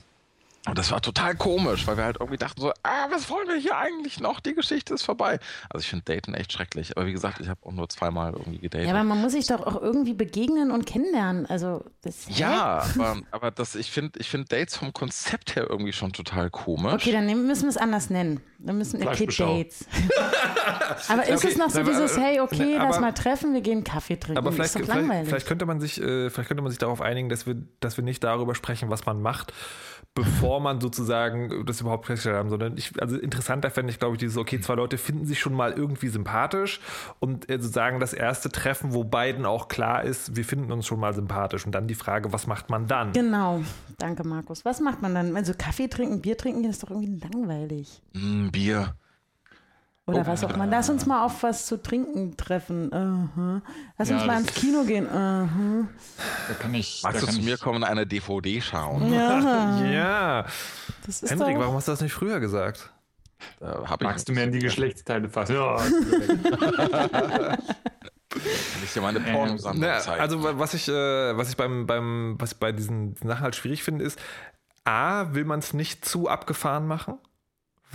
Und 0.67 0.77
das 0.77 0.91
war 0.91 1.01
total 1.01 1.35
komisch, 1.35 1.85
weil 1.85 1.97
wir 1.97 2.05
halt 2.05 2.17
irgendwie 2.19 2.37
dachten 2.37 2.59
so, 2.59 2.71
ah, 2.83 3.07
was 3.11 3.29
wollen 3.29 3.47
wir 3.47 3.55
hier 3.55 3.77
eigentlich 3.77 4.19
noch? 4.19 4.39
Die 4.39 4.55
Geschichte 4.55 4.95
ist 4.95 5.03
vorbei. 5.03 5.39
Also 5.69 5.83
ich 5.83 5.89
finde 5.89 6.05
Daten 6.05 6.33
echt 6.33 6.53
schrecklich. 6.53 6.97
Aber 6.97 7.05
wie 7.05 7.11
gesagt, 7.11 7.39
ich 7.39 7.49
habe 7.49 7.59
auch 7.63 7.71
nur 7.71 7.87
zweimal 7.89 8.33
irgendwie 8.33 8.59
gedatet. 8.59 8.87
Ja, 8.87 8.93
aber 8.95 9.03
man 9.03 9.21
muss 9.21 9.33
sich 9.33 9.45
doch 9.45 9.65
auch 9.65 9.79
irgendwie 9.79 10.13
begegnen 10.13 10.71
und 10.71 10.85
kennenlernen. 10.85 11.45
Also 11.45 11.83
das, 12.01 12.25
ja, 12.29 12.83
aber, 12.95 13.21
aber 13.31 13.51
das, 13.51 13.75
ich 13.75 13.91
finde 13.91 14.19
ich 14.19 14.29
find 14.29 14.51
Dates 14.51 14.77
vom 14.77 14.91
Konzept 14.91 15.55
her 15.55 15.67
irgendwie 15.69 15.93
schon 15.93 16.13
total 16.13 16.49
komisch. 16.49 16.93
Okay, 16.93 17.11
dann 17.11 17.25
müssen 17.45 17.63
wir 17.63 17.69
es 17.69 17.77
anders 17.77 18.09
nennen. 18.09 18.41
Dann 18.57 18.77
müssen 18.77 18.99
wir 18.99 19.11
Kid 19.11 19.39
Dates. 19.39 19.85
aber 21.09 21.27
ist 21.27 21.43
okay, 21.43 21.51
es 21.51 21.57
noch 21.57 21.69
so 21.69 21.83
dieses, 21.83 22.17
hey, 22.17 22.39
okay, 22.39 22.77
aber, 22.77 22.85
lass 22.85 22.99
mal 22.99 23.11
treffen, 23.11 23.53
wir 23.53 23.61
gehen 23.61 23.83
Kaffee 23.83 24.15
trinken. 24.15 24.37
Aber 24.37 24.51
vielleicht, 24.51 24.73
vielleicht, 24.73 25.27
vielleicht, 25.27 25.45
könnte 25.45 25.65
man 25.65 25.79
sich, 25.79 26.01
äh, 26.01 26.29
vielleicht 26.29 26.47
könnte 26.47 26.63
man 26.63 26.71
sich 26.71 26.79
darauf 26.79 27.01
einigen, 27.01 27.29
dass 27.29 27.45
wir, 27.45 27.55
dass 27.81 27.97
wir 27.97 28.03
nicht 28.03 28.23
darüber 28.23 28.55
sprechen, 28.55 28.89
was 28.89 29.05
man 29.05 29.21
macht, 29.21 29.53
bevor 30.15 30.54
man 30.59 30.81
sozusagen 30.81 31.65
das 31.65 31.81
überhaupt 31.81 32.05
festgestellt 32.05 32.37
haben, 32.37 32.49
sondern 32.49 32.77
ich, 32.77 32.91
also 33.01 33.17
interessanter 33.17 33.69
fände 33.71 33.91
ich, 33.91 33.99
glaube 33.99 34.15
ich, 34.15 34.19
dieses, 34.19 34.37
okay, 34.37 34.59
zwei 34.59 34.75
Leute 34.75 34.97
finden 34.97 35.25
sich 35.25 35.39
schon 35.39 35.53
mal 35.53 35.73
irgendwie 35.73 36.07
sympathisch 36.07 36.79
und 37.19 37.49
äh, 37.49 37.59
sozusagen 37.59 37.99
das 37.99 38.13
erste 38.13 38.49
Treffen, 38.49 38.93
wo 38.93 39.03
beiden 39.03 39.45
auch 39.45 39.67
klar 39.67 40.03
ist, 40.03 40.35
wir 40.35 40.45
finden 40.45 40.71
uns 40.71 40.85
schon 40.85 40.99
mal 40.99 41.13
sympathisch 41.13 41.65
und 41.65 41.73
dann 41.73 41.87
die 41.87 41.95
Frage, 41.95 42.33
was 42.33 42.47
macht 42.47 42.69
man 42.69 42.87
dann? 42.87 43.13
Genau, 43.13 43.61
danke 43.97 44.27
Markus. 44.27 44.65
Was 44.65 44.79
macht 44.79 45.01
man 45.01 45.13
dann? 45.15 45.35
Also 45.35 45.53
Kaffee 45.57 45.87
trinken, 45.87 46.21
Bier 46.21 46.37
trinken, 46.37 46.63
das 46.63 46.77
ist 46.77 46.83
doch 46.83 46.91
irgendwie 46.91 47.19
langweilig. 47.19 48.01
Mm, 48.13 48.49
Bier. 48.49 48.95
Oder 50.07 50.21
oh, 50.21 50.27
was 50.27 50.43
auch 50.43 50.53
immer. 50.53 50.67
Lass 50.67 50.89
uns 50.89 51.07
mal 51.07 51.25
auf 51.25 51.41
was 51.41 51.65
zu 51.65 51.81
trinken 51.81 52.37
treffen. 52.37 52.89
Uh 52.89 53.27
-huh. 53.35 53.61
Lass 53.97 54.09
ja, 54.09 54.17
uns 54.17 54.25
mal 54.27 54.39
ins 54.39 54.53
Kino 54.53 54.83
gehen. 54.83 55.07
Uh 55.07 55.09
-huh. 55.09 55.87
Da 56.47 56.53
kann 56.53 56.73
ich. 56.75 57.01
Magst 57.03 57.23
da 57.23 57.25
du 57.25 57.31
zu 57.31 57.41
mir 57.41 57.57
kommen 57.57 57.77
und 57.77 57.83
eine 57.85 58.05
DVD 58.05 58.61
schauen? 58.61 59.11
Ja. 59.11 59.81
ja. 59.91 60.45
Hendrik, 61.27 61.57
warum 61.57 61.75
hast 61.75 61.87
du 61.87 61.93
das 61.93 62.01
nicht 62.01 62.13
früher 62.13 62.39
gesagt? 62.39 62.91
Magst 63.99 64.29
du 64.29 64.33
mir 64.33 64.43
in 64.43 64.51
die 64.51 64.59
Geschlechtsteile 64.59 65.27
fassen? 65.27 65.55
Ja. 65.55 65.77
Kann 68.35 68.83
ich 68.83 68.93
dir 68.93 69.01
meine 69.01 69.19
Pornosammlung 69.21 69.89
ähm, 69.89 69.99
zeigen. 70.01 70.21
Also 70.21 70.59
was 70.59 70.73
ich, 70.73 70.87
äh, 70.87 71.37
was 71.37 71.49
ich 71.49 71.57
beim, 71.57 71.87
beim, 71.87 72.35
was 72.37 72.53
ich 72.53 72.59
bei 72.59 72.71
diesen 72.71 73.15
Sachen 73.15 73.41
halt 73.41 73.55
schwierig 73.55 73.83
finde, 73.83 74.05
ist, 74.05 74.19
A, 74.83 75.33
will 75.33 75.45
man 75.45 75.59
es 75.59 75.73
nicht 75.73 76.05
zu 76.05 76.27
abgefahren 76.29 76.85
machen 76.85 77.17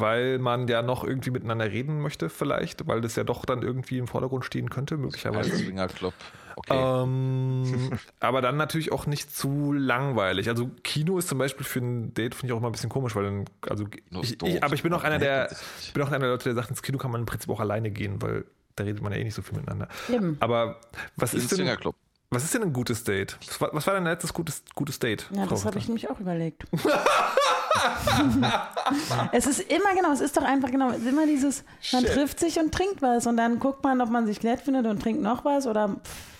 weil 0.01 0.39
man 0.39 0.67
ja 0.69 0.83
noch 0.83 1.05
irgendwie 1.05 1.31
miteinander 1.31 1.71
reden 1.71 2.01
möchte, 2.01 2.29
vielleicht, 2.29 2.87
weil 2.87 3.01
das 3.01 3.17
ja 3.17 3.25
doch 3.25 3.45
dann 3.45 3.63
irgendwie 3.63 3.99
im 3.99 4.07
Vordergrund 4.07 4.45
stehen 4.45 4.71
könnte, 4.71 4.97
möglicherweise. 4.97 5.57
Swingerclub. 5.57 6.15
Okay. 6.57 7.03
Ähm, 7.03 7.99
aber 8.21 8.43
dann 8.43 8.57
natürlich 8.57 8.93
auch 8.93 9.07
nicht 9.07 9.35
zu 9.35 9.73
langweilig. 9.73 10.49
Also 10.49 10.71
Kino 10.83 11.19
ist 11.19 11.29
zum 11.29 11.39
Beispiel 11.39 11.65
für 11.65 11.81
ein 11.81 12.13
Date 12.15 12.35
finde 12.35 12.49
ich 12.49 12.53
auch 12.53 12.59
immer 12.59 12.69
ein 12.69 12.73
bisschen 12.73 12.91
komisch, 12.91 13.15
weil 13.15 13.25
dann, 13.25 13.45
also 13.69 13.87
ich, 14.23 14.43
ich, 14.43 14.65
aber 14.65 14.75
ich 14.75 14.83
bin 14.83 14.93
auch 14.93 15.05
einer 15.05 15.19
der, 15.19 15.51
ich 15.81 15.93
bin 15.93 16.03
auch 16.03 16.09
einer 16.09 16.19
der 16.19 16.31
Leute, 16.31 16.45
der 16.45 16.55
sagt, 16.55 16.71
ins 16.71 16.83
Kino 16.83 16.99
kann 16.99 17.11
man 17.11 17.21
im 17.21 17.27
Prinzip 17.27 17.51
auch 17.51 17.61
alleine 17.61 17.91
gehen, 17.91 18.21
weil 18.21 18.45
da 18.77 18.85
redet 18.85 19.03
man 19.03 19.13
ja 19.13 19.19
eh 19.19 19.25
nicht 19.25 19.35
so 19.35 19.43
viel 19.43 19.57
miteinander. 19.57 19.89
Eben. 20.13 20.37
Aber 20.41 20.81
was 21.17 21.35
ist 21.35 21.51
denn? 21.51 21.59
Swingerclub. 21.59 21.95
Was 22.33 22.45
ist 22.45 22.55
denn 22.55 22.63
ein 22.63 22.73
gutes 22.73 23.03
Date? 23.03 23.37
Was 23.45 23.61
war, 23.61 23.71
was 23.73 23.87
war 23.89 23.95
dein 23.95 24.05
letztes 24.05 24.33
gutes, 24.33 24.63
gutes 24.77 25.01
Date? 25.01 25.29
Ja, 25.35 25.47
das 25.47 25.65
habe 25.65 25.79
ich 25.79 25.89
nämlich 25.89 26.09
auch 26.09 26.21
überlegt. 26.21 26.65
es 29.33 29.47
ist 29.47 29.61
immer 29.61 29.95
genau, 29.95 30.13
es 30.13 30.21
ist 30.21 30.37
doch 30.37 30.43
einfach 30.43 30.71
genau, 30.71 30.91
immer 30.91 31.27
dieses, 31.27 31.65
man 31.93 32.03
Shit. 32.03 32.13
trifft 32.13 32.41
sich 32.41 32.59
und 32.59 32.73
trinkt 32.73 33.03
was 33.03 33.27
und 33.27 33.37
dann 33.37 33.59
guckt 33.59 33.85
man, 33.85 34.01
ob 34.01 34.11
man 34.11 34.27
sich 34.27 34.43
nett 34.43 34.61
findet 34.61 34.87
und 34.87 35.01
trinkt 35.01 35.23
noch 35.23 35.45
was 35.45 35.67
oder 35.67 35.89
pff, 35.89 36.31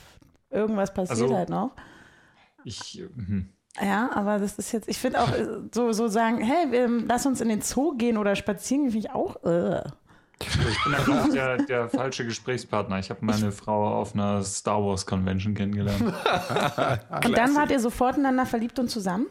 irgendwas 0.51 0.93
passiert 0.93 1.23
also, 1.23 1.37
halt 1.37 1.49
noch. 1.49 1.73
Ich. 2.65 3.03
Hm. 3.15 3.49
Ja, 3.81 4.11
aber 4.13 4.39
das 4.39 4.59
ist 4.59 4.73
jetzt, 4.73 4.89
ich 4.89 4.99
finde 4.99 5.21
auch 5.21 5.33
äh, 5.33 5.47
so, 5.73 5.93
so 5.93 6.09
sagen, 6.09 6.41
hey, 6.41 6.71
wir, 6.71 6.89
lass 7.07 7.25
uns 7.25 7.41
in 7.41 7.49
den 7.49 7.63
Zoo 7.63 7.97
gehen 7.97 8.19
oder 8.19 8.35
spazieren, 8.35 8.91
finde 8.91 8.99
ich 8.99 9.11
auch. 9.11 9.43
Äh. 9.45 9.83
Ich 10.41 10.85
bin 10.85 10.95
einfach 10.95 11.29
der, 11.31 11.59
der 11.59 11.89
falsche 11.89 12.25
Gesprächspartner. 12.25 12.99
Ich 12.99 13.11
habe 13.11 13.25
meine 13.25 13.53
Frau 13.53 13.95
auf 14.01 14.15
einer 14.15 14.43
Star 14.43 14.83
Wars 14.83 15.05
Convention 15.05 15.55
kennengelernt. 15.55 16.01
und 16.03 17.37
dann 17.37 17.55
wart 17.55 17.71
ihr 17.71 17.79
sofort 17.79 18.17
ineinander 18.17 18.47
verliebt 18.47 18.79
und 18.79 18.89
zusammen? 18.89 19.27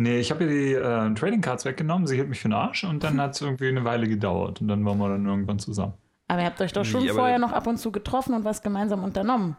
Nee, 0.00 0.20
ich 0.20 0.30
habe 0.30 0.44
ihr 0.44 0.48
die 0.48 0.74
äh, 0.74 1.14
Trading 1.14 1.40
Cards 1.40 1.64
weggenommen, 1.64 2.06
sie 2.06 2.14
hielt 2.14 2.28
mich 2.28 2.38
für 2.38 2.46
den 2.46 2.54
Arsch 2.54 2.84
und 2.84 3.02
dann 3.02 3.20
hat 3.20 3.34
es 3.34 3.40
irgendwie 3.40 3.66
eine 3.66 3.84
Weile 3.84 4.06
gedauert 4.06 4.60
und 4.60 4.68
dann 4.68 4.84
waren 4.84 4.96
wir 4.98 5.08
dann 5.08 5.26
irgendwann 5.26 5.58
zusammen. 5.58 5.94
Aber 6.28 6.38
ihr 6.38 6.46
habt 6.46 6.60
euch 6.60 6.72
doch 6.72 6.84
schon 6.84 7.02
nee, 7.02 7.08
vorher 7.08 7.40
noch 7.40 7.50
ab 7.50 7.66
und 7.66 7.78
zu 7.78 7.90
getroffen 7.90 8.32
und 8.32 8.44
was 8.44 8.62
gemeinsam 8.62 9.02
unternommen. 9.02 9.56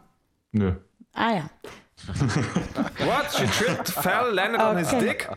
Nö. 0.52 0.72
Ah 1.12 1.32
ja. 1.34 1.50
What? 3.04 3.30
She 3.36 3.44
tripped, 3.48 3.90
fell, 3.90 4.32
landed 4.32 4.62
okay. 4.62 4.70
on 4.70 4.78
his 4.78 4.88
dick? 4.88 5.28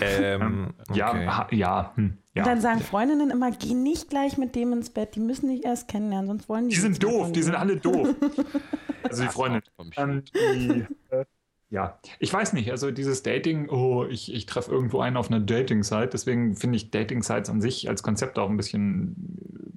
ähm, 0.00 0.74
okay. 0.88 1.24
Ja, 1.24 1.48
ja, 1.50 1.92
hm, 1.96 2.18
ja. 2.34 2.44
Und 2.44 2.48
dann 2.48 2.60
sagen 2.60 2.78
Freundinnen 2.82 3.30
immer, 3.30 3.50
geh 3.50 3.74
nicht 3.74 4.10
gleich 4.10 4.38
mit 4.38 4.54
dem 4.54 4.72
ins 4.72 4.90
Bett, 4.90 5.16
die 5.16 5.20
müssen 5.20 5.48
dich 5.48 5.64
erst 5.64 5.88
kennenlernen, 5.88 6.28
sonst 6.28 6.48
wollen 6.48 6.68
die 6.68 6.76
Die 6.76 6.80
sind 6.80 7.02
doof, 7.02 7.32
die 7.32 7.42
sind 7.42 7.56
alle 7.56 7.78
doof. 7.78 8.14
also 9.02 9.24
die 9.24 9.28
Freundin. 9.28 9.62
Ähm, 9.96 10.22
die, 10.32 10.86
äh, 11.10 11.24
ja, 11.70 11.98
ich 12.18 12.32
weiß 12.32 12.52
nicht, 12.52 12.70
also 12.70 12.90
dieses 12.90 13.22
Dating, 13.22 13.68
oh, 13.68 14.04
ich, 14.04 14.32
ich 14.32 14.46
treffe 14.46 14.70
irgendwo 14.70 15.00
einen 15.00 15.16
auf 15.16 15.30
einer 15.30 15.40
Dating-Site, 15.40 16.10
deswegen 16.12 16.54
finde 16.56 16.76
ich 16.76 16.90
Dating-Sites 16.90 17.50
an 17.50 17.60
sich 17.60 17.88
als 17.88 18.02
Konzept 18.02 18.38
auch 18.38 18.48
ein 18.48 18.56
bisschen 18.56 19.16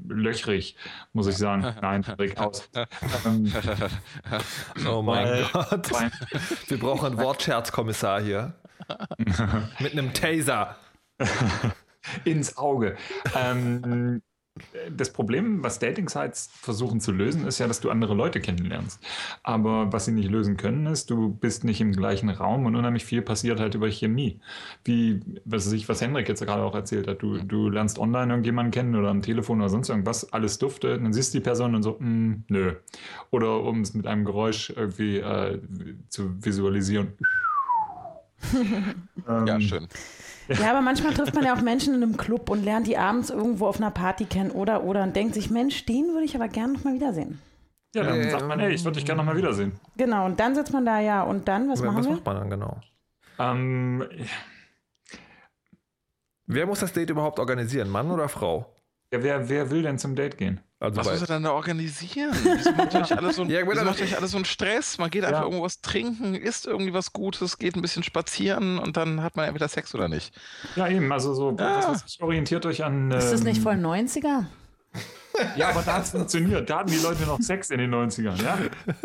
löchrig, 0.08 0.76
muss 1.14 1.28
ich 1.28 1.38
sagen. 1.38 1.62
Nein, 1.82 2.04
Rick 2.20 2.38
aus. 2.38 2.70
Ähm, 3.26 3.52
oh 4.90 5.02
mein 5.02 5.46
Gott. 5.52 5.90
Wir 6.68 6.80
brauchen 6.80 7.08
einen 7.08 7.18
Wortscherzkommissar 7.18 8.22
hier. 8.22 8.54
Mit 9.80 9.94
einem 9.94 10.14
Taser. 10.14 10.76
Ins 12.26 12.58
Auge. 12.58 12.96
Ähm, 13.36 14.22
das 14.96 15.12
Problem, 15.12 15.64
was 15.64 15.80
Dating-Sites 15.80 16.50
versuchen 16.54 17.00
zu 17.00 17.12
lösen, 17.12 17.46
ist 17.48 17.60
ja, 17.60 17.68
dass 17.68 17.80
du 17.80 17.90
andere 17.90 18.14
Leute 18.14 18.40
kennenlernst. 18.40 19.00
Aber 19.44 19.92
was 19.92 20.06
sie 20.06 20.12
nicht 20.12 20.30
lösen 20.30 20.58
können, 20.58 20.86
ist, 20.88 21.10
du 21.10 21.30
bist 21.30 21.64
nicht 21.64 21.82
im 21.82 21.92
gleichen 21.92 22.30
Raum 22.30 22.66
und 22.66 22.76
unheimlich 22.76 23.06
viel 23.06 23.22
passiert 23.22 23.60
halt 23.60 23.76
über 23.76 23.90
Chemie. 23.90 24.40
Wie, 24.84 25.20
was 25.46 25.66
weiß 25.66 25.74
ich, 25.74 25.88
was 25.90 26.02
Henrik 26.02 26.28
jetzt 26.28 26.44
gerade 26.44 26.64
auch 26.64 26.76
erzählt 26.76 27.08
hat. 27.08 27.22
Du, 27.22 27.38
du 27.38 27.70
lernst 27.70 28.00
online 28.00 28.32
irgendjemanden 28.32 28.72
kennen 28.72 28.96
oder 28.96 29.10
am 29.10 29.22
Telefon 29.22 29.60
oder 29.60 29.70
sonst 29.70 29.90
irgendwas, 29.90 30.32
alles 30.34 30.58
dufte, 30.58 31.00
dann 31.00 31.14
siehst 31.14 31.34
du 31.34 31.40
die 31.40 31.44
Person 31.44 31.76
und 31.76 31.84
so, 31.84 31.98
mm, 32.00 32.46
nö. 32.48 32.74
Oder 33.32 33.62
um 33.64 33.82
es 33.82 33.94
mit 33.94 34.08
einem 34.08 34.26
Geräusch 34.26 34.72
irgendwie 34.76 35.18
äh, 35.18 35.60
zu 36.10 36.34
visualisieren. 36.44 37.14
ähm, 39.28 39.48
ja, 39.48 39.60
schön. 39.60 39.88
Ja, 40.50 40.72
aber 40.72 40.82
manchmal 40.82 41.14
trifft 41.14 41.34
man 41.36 41.44
ja 41.44 41.54
auch 41.54 41.62
Menschen 41.62 41.94
in 41.94 42.04
einem 42.04 42.18
Club 42.18 42.50
und 42.50 42.64
lernt 42.64 42.88
die 42.88 42.98
abends 42.98 43.30
irgendwo 43.30 43.68
auf 43.68 43.78
einer 43.78 43.92
Party 43.92 44.26
kennen 44.26 44.52
oder 44.52 44.84
oder 44.84 45.04
und 45.04 45.16
denkt 45.16 45.34
sich, 45.34 45.50
Mensch, 45.50 45.86
den 45.86 46.08
würde 46.10 46.24
ich 46.24 46.36
aber 46.36 46.48
gerne 46.48 46.74
nochmal 46.74 46.94
wiedersehen. 46.94 47.40
Ja, 47.96 48.04
dann 48.04 48.20
äh, 48.20 48.30
sagt 48.30 48.48
man, 48.48 48.60
hey, 48.60 48.74
ich 48.74 48.84
würde 48.84 48.96
dich 48.98 49.06
gerne 49.06 49.20
nochmal 49.20 49.38
wiedersehen. 49.38 49.80
Genau, 49.98 50.26
und 50.26 50.40
dann 50.40 50.56
sitzt 50.56 50.72
man 50.72 50.86
da 50.86 51.00
ja 51.00 51.24
und 51.24 51.48
dann, 51.48 51.70
was 51.70 51.82
machen 51.82 51.98
was 51.98 52.06
wir? 52.06 52.12
Was 52.12 52.18
macht 52.18 52.26
man 52.26 52.36
dann 52.38 52.50
genau? 52.50 52.80
Ähm, 53.40 54.04
Wer 56.46 56.66
muss 56.66 56.80
das 56.80 56.94
Date 56.94 57.10
überhaupt 57.10 57.40
organisieren, 57.40 57.90
Mann 57.90 58.10
oder 58.10 58.30
Frau? 58.30 58.74
Ja, 59.12 59.24
wer, 59.24 59.50
wer 59.50 59.72
will 59.72 59.84
denn 59.84 59.98
zum 59.98 60.16
Date 60.16 60.38
gehen? 60.38 60.60
Also 60.80 60.98
was 60.98 61.10
muss 61.10 61.22
er 61.22 61.28
dann 61.28 61.44
da 61.44 61.52
organisieren? 61.54 62.36
Wieso 62.44 62.72
macht 62.72 62.94
euch 62.94 63.18
alles 63.18 63.38
so, 63.38 63.42
ein, 63.42 63.50
ja, 63.50 63.66
macht 63.66 64.02
euch 64.02 64.16
alles 64.16 64.32
so 64.32 64.38
einen 64.38 64.46
Stress? 64.46 65.00
Man 65.00 65.10
geht 65.10 65.24
einfach 65.24 65.40
ja. 65.40 65.46
irgendwo 65.46 65.64
was 65.64 65.82
trinken, 65.82 66.36
isst 66.36 66.68
irgendwie 66.68 66.94
was 66.94 67.14
Gutes, 67.14 67.58
geht 67.58 67.76
ein 67.76 67.82
bisschen 67.82 68.04
spazieren 68.04 68.78
und 68.78 68.96
dann 68.96 69.24
hat 69.24 69.36
man 69.36 69.48
entweder 69.48 69.68
Sex 69.70 69.96
oder 69.96 70.08
nicht. 70.08 70.36
Ja, 70.76 70.88
eben. 70.88 71.12
Also 71.12 71.34
so, 71.34 71.56
ja. 71.58 71.78
was, 71.78 72.04
was 72.04 72.20
orientiert 72.20 72.66
euch 72.68 72.84
an. 72.84 73.12
Ähm, 73.12 73.18
Ist 73.18 73.32
das 73.32 73.44
nicht 73.44 73.62
voll 73.62 73.76
90er? 73.76 74.46
Ja, 75.56 75.70
aber 75.70 75.82
da 75.82 75.96
hat 75.96 76.04
es 76.04 76.10
funktioniert. 76.12 76.70
Da 76.70 76.80
hatten 76.80 76.92
die 76.92 76.98
Leute 76.98 77.24
noch 77.24 77.40
Sex 77.42 77.70
in 77.70 77.80
den 77.80 77.94
90ern, 77.94 78.42
ja? 78.44 78.58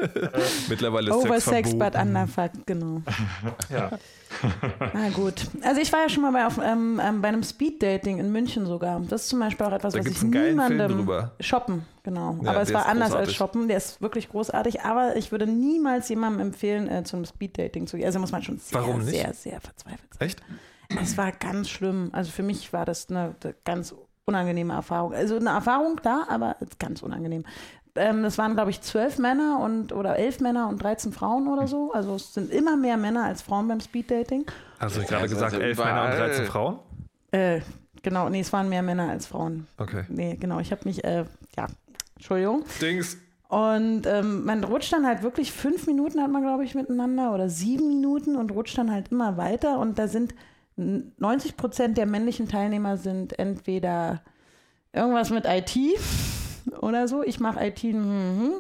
Mittlerweile 0.69 1.11
ist 1.11 1.17
Over 1.17 1.41
Sex, 1.41 1.71
Sex 1.71 1.79
but 1.79 1.95
under 1.95 2.27
fuck, 2.27 2.51
genau. 2.67 3.03
ja. 3.71 3.91
Na 4.95 5.11
gut. 5.11 5.47
Also 5.63 5.81
ich 5.81 5.93
war 5.93 6.01
ja 6.01 6.09
schon 6.09 6.23
mal 6.23 6.33
bei, 6.33 6.47
auf, 6.47 6.59
ähm, 6.63 7.01
ähm, 7.03 7.21
bei 7.21 7.29
einem 7.29 7.43
Speed-Dating 7.43 8.19
in 8.19 8.33
München 8.33 8.67
sogar. 8.67 9.01
Das 9.01 9.23
ist 9.23 9.29
zum 9.29 9.41
Beispiel 9.41 9.67
auch 9.67 9.73
etwas, 9.73 9.93
da 9.93 10.01
was 10.01 10.07
ich 10.07 10.23
niemandem... 10.23 11.07
Shoppen, 11.41 11.85
genau. 12.03 12.39
Ja, 12.43 12.51
aber 12.51 12.63
es 12.63 12.73
war 12.73 12.87
anders 12.87 13.09
großartig. 13.09 13.29
als 13.29 13.37
Shoppen. 13.37 13.69
Der 13.69 13.77
ist 13.77 14.01
wirklich 14.01 14.31
großartig. 14.31 14.83
Aber 14.83 15.17
ich 15.17 15.33
würde 15.33 15.47
niemals 15.47 16.09
jemandem 16.09 16.47
empfehlen, 16.49 16.89
äh, 16.89 17.05
zu 17.05 17.17
einem 17.17 17.27
Speed-Dating 17.27 17.87
zu 17.87 17.97
gehen. 17.97 18.07
Also 18.07 18.19
muss 18.19 18.33
man 18.33 18.43
schon 18.43 18.59
sehr, 18.59 18.81
Warum 18.81 19.01
nicht? 19.01 19.11
sehr, 19.11 19.35
sehr 19.35 19.61
verzweifelt 19.61 20.15
sein. 20.15 20.27
Echt? 20.27 20.43
Es 21.01 21.17
war 21.17 21.33
ganz 21.33 21.69
schlimm. 21.69 22.11
Also 22.13 22.31
für 22.31 22.43
mich 22.43 22.73
war 22.73 22.85
das 22.85 23.09
eine, 23.09 23.35
eine 23.43 23.55
ganz 23.65 23.95
unangenehme 24.25 24.75
Erfahrung. 24.75 25.15
Also 25.15 25.37
eine 25.37 25.51
Erfahrung, 25.51 26.01
da, 26.03 26.25
aber 26.29 26.57
ganz 26.79 27.03
unangenehm. 27.03 27.45
Ähm, 27.95 28.23
das 28.23 28.39
waren, 28.39 28.55
glaube 28.55 28.71
ich, 28.71 28.81
zwölf 28.81 29.19
Männer 29.19 29.61
und 29.61 29.93
oder 29.93 30.17
elf 30.17 30.41
Männer 30.41 30.69
und 30.69 30.83
13 30.83 31.13
Frauen 31.13 31.49
oder 31.49 31.67
so. 31.67 31.93
Also 31.93 32.15
es 32.15 32.33
sind 32.33 32.51
immer 32.51 32.77
mehr 32.77 32.97
Männer 32.97 33.25
als 33.25 33.43
Frauen 33.43 33.69
beim 33.69 33.81
Speeddating. 33.81 34.47
Hast 34.79 34.97
du 34.97 35.03
gerade 35.03 35.29
gesagt, 35.29 35.55
elf 35.55 35.79
Männer 35.79 36.05
und 36.05 36.11
13 36.13 36.47
Frauen? 36.47 36.79
Äh, 37.33 37.61
genau, 38.03 38.29
nee, 38.29 38.41
es 38.41 38.53
waren 38.53 38.69
mehr 38.69 38.83
Männer 38.83 39.11
als 39.11 39.27
Frauen. 39.27 39.67
Okay. 39.77 40.05
Nee, 40.09 40.37
genau, 40.37 40.61
ich 40.61 40.71
habe 40.71 40.83
mich, 40.85 41.05
äh, 41.05 41.25
ja, 41.57 41.67
Entschuldigung. 42.17 42.65
Dings. 42.81 43.19
Und 43.49 44.07
ähm, 44.07 44.47
man 44.47 44.65
rutscht 44.65 44.95
dann 44.95 45.07
halt 45.07 45.23
wirklich 45.23 45.53
fünf 45.53 45.87
Minuten 45.87 46.23
hat 46.23 46.31
man, 46.31 46.41
glaube 46.41 46.65
ich, 46.65 46.75
miteinander 46.75 47.35
oder 47.35 47.51
sieben 47.51 47.89
Minuten 47.89 48.37
und 48.37 48.51
rutscht 48.51 48.79
dann 48.79 48.91
halt 48.91 49.13
immer 49.13 49.37
weiter. 49.37 49.79
Und 49.79 49.99
da 49.99 50.09
sind 50.09 50.35
90 50.77 51.57
Prozent 51.57 51.99
der 51.99 52.07
männlichen 52.07 52.49
Teilnehmer 52.49 52.97
sind 52.97 53.39
entweder 53.39 54.23
irgendwas 54.93 55.31
mit 55.31 55.45
IT 55.47 55.79
oder 56.81 57.09
so, 57.09 57.23
ich 57.23 57.41
mache 57.41 57.65
IT 57.67 57.83
mhm, 57.85 58.53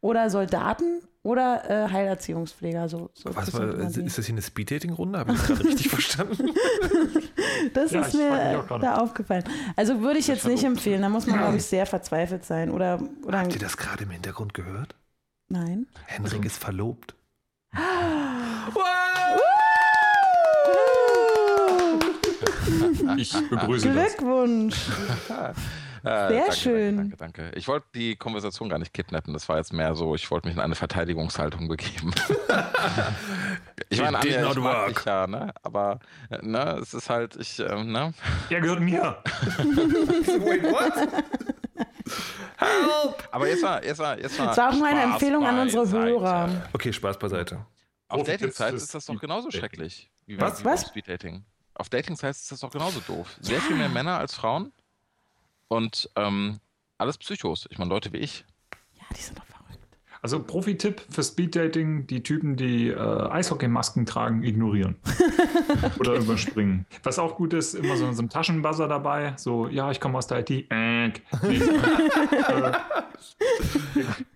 oder 0.00 0.30
Soldaten 0.30 1.02
oder 1.22 1.70
äh, 1.70 1.90
Heilerziehungspfleger. 1.90 2.88
So, 2.88 3.10
so 3.14 3.34
Was 3.34 3.52
war, 3.54 3.74
ist 3.74 4.18
das 4.18 4.26
hier 4.26 4.34
eine 4.34 4.42
Speed-Dating-Runde? 4.42 5.18
Habe 5.18 5.32
ich 5.32 5.38
das 5.38 5.46
gerade 5.48 5.64
richtig 5.64 5.88
verstanden? 5.90 6.50
das 7.74 7.92
ja, 7.92 8.02
ist 8.02 8.14
mir 8.14 8.64
da 8.80 8.96
aufgefallen. 8.96 9.44
Also 9.74 10.02
würde 10.02 10.18
ich 10.18 10.26
jetzt 10.26 10.46
nicht 10.46 10.64
empfehlen. 10.64 11.00
Da 11.00 11.08
muss 11.08 11.26
man, 11.26 11.38
glaube 11.38 11.56
ich, 11.56 11.64
sehr 11.64 11.86
verzweifelt 11.86 12.44
sein. 12.44 12.70
Oder, 12.70 13.00
oder 13.24 13.40
Habt 13.40 13.54
ihr 13.54 13.60
das 13.60 13.78
gerade 13.78 14.04
im 14.04 14.10
Hintergrund 14.10 14.52
gehört? 14.52 14.94
Nein. 15.48 15.86
Henrik 16.04 16.34
also. 16.34 16.46
ist 16.46 16.58
verlobt. 16.58 17.14
Ich 23.16 23.32
begrüße 23.50 23.90
Glückwunsch. 23.90 24.76
Das. 25.28 25.56
Äh, 26.04 26.28
Sehr 26.28 26.40
danke, 26.40 26.56
schön. 26.56 26.96
Danke, 26.98 27.16
danke, 27.16 27.42
danke. 27.42 27.58
Ich 27.58 27.66
wollte 27.66 27.86
die 27.94 28.14
Konversation 28.14 28.68
gar 28.68 28.78
nicht 28.78 28.92
kidnappen. 28.92 29.32
Das 29.32 29.48
war 29.48 29.56
jetzt 29.56 29.72
mehr 29.72 29.94
so, 29.94 30.14
ich 30.14 30.30
wollte 30.30 30.46
mich 30.46 30.54
in 30.54 30.62
eine 30.62 30.74
Verteidigungshaltung 30.74 31.66
begeben. 31.66 32.12
ich 33.88 34.02
meine, 34.02 34.18
Anja, 34.18 34.50
ich 34.50 34.56
mag 34.58 34.88
dich 34.88 35.04
ja, 35.06 35.26
ne? 35.26 35.54
Aber 35.62 36.00
ne, 36.42 36.78
es 36.82 36.92
ist 36.92 37.08
halt, 37.08 37.36
ich, 37.36 37.58
ähm, 37.58 37.90
ne? 37.90 38.12
Der 38.50 38.60
gehört 38.60 38.80
mir. 38.80 39.16
Wait, 39.56 40.62
what? 40.64 40.92
Help! 42.56 43.28
Aber 43.32 43.48
jetzt 43.48 43.62
mal, 43.62 43.82
jetzt 43.82 43.98
mal, 43.98 44.20
jetzt 44.20 44.38
mal. 44.38 44.46
Das 44.48 44.58
war 44.58 44.70
auch 44.74 44.78
meine 44.78 45.02
Empfehlung 45.04 45.46
an 45.46 45.58
unsere 45.58 45.88
Hörer. 45.88 46.50
Okay, 46.74 46.92
Spaß 46.92 47.18
beiseite. 47.18 47.64
Auf 48.08 48.20
oh, 48.20 48.24
Dating-Sites 48.24 48.82
ist 48.82 48.94
das 48.94 49.06
doch 49.06 49.18
genauso 49.18 49.50
schrecklich. 49.50 50.10
Wie 50.26 50.38
Was? 50.38 50.60
Wie 50.60 50.66
Was? 50.66 50.82
Speed-Dating. 50.86 51.46
Auf 51.74 51.88
Dating-Sites 51.88 52.42
ist 52.42 52.52
das 52.52 52.60
doch 52.60 52.70
genauso 52.70 53.00
doof. 53.00 53.36
Sehr 53.40 53.60
viel 53.60 53.76
mehr 53.76 53.88
Männer 53.88 54.18
als 54.18 54.34
Frauen. 54.34 54.72
Und 55.68 56.08
ähm, 56.16 56.60
alles 56.98 57.18
Psychos. 57.18 57.66
Ich 57.70 57.78
meine, 57.78 57.90
Leute 57.90 58.12
wie 58.12 58.18
ich. 58.18 58.44
Ja, 58.94 59.02
die 59.16 59.20
sind 59.20 59.38
doch. 59.38 59.53
Also 60.24 60.42
Profi-Tipp 60.42 61.02
für 61.10 61.22
Speeddating, 61.22 62.06
die 62.06 62.22
Typen, 62.22 62.56
die 62.56 62.88
äh, 62.88 62.96
Eishockeymasken 62.96 64.06
tragen, 64.06 64.42
ignorieren. 64.42 64.96
Oder 65.98 66.14
überspringen. 66.14 66.86
Was 67.02 67.18
auch 67.18 67.36
gut 67.36 67.52
ist, 67.52 67.74
immer 67.74 67.94
so, 67.98 68.10
so 68.10 68.22
ein 68.22 68.30
Taschenbuzzer 68.30 68.88
dabei. 68.88 69.34
So, 69.36 69.68
ja, 69.68 69.90
ich 69.90 70.00
komme 70.00 70.16
aus 70.16 70.26
der 70.26 70.38
IT. 70.38 70.48
Äh, 70.50 70.64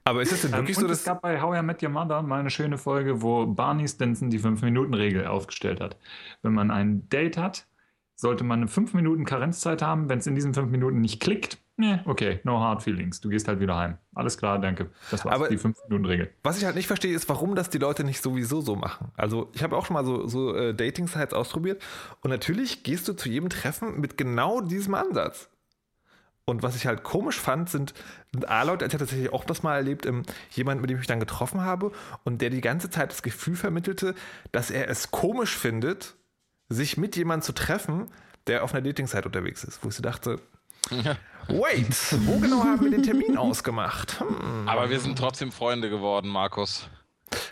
Aber 0.04 0.20
ist 0.20 0.32
es 0.32 0.42
denn 0.42 0.52
wirklich 0.52 0.76
ähm, 0.76 0.82
so, 0.82 0.88
dass... 0.88 0.98
Es 0.98 1.04
gab 1.06 1.22
bei 1.22 1.40
How 1.40 1.58
I 1.58 1.62
Met 1.62 1.82
Your 1.82 1.88
Mother 1.88 2.20
mal 2.20 2.40
eine 2.40 2.50
schöne 2.50 2.76
Folge, 2.76 3.22
wo 3.22 3.46
Barney 3.46 3.88
Stinson 3.88 4.28
die 4.28 4.40
5-Minuten-Regel 4.40 5.26
aufgestellt 5.26 5.80
hat. 5.80 5.96
Wenn 6.42 6.52
man 6.52 6.70
ein 6.70 7.08
Date 7.08 7.38
hat, 7.38 7.66
sollte 8.14 8.44
man 8.44 8.58
eine 8.58 8.68
5 8.68 8.92
Minuten 8.92 9.24
Karenzzeit 9.24 9.80
haben. 9.80 10.10
Wenn 10.10 10.18
es 10.18 10.26
in 10.26 10.34
diesen 10.34 10.52
5 10.52 10.70
Minuten 10.70 11.00
nicht 11.00 11.18
klickt, 11.18 11.56
ne, 11.78 12.02
okay, 12.04 12.40
no 12.44 12.60
hard 12.60 12.82
feelings. 12.82 13.20
Du 13.20 13.28
gehst 13.28 13.48
halt 13.48 13.60
wieder 13.60 13.76
heim. 13.76 13.98
Alles 14.14 14.36
klar, 14.36 14.58
danke. 14.58 14.90
Das 15.10 15.24
war 15.24 15.48
die 15.48 15.56
5 15.56 15.76
Minuten 15.88 16.04
Regel. 16.04 16.30
Was 16.42 16.58
ich 16.58 16.64
halt 16.64 16.76
nicht 16.76 16.86
verstehe, 16.86 17.14
ist, 17.14 17.28
warum 17.28 17.54
das 17.54 17.70
die 17.70 17.78
Leute 17.78 18.04
nicht 18.04 18.22
sowieso 18.22 18.60
so 18.60 18.76
machen. 18.76 19.12
Also 19.16 19.48
ich 19.54 19.62
habe 19.62 19.76
auch 19.76 19.86
schon 19.86 19.94
mal 19.94 20.04
so, 20.04 20.26
so 20.26 20.54
äh, 20.54 20.74
Dating-Sites 20.74 21.32
ausprobiert 21.32 21.82
und 22.20 22.30
natürlich 22.30 22.82
gehst 22.82 23.08
du 23.08 23.14
zu 23.14 23.28
jedem 23.28 23.48
Treffen 23.48 24.00
mit 24.00 24.18
genau 24.18 24.60
diesem 24.60 24.94
Ansatz. 24.94 25.48
Und 26.44 26.62
was 26.62 26.76
ich 26.76 26.86
halt 26.86 27.02
komisch 27.02 27.38
fand, 27.38 27.68
sind 27.68 27.92
A-Leute, 28.46 28.86
ich 28.86 28.92
habe 28.92 29.04
tatsächlich 29.04 29.32
auch 29.32 29.44
das 29.44 29.62
mal 29.62 29.76
erlebt, 29.76 30.06
ähm, 30.06 30.22
jemand, 30.50 30.80
mit 30.80 30.88
dem 30.88 30.96
ich 30.96 31.00
mich 31.00 31.06
dann 31.06 31.20
getroffen 31.20 31.60
habe 31.60 31.92
und 32.24 32.40
der 32.40 32.50
die 32.50 32.62
ganze 32.62 32.88
Zeit 32.88 33.10
das 33.10 33.22
Gefühl 33.22 33.54
vermittelte, 33.54 34.14
dass 34.50 34.70
er 34.70 34.88
es 34.88 35.10
komisch 35.10 35.56
findet, 35.56 36.16
sich 36.70 36.96
mit 36.96 37.16
jemandem 37.16 37.44
zu 37.44 37.52
treffen, 37.52 38.06
der 38.46 38.64
auf 38.64 38.72
einer 38.72 38.82
Dating-Site 38.82 39.26
unterwegs 39.26 39.62
ist. 39.62 39.84
Wo 39.84 39.88
ich 39.88 39.94
so 39.94 40.02
dachte, 40.02 40.40
wait, 41.48 41.96
wo 42.26 42.38
genau 42.38 42.64
haben 42.64 42.82
wir 42.82 42.90
den 42.90 43.02
Termin 43.02 43.36
ausgemacht? 43.36 44.20
Hm. 44.20 44.68
Aber 44.68 44.90
wir 44.90 45.00
sind 45.00 45.18
trotzdem 45.18 45.52
Freunde 45.52 45.90
geworden, 45.90 46.28
Markus. 46.28 46.88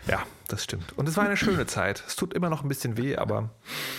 Ja, 0.09 0.23
das 0.49 0.63
stimmt. 0.63 0.97
Und 0.97 1.09
es 1.09 1.17
war 1.17 1.25
eine 1.25 1.37
schöne 1.37 1.67
Zeit. 1.67 2.03
Es 2.07 2.17
tut 2.17 2.33
immer 2.33 2.49
noch 2.49 2.63
ein 2.63 2.69
bisschen 2.69 2.97
weh, 2.97 3.17
aber. 3.17 3.51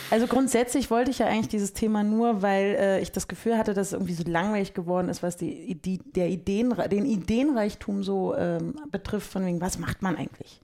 Also 0.10 0.28
grundsätzlich 0.28 0.90
wollte 0.90 1.12
ich 1.12 1.20
ja 1.20 1.28
eigentlich 1.28 1.50
dieses 1.50 1.74
Thema 1.74 2.04
nur, 2.04 2.42
weil 2.42 2.76
äh, 2.80 3.02
ich 3.02 3.12
das 3.12 3.28
Gefühl 3.28 3.58
hatte, 3.58 3.74
dass 3.74 3.88
es 3.88 3.94
irgendwie 3.94 4.14
so 4.14 4.24
langweilig 4.26 4.74
geworden 4.74 5.10
ist, 5.10 5.22
was 5.22 5.38
die, 5.38 5.76
die, 5.76 6.00
der 6.00 6.30
Ideen, 6.30 6.74
den 6.90 7.06
Ideenreichtum 7.06 8.04
so 8.04 8.36
ähm, 8.36 8.76
betrifft, 8.92 9.32
von 9.32 9.46
wegen, 9.46 9.62
was 9.62 9.78
macht 9.78 10.02
man 10.02 10.16
eigentlich? 10.16 10.62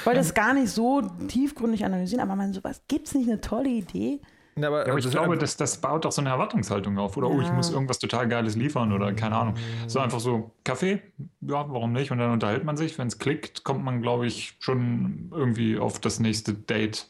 Ich 0.00 0.06
wollte 0.06 0.20
es 0.20 0.34
gar 0.34 0.54
nicht 0.54 0.70
so 0.70 1.02
tiefgründig 1.28 1.84
analysieren, 1.84 2.22
aber 2.22 2.36
man 2.36 2.52
sowas, 2.52 2.82
gibt 2.86 3.08
es 3.08 3.14
nicht 3.14 3.28
eine 3.28 3.40
tolle 3.40 3.70
Idee? 3.70 4.20
Ja, 4.56 4.68
aber, 4.68 4.86
ja, 4.86 4.92
aber 4.92 4.98
ich 4.98 5.10
glaube, 5.10 5.36
das, 5.36 5.56
das 5.56 5.80
baut 5.80 6.04
doch 6.04 6.12
so 6.12 6.20
eine 6.20 6.30
Erwartungshaltung 6.30 6.98
auf. 6.98 7.16
Oder, 7.16 7.28
ja. 7.28 7.34
oh, 7.34 7.40
ich 7.40 7.52
muss 7.52 7.70
irgendwas 7.70 7.98
total 7.98 8.28
Geiles 8.28 8.56
liefern 8.56 8.92
oder 8.92 9.12
keine 9.12 9.36
Ahnung. 9.36 9.54
So 9.86 9.98
einfach 9.98 10.20
so, 10.20 10.52
Kaffee, 10.62 11.02
ja, 11.40 11.66
warum 11.68 11.92
nicht? 11.92 12.10
Und 12.10 12.18
dann 12.18 12.30
unterhält 12.30 12.64
man 12.64 12.76
sich. 12.76 12.98
Wenn 12.98 13.08
es 13.08 13.18
klickt, 13.18 13.64
kommt 13.64 13.84
man, 13.84 14.00
glaube 14.00 14.26
ich, 14.26 14.56
schon 14.60 15.30
irgendwie 15.32 15.78
auf 15.78 15.98
das 15.98 16.20
nächste 16.20 16.54
Date. 16.54 17.08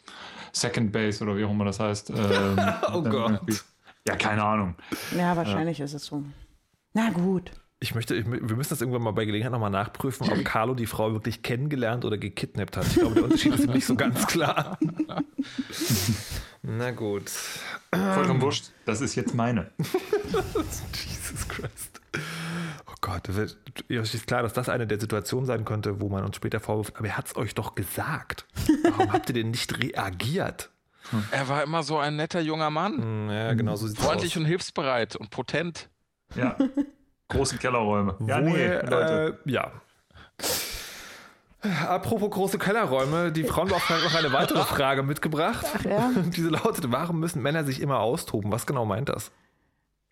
Second 0.54 0.92
Base 0.92 1.22
oder 1.22 1.36
wie 1.36 1.44
auch 1.44 1.50
immer 1.50 1.64
das 1.64 1.80
heißt. 1.80 2.12
Ähm, 2.24 2.58
oh 2.92 3.02
Gott. 3.02 3.64
Ja, 4.06 4.16
keine 4.16 4.42
Ahnung. 4.44 4.76
Ja, 5.16 5.36
wahrscheinlich 5.36 5.80
ist 5.80 5.94
es 5.94 6.06
so. 6.06 6.22
Na 6.92 7.10
gut. 7.10 7.50
Ich 7.80 7.94
möchte, 7.94 8.14
ich, 8.14 8.24
wir 8.26 8.56
müssen 8.56 8.70
das 8.70 8.80
irgendwann 8.80 9.02
mal 9.02 9.10
bei 9.10 9.24
Gelegenheit 9.24 9.52
nochmal 9.52 9.70
nachprüfen, 9.70 10.30
ob 10.30 10.44
Carlo 10.44 10.74
die 10.74 10.86
Frau 10.86 11.12
wirklich 11.12 11.42
kennengelernt 11.42 12.04
oder 12.04 12.16
gekidnappt 12.16 12.76
hat. 12.76 12.86
Ich 12.86 12.94
glaube, 12.94 13.14
der 13.14 13.24
Unterschied 13.24 13.54
ist 13.54 13.68
nicht 13.68 13.84
so 13.84 13.94
ganz 13.94 14.26
klar. 14.26 14.78
Na 16.66 16.92
gut. 16.92 17.30
Vollkommen 17.92 18.40
wurscht. 18.40 18.70
Das 18.86 19.02
ist 19.02 19.14
jetzt 19.16 19.34
meine. 19.34 19.70
Jesus 19.78 21.46
Christ. 21.46 22.00
Oh 22.86 22.94
Gott, 23.02 23.28
es 23.28 24.14
ist 24.14 24.26
klar, 24.26 24.42
dass 24.42 24.54
das 24.54 24.70
eine 24.70 24.86
der 24.86 24.98
Situationen 24.98 25.44
sein 25.44 25.66
könnte, 25.66 26.00
wo 26.00 26.08
man 26.08 26.24
uns 26.24 26.36
später 26.36 26.60
vorwirft, 26.60 26.96
aber 26.96 27.08
er 27.08 27.18
hat 27.18 27.26
es 27.26 27.36
euch 27.36 27.54
doch 27.54 27.74
gesagt. 27.74 28.46
Warum 28.82 29.12
habt 29.12 29.28
ihr 29.28 29.34
denn 29.34 29.50
nicht 29.50 29.78
reagiert? 29.78 30.70
Er 31.30 31.48
war 31.48 31.62
immer 31.62 31.82
so 31.82 31.98
ein 31.98 32.16
netter 32.16 32.40
junger 32.40 32.70
Mann. 32.70 32.96
Hm, 32.96 33.30
ja, 33.30 33.52
genau 33.52 33.76
so 33.76 33.86
Freundlich 33.88 34.32
aus. 34.32 34.36
und 34.38 34.46
hilfsbereit 34.46 35.16
und 35.16 35.28
potent. 35.28 35.90
Ja. 36.34 36.56
Große 37.28 37.58
Kellerräume. 37.58 38.16
Ja, 38.26 38.40
Wohl, 38.42 38.50
nee, 38.52 38.74
Leute. 38.76 39.38
Äh, 39.44 39.50
ja. 39.50 39.70
Apropos 41.88 42.30
große 42.30 42.58
Kellerräume, 42.58 43.32
die 43.32 43.44
Frauenbeauftragte 43.44 44.04
hat 44.04 44.12
noch 44.12 44.18
eine 44.18 44.32
weitere 44.32 44.64
Frage 44.64 45.02
mitgebracht. 45.02 45.64
Ach, 45.74 45.84
ja. 45.84 46.10
Diese 46.36 46.48
lautet, 46.48 46.90
warum 46.92 47.20
müssen 47.20 47.42
Männer 47.42 47.64
sich 47.64 47.80
immer 47.80 48.00
austoben? 48.00 48.52
Was 48.52 48.66
genau 48.66 48.84
meint 48.84 49.08
das? 49.08 49.30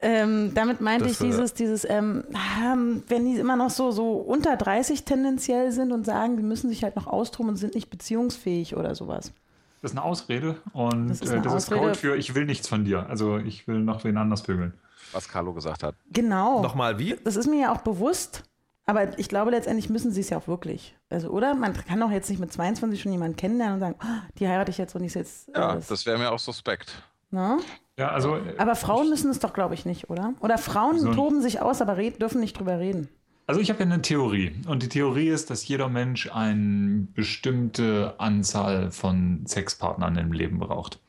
Ähm, 0.04 0.52
damit 0.54 0.80
meinte 0.80 1.04
das, 1.04 1.12
ich 1.12 1.18
dieses, 1.18 1.52
äh, 1.52 1.54
dieses 1.54 1.88
ähm, 1.88 2.24
ähm, 2.60 3.04
wenn 3.06 3.24
die 3.24 3.38
immer 3.38 3.54
noch 3.54 3.70
so, 3.70 3.92
so 3.92 4.14
unter 4.14 4.56
30 4.56 5.04
tendenziell 5.04 5.70
sind 5.70 5.92
und 5.92 6.04
sagen, 6.04 6.36
die 6.36 6.42
müssen 6.42 6.68
sich 6.68 6.82
halt 6.82 6.96
noch 6.96 7.06
austoben 7.06 7.50
und 7.50 7.56
sind 7.56 7.76
nicht 7.76 7.88
beziehungsfähig 7.88 8.76
oder 8.76 8.96
sowas. 8.96 9.32
Das 9.80 9.92
ist 9.92 9.96
eine 9.96 10.04
Ausrede 10.04 10.56
und 10.72 11.08
das 11.08 11.20
ist, 11.20 11.30
äh, 11.30 11.40
das 11.40 11.52
Ausrede. 11.52 11.76
ist 11.76 11.82
Code 11.82 11.94
für 11.94 12.16
ich 12.16 12.34
will 12.34 12.46
nichts 12.46 12.66
von 12.66 12.84
dir. 12.84 13.08
Also 13.08 13.38
ich 13.38 13.68
will 13.68 13.78
noch 13.78 14.02
wen 14.02 14.16
anders 14.16 14.40
vögeln. 14.40 14.74
Was 15.12 15.28
Carlo 15.28 15.52
gesagt 15.52 15.84
hat. 15.84 15.94
Genau. 16.10 16.62
Nochmal 16.62 16.98
wie? 16.98 17.16
Das 17.22 17.36
ist 17.36 17.46
mir 17.46 17.60
ja 17.60 17.72
auch 17.72 17.82
bewusst. 17.82 18.42
Aber 18.92 19.18
ich 19.18 19.30
glaube, 19.30 19.50
letztendlich 19.52 19.88
müssen 19.88 20.12
sie 20.12 20.20
es 20.20 20.28
ja 20.28 20.36
auch 20.36 20.46
wirklich. 20.48 20.94
Also, 21.08 21.30
oder? 21.30 21.54
Man 21.54 21.72
kann 21.72 21.98
doch 21.98 22.10
jetzt 22.10 22.28
nicht 22.28 22.40
mit 22.40 22.52
22 22.52 23.00
schon 23.00 23.10
jemanden 23.10 23.38
kennenlernen 23.38 23.76
und 23.76 23.80
sagen, 23.80 23.94
oh, 24.02 24.30
die 24.38 24.46
heirate 24.46 24.70
ich 24.70 24.76
jetzt 24.76 24.94
und 24.94 25.02
ich 25.02 25.14
jetzt. 25.14 25.48
Äh, 25.48 25.58
ja, 25.58 25.76
das 25.76 26.04
wäre 26.04 26.18
mir 26.18 26.30
auch 26.30 26.38
suspekt. 26.38 27.02
Na? 27.30 27.58
Ja, 27.96 28.10
also. 28.10 28.38
Aber 28.58 28.76
Frauen 28.76 29.08
müssen 29.08 29.30
es 29.30 29.38
doch, 29.38 29.54
glaube 29.54 29.72
ich, 29.72 29.86
nicht, 29.86 30.10
oder? 30.10 30.34
Oder 30.40 30.58
Frauen 30.58 30.98
so 30.98 31.10
toben 31.14 31.40
sich 31.40 31.62
aus, 31.62 31.80
aber 31.80 31.96
red, 31.96 32.20
dürfen 32.20 32.38
nicht 32.38 32.58
drüber 32.58 32.78
reden. 32.78 33.08
Also 33.46 33.62
ich 33.62 33.70
habe 33.70 33.80
ja 33.80 33.86
eine 33.86 34.02
Theorie 34.02 34.60
und 34.68 34.82
die 34.82 34.90
Theorie 34.90 35.28
ist, 35.28 35.48
dass 35.48 35.66
jeder 35.66 35.88
Mensch 35.88 36.30
eine 36.30 37.06
bestimmte 37.14 38.14
Anzahl 38.18 38.90
von 38.90 39.46
Sexpartnern 39.46 40.18
im 40.18 40.32
Leben 40.32 40.58
braucht. 40.58 41.00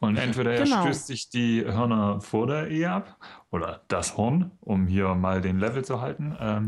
Und 0.00 0.16
entweder 0.16 0.52
er 0.52 0.64
genau. 0.64 0.82
stößt 0.82 1.06
sich 1.06 1.28
die 1.28 1.64
Hörner 1.64 2.20
vor 2.20 2.46
der 2.46 2.68
Ehe 2.68 2.90
ab 2.90 3.16
oder 3.50 3.82
das 3.88 4.16
Horn, 4.16 4.52
um 4.60 4.86
hier 4.86 5.14
mal 5.14 5.40
den 5.40 5.58
Level 5.58 5.84
zu 5.84 6.00
halten. 6.00 6.36
Ähm, 6.40 6.66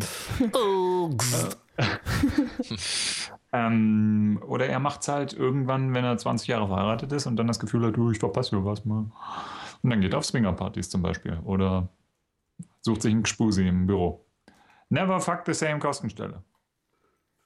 oh, 0.53 1.11
äh, 1.77 1.85
ähm, 3.53 4.43
oder 4.47 4.67
er 4.67 4.81
macht 4.81 5.03
es 5.03 5.09
halt 5.09 5.33
irgendwann, 5.33 5.95
wenn 5.95 6.05
er 6.05 6.17
20 6.17 6.49
Jahre 6.49 6.67
verheiratet 6.67 7.13
ist 7.13 7.27
und 7.27 7.37
dann 7.37 7.47
das 7.47 7.61
Gefühl 7.61 7.87
hat, 7.87 7.97
du, 7.97 8.11
ich 8.11 8.19
verpasse 8.19 8.51
hier 8.51 8.65
was 8.65 8.85
mal. 8.85 9.07
Und 9.83 9.91
dann 9.91 10.01
geht 10.01 10.13
er 10.13 10.19
auf 10.19 10.27
Swingerpartys 10.27 10.91
zum 10.91 11.03
Beispiel 11.03 11.39
oder 11.45 11.89
sucht 12.81 13.03
sich 13.03 13.13
einen 13.13 13.23
Gspusi 13.23 13.67
im 13.67 13.87
Büro. 13.87 14.27
Never 14.89 15.21
fuck 15.21 15.43
the 15.47 15.55
same 15.55 15.79
Kostenstelle. 15.79 16.43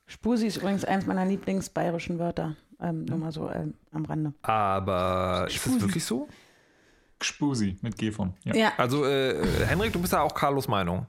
Spusi 0.07 0.47
ist 0.47 0.57
übrigens 0.57 0.85
eins 0.85 1.07
meiner 1.07 1.25
Lieblingsbayerischen 1.25 2.19
Wörter. 2.19 2.57
Ähm, 2.81 3.05
nur 3.05 3.19
mal 3.19 3.33
so 3.33 3.51
ähm, 3.51 3.75
am 3.93 4.05
Rande. 4.05 4.35
Aber 4.43 5.47
ist 5.49 5.67
das 5.67 5.81
wirklich 5.81 6.05
so? 6.05 6.29
Gspusi 7.19 7.79
mit 7.81 7.97
G 7.97 8.11
von. 8.11 8.35
Ja. 8.45 8.55
ja. 8.55 8.73
Also, 8.77 9.05
äh, 9.05 9.67
Henrik, 9.67 9.93
du 9.93 10.01
bist 10.01 10.13
ja 10.13 10.23
auch 10.23 10.35
Carlos 10.35 10.69
Meinung. 10.69 11.07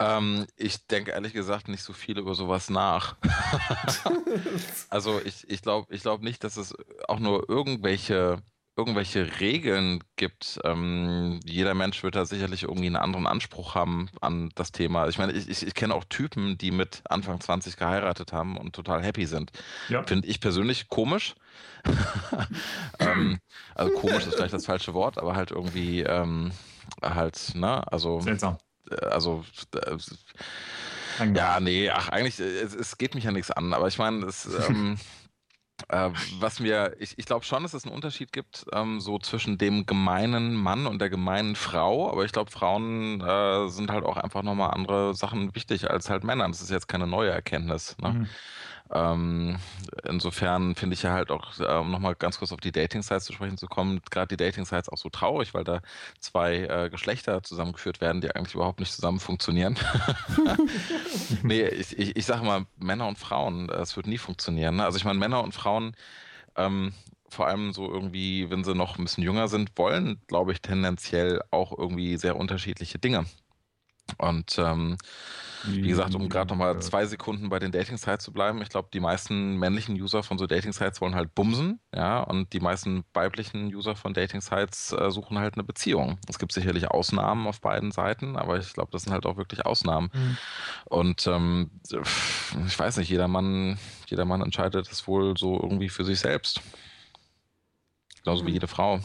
Ähm, 0.00 0.46
ich 0.56 0.86
denke 0.86 1.10
ehrlich 1.10 1.34
gesagt 1.34 1.68
nicht 1.68 1.82
so 1.82 1.92
viel 1.92 2.18
über 2.18 2.34
sowas 2.34 2.70
nach. 2.70 3.16
also 4.88 5.20
ich, 5.24 5.48
ich 5.50 5.60
glaube 5.60 5.94
ich 5.94 6.00
glaub 6.00 6.22
nicht, 6.22 6.42
dass 6.42 6.56
es 6.56 6.74
auch 7.06 7.18
nur 7.18 7.48
irgendwelche 7.50 8.42
irgendwelche 8.80 9.40
Regeln 9.40 10.02
gibt. 10.16 10.58
Ähm, 10.64 11.38
jeder 11.44 11.74
Mensch 11.74 12.02
wird 12.02 12.14
da 12.14 12.24
sicherlich 12.24 12.62
irgendwie 12.62 12.86
einen 12.86 12.96
anderen 12.96 13.26
Anspruch 13.26 13.74
haben 13.74 14.08
an 14.22 14.48
das 14.54 14.72
Thema. 14.72 15.06
Ich 15.08 15.18
meine, 15.18 15.32
ich, 15.32 15.48
ich, 15.48 15.66
ich 15.66 15.74
kenne 15.74 15.94
auch 15.94 16.04
Typen, 16.04 16.56
die 16.56 16.70
mit 16.70 17.02
Anfang 17.08 17.40
20 17.40 17.76
geheiratet 17.76 18.32
haben 18.32 18.56
und 18.56 18.74
total 18.74 19.02
happy 19.04 19.26
sind. 19.26 19.52
Ja. 19.90 20.02
Finde 20.02 20.26
ich 20.28 20.40
persönlich 20.40 20.88
komisch. 20.88 21.34
ähm, 22.98 23.38
also 23.74 23.92
komisch 23.92 24.26
ist 24.26 24.36
vielleicht 24.36 24.54
das 24.54 24.64
falsche 24.64 24.94
Wort, 24.94 25.18
aber 25.18 25.36
halt 25.36 25.50
irgendwie 25.50 26.00
ähm, 26.00 26.50
halt, 27.02 27.52
ne, 27.54 27.86
also. 27.92 28.20
Seltsam. 28.20 28.56
Äh, 28.90 29.04
also 29.06 29.44
äh, 29.74 29.96
ja, 31.34 31.60
nee, 31.60 31.90
ach, 31.90 32.08
eigentlich, 32.08 32.40
es, 32.40 32.74
es, 32.74 32.96
geht 32.96 33.14
mich 33.14 33.24
ja 33.24 33.30
nichts 33.30 33.50
an, 33.50 33.74
aber 33.74 33.88
ich 33.88 33.98
meine, 33.98 34.24
es, 34.24 34.48
ähm, 34.68 34.96
äh, 35.88 36.10
was 36.38 36.60
mir, 36.60 36.94
ich, 36.98 37.18
ich 37.18 37.26
glaube 37.26 37.44
schon, 37.44 37.62
dass 37.62 37.74
es 37.74 37.84
einen 37.84 37.94
Unterschied 37.94 38.32
gibt, 38.32 38.66
ähm, 38.72 39.00
so 39.00 39.18
zwischen 39.18 39.58
dem 39.58 39.86
gemeinen 39.86 40.54
Mann 40.54 40.86
und 40.86 41.00
der 41.00 41.10
gemeinen 41.10 41.56
Frau. 41.56 42.10
Aber 42.10 42.24
ich 42.24 42.32
glaube, 42.32 42.50
Frauen 42.50 43.20
äh, 43.20 43.68
sind 43.68 43.90
halt 43.90 44.04
auch 44.04 44.16
einfach 44.16 44.42
nochmal 44.42 44.70
andere 44.70 45.14
Sachen 45.14 45.54
wichtig 45.54 45.90
als 45.90 46.10
halt 46.10 46.24
Männer. 46.24 46.46
Das 46.48 46.62
ist 46.62 46.70
jetzt 46.70 46.88
keine 46.88 47.06
neue 47.06 47.30
Erkenntnis. 47.30 47.96
Ne? 47.98 48.10
Mhm. 48.10 48.28
Ähm, 48.92 49.56
insofern 50.04 50.74
finde 50.74 50.94
ich 50.94 51.02
ja 51.02 51.12
halt 51.12 51.30
auch, 51.30 51.58
äh, 51.60 51.78
um 51.78 51.92
nochmal 51.92 52.16
ganz 52.16 52.38
kurz 52.38 52.50
auf 52.50 52.60
die 52.60 52.72
Dating-Sites 52.72 53.24
zu 53.24 53.32
sprechen 53.32 53.56
zu 53.56 53.68
kommen, 53.68 54.00
gerade 54.10 54.36
die 54.36 54.36
Dating-Sites 54.36 54.88
auch 54.88 54.96
so 54.98 55.08
traurig, 55.10 55.54
weil 55.54 55.62
da 55.62 55.80
zwei 56.18 56.64
äh, 56.64 56.90
Geschlechter 56.90 57.42
zusammengeführt 57.42 58.00
werden, 58.00 58.20
die 58.20 58.34
eigentlich 58.34 58.54
überhaupt 58.54 58.80
nicht 58.80 58.92
zusammen 58.92 59.20
funktionieren. 59.20 59.78
nee, 61.42 61.62
ich, 61.66 61.96
ich, 61.96 62.16
ich 62.16 62.26
sage 62.26 62.44
mal, 62.44 62.66
Männer 62.78 63.06
und 63.06 63.18
Frauen, 63.18 63.68
das 63.68 63.96
wird 63.96 64.08
nie 64.08 64.18
funktionieren. 64.18 64.76
Ne? 64.76 64.84
Also 64.84 64.98
ich 64.98 65.04
meine, 65.04 65.20
Männer 65.20 65.44
und 65.44 65.52
Frauen, 65.52 65.94
ähm, 66.56 66.92
vor 67.28 67.46
allem 67.46 67.72
so 67.72 67.88
irgendwie, 67.88 68.50
wenn 68.50 68.64
sie 68.64 68.74
noch 68.74 68.98
ein 68.98 69.04
bisschen 69.04 69.22
jünger 69.22 69.46
sind, 69.46 69.70
wollen, 69.76 70.20
glaube 70.26 70.50
ich, 70.50 70.62
tendenziell 70.62 71.40
auch 71.52 71.76
irgendwie 71.76 72.16
sehr 72.16 72.36
unterschiedliche 72.36 72.98
Dinge. 72.98 73.24
Und 74.18 74.58
ähm, 74.58 74.96
wie 75.66 75.88
gesagt, 75.88 76.14
um 76.14 76.28
gerade 76.28 76.50
nochmal 76.50 76.80
zwei 76.80 77.06
Sekunden 77.06 77.48
bei 77.48 77.58
den 77.58 77.72
Dating-Sites 77.72 78.24
zu 78.24 78.32
bleiben, 78.32 78.62
ich 78.62 78.68
glaube, 78.68 78.88
die 78.92 79.00
meisten 79.00 79.56
männlichen 79.56 80.00
User 80.00 80.22
von 80.22 80.38
so 80.38 80.46
Dating-Sites 80.46 81.00
wollen 81.00 81.14
halt 81.14 81.34
bumsen, 81.34 81.80
ja, 81.94 82.20
und 82.20 82.52
die 82.52 82.60
meisten 82.60 83.04
weiblichen 83.12 83.74
User 83.74 83.96
von 83.96 84.14
Dating-Sites 84.14 84.92
äh, 84.92 85.10
suchen 85.10 85.38
halt 85.38 85.54
eine 85.54 85.64
Beziehung. 85.64 86.18
Es 86.28 86.38
gibt 86.38 86.52
sicherlich 86.52 86.88
Ausnahmen 86.88 87.46
auf 87.46 87.60
beiden 87.60 87.90
Seiten, 87.92 88.36
aber 88.36 88.58
ich 88.58 88.72
glaube, 88.72 88.90
das 88.92 89.02
sind 89.02 89.12
halt 89.12 89.26
auch 89.26 89.36
wirklich 89.36 89.66
Ausnahmen. 89.66 90.10
Mhm. 90.12 90.36
Und 90.86 91.26
ähm, 91.26 91.70
ich 92.66 92.78
weiß 92.78 92.96
nicht, 92.98 93.10
jeder 93.10 93.28
Mann, 93.28 93.78
jeder 94.06 94.24
Mann 94.24 94.42
entscheidet 94.42 94.90
es 94.90 95.06
wohl 95.06 95.36
so 95.36 95.60
irgendwie 95.60 95.88
für 95.88 96.04
sich 96.04 96.20
selbst. 96.20 96.60
Genauso 98.22 98.42
mhm. 98.42 98.48
wie 98.48 98.52
jede 98.52 98.68
Frau. 98.68 99.00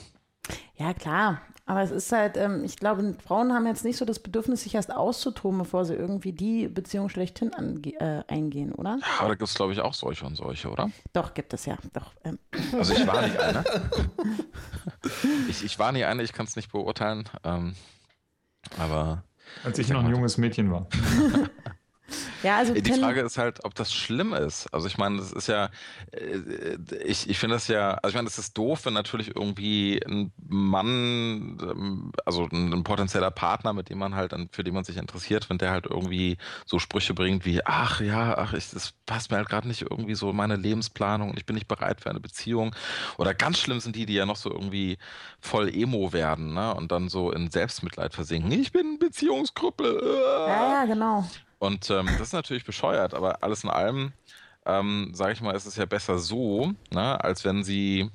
Ja, 0.75 0.93
klar. 0.93 1.41
Aber 1.67 1.81
es 1.81 1.89
ist 1.89 2.11
halt, 2.11 2.37
ähm, 2.37 2.63
ich 2.63 2.77
glaube, 2.77 3.15
Frauen 3.25 3.51
haben 3.51 3.65
jetzt 3.65 3.83
nicht 3.83 3.97
so 3.97 4.05
das 4.05 4.19
Bedürfnis, 4.19 4.61
sich 4.61 4.75
erst 4.75 4.93
auszutoben, 4.93 5.57
bevor 5.57 5.83
sie 5.83 5.95
irgendwie 5.95 6.31
die 6.31 6.67
Beziehung 6.67 7.09
schlechthin 7.09 7.51
äh, 7.99 8.23
eingehen, 8.27 8.71
oder? 8.71 8.99
Ja, 9.01 9.07
aber 9.19 9.29
da 9.29 9.35
gibt 9.35 9.49
es, 9.49 9.55
glaube 9.55 9.73
ich, 9.73 9.79
auch 9.79 9.95
solche 9.95 10.27
und 10.27 10.35
solche, 10.35 10.69
oder? 10.69 10.91
Doch, 11.13 11.33
gibt 11.33 11.53
es 11.53 11.65
ja. 11.65 11.77
Doch, 11.93 12.13
ähm. 12.23 12.37
Also 12.71 12.93
ich 12.93 13.07
war 13.07 13.21
nicht 13.23 13.39
eine. 13.39 13.63
ich, 15.49 15.63
ich 15.65 15.79
war 15.79 15.91
nie 15.91 16.03
eine, 16.03 16.21
ich 16.21 16.33
kann 16.33 16.45
es 16.45 16.55
nicht 16.55 16.71
beurteilen. 16.71 17.27
Ähm, 17.43 17.75
Aber. 18.77 19.23
Als 19.63 19.79
ich 19.79 19.89
noch 19.89 20.03
ein 20.03 20.09
junges 20.11 20.37
Mädchen 20.37 20.71
war. 20.71 20.87
Ja, 22.43 22.57
also 22.57 22.73
die 22.73 22.93
Frage 22.93 23.21
ist 23.21 23.37
halt, 23.37 23.65
ob 23.65 23.73
das 23.73 23.93
schlimm 23.93 24.33
ist. 24.33 24.71
Also 24.71 24.87
ich 24.87 24.97
meine, 24.97 25.17
das 25.17 25.31
ist 25.31 25.47
ja, 25.47 25.69
äh, 26.11 26.77
ich, 27.03 27.27
ich 27.29 27.39
finde 27.39 27.55
das 27.55 27.67
ja, 27.67 27.95
also 27.95 28.09
ich 28.09 28.15
meine, 28.15 28.27
es 28.27 28.37
ist 28.37 28.55
doof, 28.57 28.85
wenn 28.85 28.93
natürlich 28.93 29.35
irgendwie 29.35 29.99
ein 30.05 30.31
Mann, 30.47 32.11
also 32.25 32.47
ein, 32.51 32.83
potenzieller 32.83 33.31
Partner, 33.31 33.73
mit 33.73 33.89
dem 33.89 33.97
man 33.97 34.13
halt, 34.13 34.35
für 34.51 34.63
den 34.63 34.75
man 34.75 34.83
sich 34.83 34.97
interessiert, 34.97 35.49
wenn 35.49 35.57
der 35.57 35.71
halt 35.71 35.87
irgendwie 35.87 36.37
so 36.65 36.77
Sprüche 36.77 37.15
bringt 37.15 37.45
wie, 37.45 37.65
ach 37.65 38.01
ja, 38.01 38.37
ach, 38.37 38.53
ich, 38.53 38.69
das 38.69 38.93
passt 39.07 39.31
mir 39.31 39.37
halt 39.37 39.49
gerade 39.49 39.67
nicht 39.67 39.81
irgendwie 39.81 40.15
so 40.15 40.29
in 40.29 40.35
meine 40.35 40.55
Lebensplanung 40.55 41.31
und 41.31 41.37
ich 41.37 41.45
bin 41.45 41.55
nicht 41.55 41.67
bereit 41.67 42.01
für 42.01 42.11
eine 42.11 42.19
Beziehung. 42.19 42.75
Oder 43.17 43.33
ganz 43.33 43.57
schlimm 43.57 43.79
sind 43.79 43.95
die, 43.95 44.05
die 44.05 44.13
ja 44.13 44.27
noch 44.27 44.35
so 44.35 44.51
irgendwie 44.51 44.99
voll 45.39 45.73
Emo 45.73 46.13
werden, 46.13 46.53
ne? 46.53 46.75
Und 46.75 46.91
dann 46.91 47.09
so 47.09 47.31
in 47.31 47.49
Selbstmitleid 47.49 48.13
versinken. 48.13 48.51
Ich 48.51 48.71
bin 48.71 48.99
Beziehungsgruppe. 48.99 50.45
Ja, 50.47 50.73
ja, 50.73 50.85
genau. 50.85 51.25
Und 51.65 51.89
ähm, 51.89 52.07
das 52.07 52.27
ist 52.27 52.33
natürlich 52.33 52.65
bescheuert, 52.65 53.13
aber 53.13 53.43
alles 53.43 53.63
in 53.63 53.69
allem, 53.69 54.13
ähm, 54.65 55.11
sage 55.13 55.33
ich 55.33 55.41
mal, 55.41 55.55
ist 55.55 55.65
es 55.65 55.75
ja 55.75 55.85
besser 55.85 56.19
so, 56.19 56.73
ne, 56.91 57.23
als 57.23 57.45
wenn 57.45 57.63
sie 57.63 58.09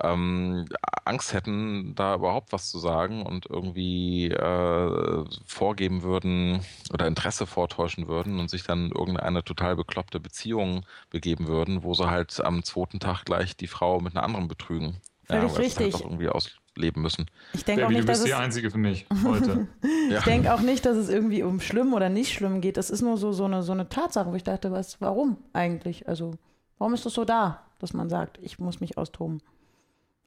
ähm, 0.00 0.66
Angst 1.04 1.32
hätten, 1.32 1.94
da 1.94 2.14
überhaupt 2.14 2.52
was 2.52 2.70
zu 2.70 2.78
sagen 2.78 3.22
und 3.22 3.46
irgendwie 3.46 4.28
äh, 4.28 5.24
vorgeben 5.46 6.02
würden 6.02 6.64
oder 6.92 7.06
Interesse 7.06 7.46
vortäuschen 7.46 8.06
würden 8.08 8.38
und 8.38 8.50
sich 8.50 8.62
dann 8.62 8.92
irgendeine 8.92 9.42
total 9.42 9.76
bekloppte 9.76 10.20
Beziehung 10.20 10.86
begeben 11.10 11.48
würden, 11.48 11.82
wo 11.82 11.94
sie 11.94 12.08
halt 12.08 12.40
am 12.44 12.62
zweiten 12.62 13.00
Tag 13.00 13.24
gleich 13.24 13.56
die 13.56 13.66
Frau 13.66 14.00
mit 14.00 14.14
einer 14.14 14.24
anderen 14.24 14.48
betrügen. 14.48 15.00
Völlig 15.24 15.52
ja, 15.52 15.58
richtig. 15.58 15.94
Halt 15.94 16.04
irgendwie 16.04 16.28
aus, 16.28 16.56
leben 16.78 17.02
müssen. 17.02 17.26
Ich 17.52 17.64
denke 17.64 17.86
auch 17.86 17.90
nicht, 17.90 18.02
du 18.02 18.06
bist 18.06 18.26
die 18.26 18.34
Einzige 18.34 18.70
für 18.70 18.78
mich 18.78 19.06
heute. 19.24 19.68
ich 19.82 20.24
denke 20.24 20.52
auch 20.54 20.60
nicht, 20.60 20.86
dass 20.86 20.96
es 20.96 21.08
irgendwie 21.08 21.42
um 21.42 21.60
schlimm 21.60 21.92
oder 21.92 22.08
nicht 22.08 22.32
schlimm 22.32 22.60
geht. 22.60 22.76
Das 22.76 22.90
ist 22.90 23.02
nur 23.02 23.16
so, 23.16 23.32
so, 23.32 23.44
eine, 23.44 23.62
so 23.62 23.72
eine 23.72 23.88
Tatsache, 23.88 24.30
wo 24.30 24.34
ich 24.34 24.44
dachte, 24.44 24.72
was, 24.72 25.00
warum 25.00 25.38
eigentlich? 25.52 26.08
Also, 26.08 26.34
warum 26.78 26.94
ist 26.94 27.04
das 27.04 27.14
so 27.14 27.24
da, 27.24 27.64
dass 27.78 27.92
man 27.92 28.08
sagt, 28.08 28.38
ich 28.42 28.58
muss 28.58 28.80
mich 28.80 28.96
austoben? 28.96 29.42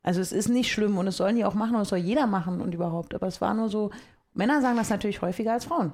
Also 0.04 0.20
es 0.20 0.32
ist 0.32 0.50
nicht 0.50 0.72
schlimm 0.72 0.98
und 0.98 1.08
es 1.08 1.18
sollen 1.18 1.36
die 1.36 1.46
auch 1.46 1.54
machen 1.54 1.76
und 1.76 1.84
es 1.84 1.90
soll 1.90 2.00
jeder 2.00 2.26
machen 2.26 2.60
und 2.62 2.74
überhaupt. 2.74 3.14
Aber 3.14 3.28
es 3.28 3.40
war 3.40 3.54
nur 3.54 3.70
so, 3.70 3.92
Männer 4.34 4.62
sagen 4.62 4.78
das 4.78 4.90
natürlich 4.90 5.22
häufiger 5.22 5.54
als 5.54 5.66
Frauen 5.66 5.94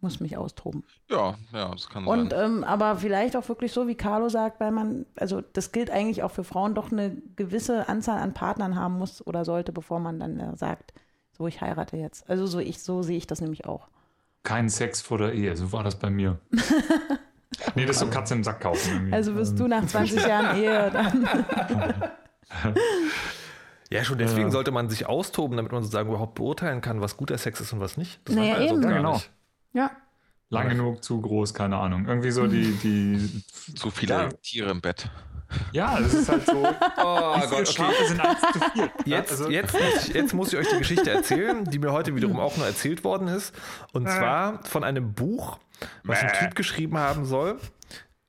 muss 0.00 0.20
mich 0.20 0.36
austoben. 0.36 0.84
Ja, 1.10 1.34
ja, 1.52 1.70
das 1.70 1.88
kann 1.88 2.06
und, 2.06 2.30
sein. 2.30 2.44
Ähm, 2.44 2.64
aber 2.64 2.96
vielleicht 2.96 3.36
auch 3.36 3.48
wirklich 3.48 3.72
so, 3.72 3.88
wie 3.88 3.94
Carlo 3.94 4.28
sagt, 4.28 4.60
weil 4.60 4.70
man, 4.70 5.06
also 5.16 5.40
das 5.40 5.72
gilt 5.72 5.90
eigentlich 5.90 6.22
auch 6.22 6.30
für 6.30 6.44
Frauen, 6.44 6.74
doch 6.74 6.92
eine 6.92 7.16
gewisse 7.36 7.88
Anzahl 7.88 8.18
an 8.18 8.34
Partnern 8.34 8.76
haben 8.76 8.98
muss 8.98 9.26
oder 9.26 9.44
sollte, 9.44 9.72
bevor 9.72 9.98
man 9.98 10.20
dann 10.20 10.38
äh, 10.38 10.56
sagt, 10.56 10.92
so 11.32 11.46
ich 11.46 11.60
heirate 11.60 11.96
jetzt. 11.96 12.28
Also 12.28 12.46
so 12.46 12.58
ich, 12.58 12.82
so 12.82 13.02
sehe 13.02 13.16
ich 13.16 13.26
das 13.26 13.40
nämlich 13.40 13.64
auch. 13.66 13.88
Kein 14.42 14.68
Sex 14.68 15.00
vor 15.00 15.18
der 15.18 15.32
Ehe, 15.32 15.56
so 15.56 15.72
war 15.72 15.82
das 15.82 15.96
bei 15.96 16.10
mir. 16.10 16.38
nee, 17.74 17.86
das 17.86 17.96
ist 17.96 18.00
so 18.00 18.10
Katze 18.10 18.34
im 18.34 18.44
Sack 18.44 18.60
kaufen. 18.60 18.92
Irgendwie. 18.92 19.12
Also 19.12 19.34
wirst 19.34 19.58
du 19.58 19.66
nach 19.66 19.84
20 19.84 20.26
Jahren 20.26 20.56
Ehe 20.56 20.90
dann. 20.92 21.28
Ja, 23.90 24.02
schon 24.02 24.18
deswegen 24.18 24.48
ja. 24.48 24.50
sollte 24.50 24.72
man 24.72 24.88
sich 24.90 25.06
austoben, 25.06 25.56
damit 25.56 25.70
man 25.70 25.82
sozusagen 25.82 26.08
überhaupt 26.08 26.34
beurteilen 26.34 26.80
kann, 26.80 27.00
was 27.00 27.16
guter 27.16 27.38
Sex 27.38 27.60
ist 27.60 27.72
und 27.72 27.80
was 27.80 27.96
nicht. 27.96 28.20
Das 28.24 28.34
naja, 28.34 28.60
eben. 28.60 28.82
So 28.82 28.88
ja, 28.88 28.96
genau. 28.96 29.12
Nicht. 29.12 29.30
Ja. 29.76 29.90
Lang 30.48 30.68
genug, 30.70 31.04
zu 31.04 31.20
groß, 31.20 31.52
keine 31.54 31.76
Ahnung. 31.76 32.06
Irgendwie 32.06 32.30
so 32.30 32.46
die. 32.46 32.72
die 32.82 33.44
zu 33.74 33.90
viele 33.90 34.14
ja. 34.14 34.28
Tiere 34.42 34.70
im 34.70 34.80
Bett. 34.80 35.10
Ja, 35.72 36.00
das 36.00 36.14
ist 36.14 36.28
halt 36.28 36.46
so. 36.46 36.54
Oh 36.98 37.40
Gott, 37.50 37.68
Schafe 37.68 37.92
okay. 37.92 38.06
sind 38.08 38.20
eins 38.20 38.40
zu 38.40 38.60
viel. 38.72 38.90
Jetzt, 39.04 39.30
also. 39.32 39.50
jetzt, 39.50 39.72
muss 39.74 40.08
ich, 40.08 40.14
jetzt 40.14 40.34
muss 40.34 40.52
ich 40.52 40.58
euch 40.58 40.68
die 40.68 40.78
Geschichte 40.78 41.10
erzählen, 41.10 41.64
die 41.64 41.78
mir 41.78 41.92
heute 41.92 42.16
wiederum 42.16 42.40
auch 42.40 42.56
nur 42.56 42.66
erzählt 42.66 43.04
worden 43.04 43.28
ist. 43.28 43.54
Und 43.92 44.08
zwar 44.08 44.64
von 44.64 44.82
einem 44.82 45.12
Buch, 45.12 45.58
was 46.04 46.22
ein 46.22 46.32
Typ 46.32 46.54
geschrieben 46.54 46.98
haben 46.98 47.26
soll. 47.26 47.58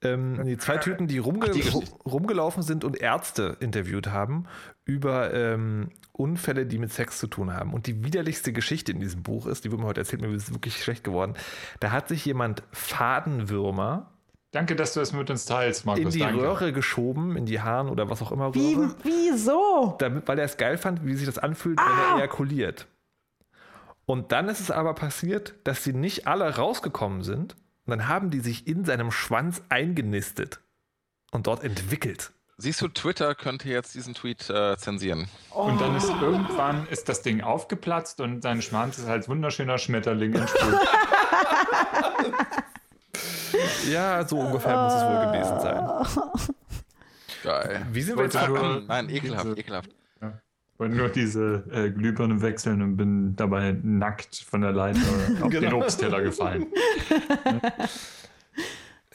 Ähm, 0.04 0.46
die 0.46 0.58
zwei 0.58 0.78
Typen, 0.78 1.08
die, 1.08 1.18
rumge 1.18 1.48
Ach, 1.50 1.54
die 1.54 1.64
rumgelaufen 2.06 2.62
sind 2.62 2.84
und 2.84 2.98
Ärzte 2.98 3.58
interviewt 3.60 4.08
haben 4.08 4.46
über 4.88 5.34
ähm, 5.34 5.90
Unfälle, 6.14 6.66
die 6.66 6.80
mit 6.80 6.92
Sex 6.92 7.20
zu 7.20 7.28
tun 7.28 7.54
haben. 7.54 7.74
Und 7.74 7.86
die 7.86 8.04
widerlichste 8.04 8.54
Geschichte 8.54 8.92
in 8.92 9.00
diesem 9.00 9.22
Buch 9.22 9.46
ist, 9.46 9.66
die 9.66 9.72
wurde 9.72 9.84
mir 9.84 9.90
heute 9.90 10.02
erzählt, 10.02 10.22
mir 10.22 10.34
ist 10.34 10.52
wirklich 10.52 10.82
schlecht 10.82 11.04
geworden. 11.04 11.36
Da 11.80 11.92
hat 11.92 12.08
sich 12.08 12.26
jemand 12.26 12.64
Fadenwürmer 12.72 14.12
Danke, 14.52 14.78
dass 14.78 14.94
du 14.94 15.02
es 15.02 15.12
mit 15.12 15.30
uns 15.30 15.46
teilst, 15.46 15.86
Markus. 15.86 16.06
In 16.06 16.10
die 16.10 16.20
Danke. 16.20 16.42
Röhre 16.42 16.72
geschoben, 16.72 17.36
in 17.36 17.46
die 17.46 17.60
Haaren 17.60 17.90
oder 17.90 18.10
was 18.10 18.22
auch 18.22 18.32
immer. 18.32 18.56
Wie, 18.56 18.76
Röhre, 18.76 18.96
wieso? 19.04 19.96
Damit, 20.00 20.28
weil 20.28 20.40
er 20.40 20.46
es 20.46 20.56
geil 20.56 20.78
fand, 20.78 21.06
wie 21.06 21.16
sich 21.16 21.26
das 21.26 21.38
anfühlt, 21.38 21.78
ah. 21.78 21.86
wenn 21.86 21.98
er 21.98 22.18
ejakuliert. 22.20 22.88
Und 24.06 24.32
dann 24.32 24.48
ist 24.48 24.62
es 24.62 24.72
aber 24.72 24.94
passiert, 24.96 25.54
dass 25.66 25.84
sie 25.84 25.92
nicht 25.92 26.28
alle 26.28 26.56
rausgekommen 26.56 27.24
sind. 27.24 27.56
Und 27.86 27.92
dann 27.92 28.08
haben 28.08 28.30
die 28.30 28.40
sich 28.40 28.68
in 28.68 28.86
seinem 28.86 29.12
Schwanz 29.12 29.62
eingenistet 29.68 30.62
und 31.32 31.46
dort 31.46 31.64
entwickelt. 31.64 32.32
Siehst 32.60 32.82
du, 32.82 32.88
Twitter 32.88 33.36
könnte 33.36 33.70
jetzt 33.70 33.94
diesen 33.94 34.16
Tweet 34.16 34.50
äh, 34.50 34.76
zensieren. 34.78 35.28
Oh. 35.54 35.62
Und 35.62 35.80
dann 35.80 35.96
ist 35.96 36.10
irgendwann 36.10 36.88
ist 36.88 37.08
das 37.08 37.22
Ding 37.22 37.42
aufgeplatzt 37.42 38.20
und 38.20 38.42
sein 38.42 38.64
Schwanz 38.64 38.98
ist 38.98 39.08
als 39.08 39.30
wunderschöner 39.30 39.78
Schmetterling 39.78 40.34
entsprungen. 40.34 40.74
ja, 43.92 44.28
so 44.28 44.40
ungefähr 44.40 44.76
muss 44.76 44.94
es 44.94 45.04
wohl 45.04 45.26
gewesen 45.28 45.60
sein. 45.60 46.26
Geil. 47.44 47.86
Wie 47.92 48.02
sind 48.02 48.18
wir 48.18 48.24
jetzt 48.24 48.48
nur, 48.48 48.82
Nein, 48.88 49.10
ekelhaft, 49.10 49.46
diese, 49.46 49.60
ekelhaft. 49.60 49.92
Ja. 50.20 50.42
Ich 50.74 50.80
wollte 50.80 50.96
nur 50.96 51.10
diese 51.10 51.64
äh, 51.72 51.92
Glühbirne 51.92 52.42
wechseln 52.42 52.82
und 52.82 52.98
bin 52.98 53.36
dabei 53.36 53.78
nackt 53.84 54.36
von 54.36 54.62
der 54.62 54.72
Leiter 54.72 55.00
auf 55.42 55.50
genau. 55.52 55.60
den 55.60 55.74
Obstteller 55.74 56.22
gefallen. 56.22 56.66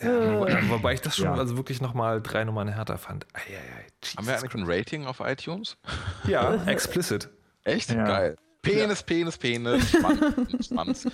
Ja, 0.02 0.46
äh. 0.46 0.70
wobei 0.70 0.94
ich 0.94 1.00
das 1.00 1.16
schon 1.16 1.26
ja. 1.26 1.34
also 1.34 1.56
wirklich 1.56 1.80
nochmal 1.80 2.20
drei 2.20 2.44
Nummern 2.44 2.68
härter 2.68 2.98
fand. 2.98 3.26
Ei, 3.32 3.40
ei, 3.40 3.56
ei, 3.56 4.16
Haben 4.16 4.26
wir 4.26 4.38
eigentlich 4.38 4.54
ein 4.54 4.64
Rating 4.66 5.06
auf 5.06 5.20
iTunes? 5.20 5.76
Ja, 6.24 6.64
explicit. 6.66 7.28
Echt? 7.64 7.90
Ja. 7.90 8.04
Geil. 8.04 8.36
Penis, 8.62 9.00
ja. 9.00 9.06
Penis, 9.06 9.38
Penis, 9.38 9.90
Schwanz, 9.90 10.66
Schwanz. 10.68 11.08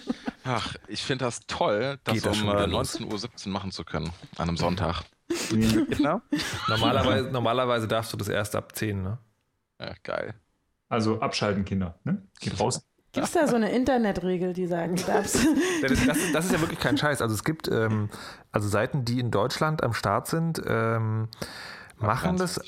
Ach, 0.45 0.75
ich 0.87 1.03
finde 1.03 1.25
das 1.25 1.41
toll, 1.47 1.99
das 2.05 2.23
um 2.27 2.49
äh, 2.49 2.65
19.17 2.65 3.47
Uhr 3.47 3.53
machen 3.53 3.73
zu 3.73 3.85
können, 3.85 4.13
an 4.37 4.49
einem 4.49 4.59
Sonntag. 4.59 5.05
genau. 5.51 6.21
normalerweise, 6.69 7.31
normalerweise 7.31 7.89
darfst 7.89 8.13
du 8.13 8.19
das 8.19 8.29
erst 8.29 8.55
ab 8.55 8.77
10, 8.77 9.03
ne? 9.03 9.19
Ja, 9.81 9.95
geil. 10.03 10.35
Also 10.91 11.21
abschalten, 11.21 11.65
Kinder. 11.65 11.99
Ne? 12.05 12.23
Geht 12.41 12.59
raus. 12.61 12.87
Gibt 13.21 13.27
es 13.27 13.33
da 13.33 13.47
so 13.47 13.57
eine 13.57 13.71
Internetregel, 13.71 14.53
die 14.53 14.67
sagen, 14.67 14.97
du 14.97 15.03
darfst? 15.03 15.39
Das, 15.83 16.07
das, 16.07 16.19
das, 16.33 16.45
ist 16.47 16.53
ja 16.53 16.61
wirklich 16.61 16.81
kein 16.81 16.99
Scheiß. 16.99 17.23
Also 17.23 17.35
es 17.35 17.45
gibt 17.45 17.69
ähm, 17.69 18.09
also 18.51 18.69
Seiten, 18.69 19.05
die 19.05 19.21
in 19.21 19.31
Deutschland 19.31 19.83
am 19.83 19.93
Start 19.93 20.27
sind, 20.27 20.61
ähm, 20.67 21.29
machen 21.99 22.37
das, 22.37 22.61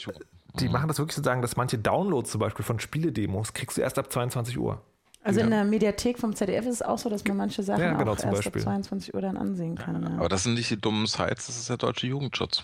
die 0.55 0.68
machen 0.68 0.88
das 0.88 0.98
wirklich 0.98 1.16
so 1.16 1.22
sagen, 1.22 1.42
dass 1.42 1.57
manche 1.57 1.78
Downloads 1.78 2.30
zum 2.30 2.40
Beispiel 2.40 2.64
von 2.64 2.78
Spieledemos 2.78 3.53
kriegst 3.53 3.76
du 3.76 3.82
erst 3.82 3.98
ab 3.98 4.12
22 4.12 4.59
Uhr. 4.59 4.80
Also 5.22 5.40
in 5.40 5.51
der 5.51 5.64
Mediathek 5.64 6.18
vom 6.18 6.34
ZDF 6.34 6.64
ist 6.66 6.76
es 6.76 6.82
auch 6.82 6.98
so, 6.98 7.11
dass 7.11 7.24
man 7.24 7.36
manche 7.36 7.62
Sachen 7.62 7.82
ja, 7.82 7.92
genau, 7.92 8.12
auch 8.12 8.18
erst 8.18 8.30
Beispiel. 8.30 8.62
ab 8.62 8.64
22 8.64 9.14
Uhr 9.14 9.20
dann 9.20 9.36
ansehen 9.36 9.76
kann. 9.76 10.03
Ja. 10.03 10.16
Aber 10.16 10.28
das 10.28 10.44
sind 10.44 10.55
nicht 10.55 10.70
die 10.70 10.80
dummen 10.80 11.07
Sites, 11.07 11.46
das 11.46 11.59
ist 11.59 11.68
der 11.68 11.76
deutsche 11.76 12.07
Jugendschutz. 12.07 12.62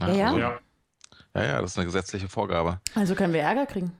Ja, 0.00 0.08
ja? 0.08 0.26
Also, 0.26 0.38
ja. 0.38 0.58
ja, 1.34 1.60
das 1.60 1.72
ist 1.72 1.78
eine 1.78 1.86
gesetzliche 1.86 2.28
Vorgabe. 2.28 2.80
Also 2.94 3.14
können 3.14 3.34
wir 3.34 3.42
Ärger 3.42 3.66
kriegen? 3.66 3.92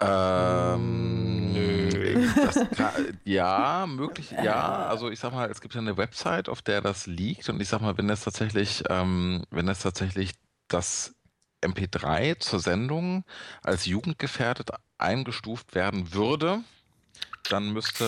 Ähm. 0.00 1.39
Kann, 2.76 3.18
ja, 3.24 3.86
möglich, 3.88 4.30
ja. 4.30 4.86
Also 4.86 5.10
ich 5.10 5.18
sag 5.20 5.32
mal, 5.32 5.50
es 5.50 5.60
gibt 5.60 5.74
ja 5.74 5.80
eine 5.80 5.96
Website, 5.96 6.48
auf 6.48 6.62
der 6.62 6.80
das 6.80 7.06
liegt 7.06 7.48
und 7.48 7.60
ich 7.60 7.68
sag 7.68 7.80
mal, 7.80 7.96
wenn 7.98 8.08
das 8.08 8.22
tatsächlich, 8.24 8.84
ähm, 8.88 9.44
wenn 9.50 9.66
das 9.66 9.80
tatsächlich 9.80 10.32
das 10.68 11.14
MP3 11.62 12.38
zur 12.38 12.60
Sendung 12.60 13.24
als 13.62 13.86
jugendgefährdet 13.86 14.70
eingestuft 14.98 15.74
werden 15.74 16.14
würde, 16.14 16.62
dann 17.48 17.72
müsste 17.72 18.04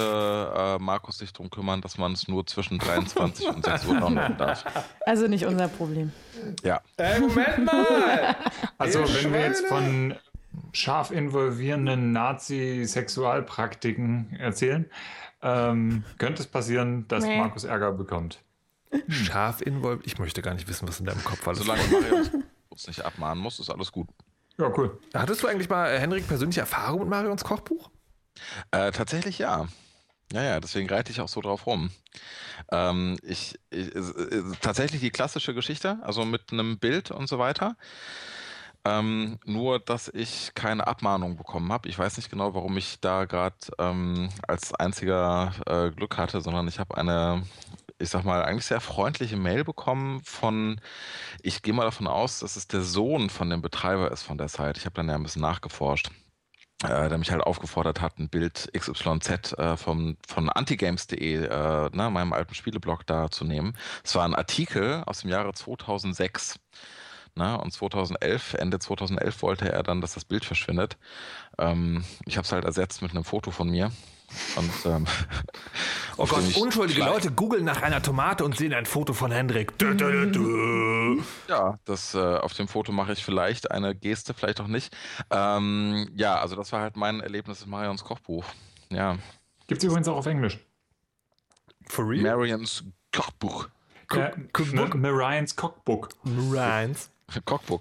äh, 0.55 0.83
Markus 0.83 1.19
sich 1.19 1.33
darum 1.33 1.51
kümmern, 1.51 1.81
dass 1.81 1.99
man 1.99 2.13
es 2.13 2.29
nur 2.29 2.47
zwischen 2.47 2.79
23 2.79 3.49
und 3.49 3.65
6 3.65 3.87
Uhr 3.87 4.01
downloaden 4.01 4.37
darf. 4.37 4.65
Also 5.01 5.27
nicht 5.27 5.47
unser 5.47 5.69
Problem. 5.69 6.13
Ja. 6.63 6.81
Äh, 6.97 7.19
Moment 7.19 7.65
mal! 7.65 8.37
Also 8.79 9.01
wenn 9.01 9.33
wir 9.33 9.41
jetzt 9.41 9.67
von 9.67 10.15
scharf 10.73 11.11
involvierenden 11.11 12.13
Nazi-Sexualpraktiken 12.13 14.37
erzählen, 14.39 14.89
ähm, 15.43 16.05
könnte 16.19 16.43
es 16.43 16.49
passieren, 16.49 17.07
dass 17.09 17.25
nee. 17.25 17.39
Markus 17.39 17.65
Ärger 17.65 17.93
bekommt. 17.93 18.39
Hm. 18.91 19.11
Scharf 19.11 19.61
involviert? 19.61 20.07
Ich 20.07 20.19
möchte 20.19 20.41
gar 20.43 20.55
nicht 20.55 20.69
wissen, 20.69 20.87
was 20.89 21.01
in 21.01 21.07
deinem 21.07 21.25
Kopf 21.25 21.49
alles 21.49 21.61
Solange 21.61 21.83
Marius 21.91 22.31
uns 22.69 22.87
nicht 22.87 23.05
abmahnen 23.05 23.43
muss, 23.43 23.59
ist 23.59 23.71
alles 23.71 23.91
gut. 23.93 24.09
Ja, 24.59 24.71
cool. 24.77 24.99
Hattest 25.15 25.43
du 25.43 25.49
eigentlich 25.49 25.69
mal, 25.69 25.91
äh, 25.91 25.99
Henrik, 25.99 26.29
persönliche 26.29 26.61
Erfahrung 26.61 27.01
mit 27.01 27.09
Marions 27.09 27.43
Kochbuch? 27.45 27.91
Äh, 28.71 28.93
tatsächlich 28.93 29.39
ja. 29.39 29.67
Ja, 30.33 30.43
ja, 30.43 30.61
deswegen 30.61 30.89
reite 30.89 31.13
ich 31.13 31.21
auch 31.21 31.29
so 31.29 31.43
drauf 31.43 31.67
rum. 31.67 31.91
Ähm, 32.71 33.19
ich, 33.23 33.59
ich, 33.71 33.91
tatsächlich 34.63 35.03
die 35.03 35.11
klassische 35.11 35.53
Geschichte, 35.53 35.99
also 36.03 36.25
mit 36.25 36.53
einem 36.53 36.79
Bild 36.79 37.11
und 37.11 37.29
so 37.29 37.39
weiter. 37.39 37.77
Ähm, 38.85 39.39
nur, 39.45 39.79
dass 39.79 40.09
ich 40.09 40.53
keine 40.55 40.87
Abmahnung 40.89 41.37
bekommen 41.37 41.73
habe. 41.73 41.89
Ich 41.89 41.99
weiß 41.99 42.17
nicht 42.17 42.31
genau, 42.31 42.55
warum 42.55 42.77
ich 42.77 43.01
da 43.01 43.27
gerade 43.27 43.57
ähm, 43.79 44.29
als 44.49 44.75
einziger 44.75 45.53
äh, 45.67 45.91
Glück 45.91 46.19
hatte, 46.19 46.41
sondern 46.41 46.67
ich 46.67 46.81
habe 46.81 46.97
eine, 46.97 47.45
ich 47.99 48.11
sag 48.11 48.25
mal, 48.25 48.43
eigentlich 48.43 48.67
sehr 48.67 48.81
freundliche 48.81 49.37
Mail 49.37 49.63
bekommen 49.63 50.21
von, 50.25 50.81
ich 51.43 51.63
gehe 51.63 51.75
mal 51.75 51.85
davon 51.85 52.09
aus, 52.09 52.41
dass 52.41 52.57
es 52.57 52.67
der 52.67 52.83
Sohn 52.83 53.31
von 53.31 53.51
dem 53.51 53.63
Betreiber 53.63 54.11
ist 54.11 54.25
von 54.25 54.39
der 54.39 54.49
Seite. 54.49 54.81
Ich 54.81 54.87
habe 54.87 54.95
dann 54.95 55.09
ja 55.09 55.15
ein 55.15 55.23
bisschen 55.23 55.43
nachgeforscht 55.43 56.11
äh, 56.85 57.09
der 57.09 57.19
mich 57.19 57.31
halt 57.31 57.43
aufgefordert 57.43 58.01
hat, 58.01 58.19
ein 58.19 58.29
Bild 58.29 58.71
XYZ 58.77 59.53
äh, 59.59 59.77
vom, 59.77 60.17
von 60.27 60.49
antigames.de, 60.49 61.45
äh, 61.45 61.91
ne, 61.93 62.11
meinem 62.11 62.33
alten 62.33 62.55
Spieleblog 62.55 63.07
da 63.07 63.31
zu 63.31 63.45
nehmen. 63.45 63.77
Es 64.05 64.15
war 64.15 64.25
ein 64.25 64.35
Artikel 64.35 65.03
aus 65.07 65.21
dem 65.21 65.31
Jahre 65.31 65.53
2006. 65.53 66.59
Ne, 67.35 67.59
und 67.59 67.73
2011, 67.73 68.55
Ende 68.55 68.79
2011 68.79 69.41
wollte 69.41 69.73
er 69.73 69.83
dann, 69.83 70.03
dass 70.03 70.13
das 70.13 70.27
Bild 70.27 70.45
verschwindet. 70.45 70.99
Ähm, 71.59 72.05
ich 72.27 72.37
habe 72.37 72.45
es 72.45 72.53
halt 72.53 72.65
ersetzt 72.65 73.01
mit 73.01 73.13
einem 73.13 73.25
Foto 73.25 73.51
von 73.51 73.71
mir. 73.71 73.91
Und, 74.57 74.71
ähm, 74.85 75.07
oh 76.19 76.27
Gott, 76.27 76.57
unschuldige 76.57 77.05
Leute 77.05 77.31
googeln 77.33 77.65
nach 77.65 77.81
einer 77.81 78.03
Tomate 78.03 78.45
und 78.45 78.57
sehen 78.57 78.75
ein 78.75 78.85
Foto 78.85 79.15
von 79.15 79.31
Hendrik. 79.31 79.79
Du, 79.79 79.95
du, 79.95 80.31
du, 80.31 81.23
ja, 81.49 81.79
das 81.87 82.15
äh, 82.15 82.19
auf 82.19 82.53
dem 82.53 82.69
Foto 82.69 82.93
mache 82.93 83.13
ich 83.13 83.25
vielleicht 83.25 83.71
eine 83.71 83.95
Geste, 83.95 84.35
vielleicht 84.35 84.61
auch 84.61 84.67
nicht. 84.67 84.95
Ähm, 85.31 86.11
ja, 86.15 86.39
also 86.39 86.55
das 86.55 86.71
war 86.73 86.81
halt 86.81 86.97
mein 86.97 87.21
Erlebnis 87.21 87.63
in 87.63 87.71
Marions 87.71 88.05
Kochbuch. 88.05 88.45
Ja. 88.91 89.17
Gibt 89.67 89.83
es 89.83 89.85
übrigens 89.85 90.09
auch 90.09 90.17
auf 90.17 90.27
Englisch. 90.27 90.59
For 91.87 92.07
real? 92.07 92.23
Marions 92.23 92.85
Kochbuch. 93.15 93.69
Cookbook? 94.09 94.95
Marions 94.95 95.57
Kochbuch. 95.57 96.09
Marions. 96.25 97.11
Kochbuch. 97.41 97.81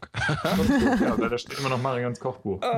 ja, 1.02 1.16
da 1.18 1.38
steht 1.38 1.60
immer 1.60 1.70
noch 1.70 1.82
Marians 1.82 2.20
Kochbuch. 2.20 2.62
Hm. 2.62 2.70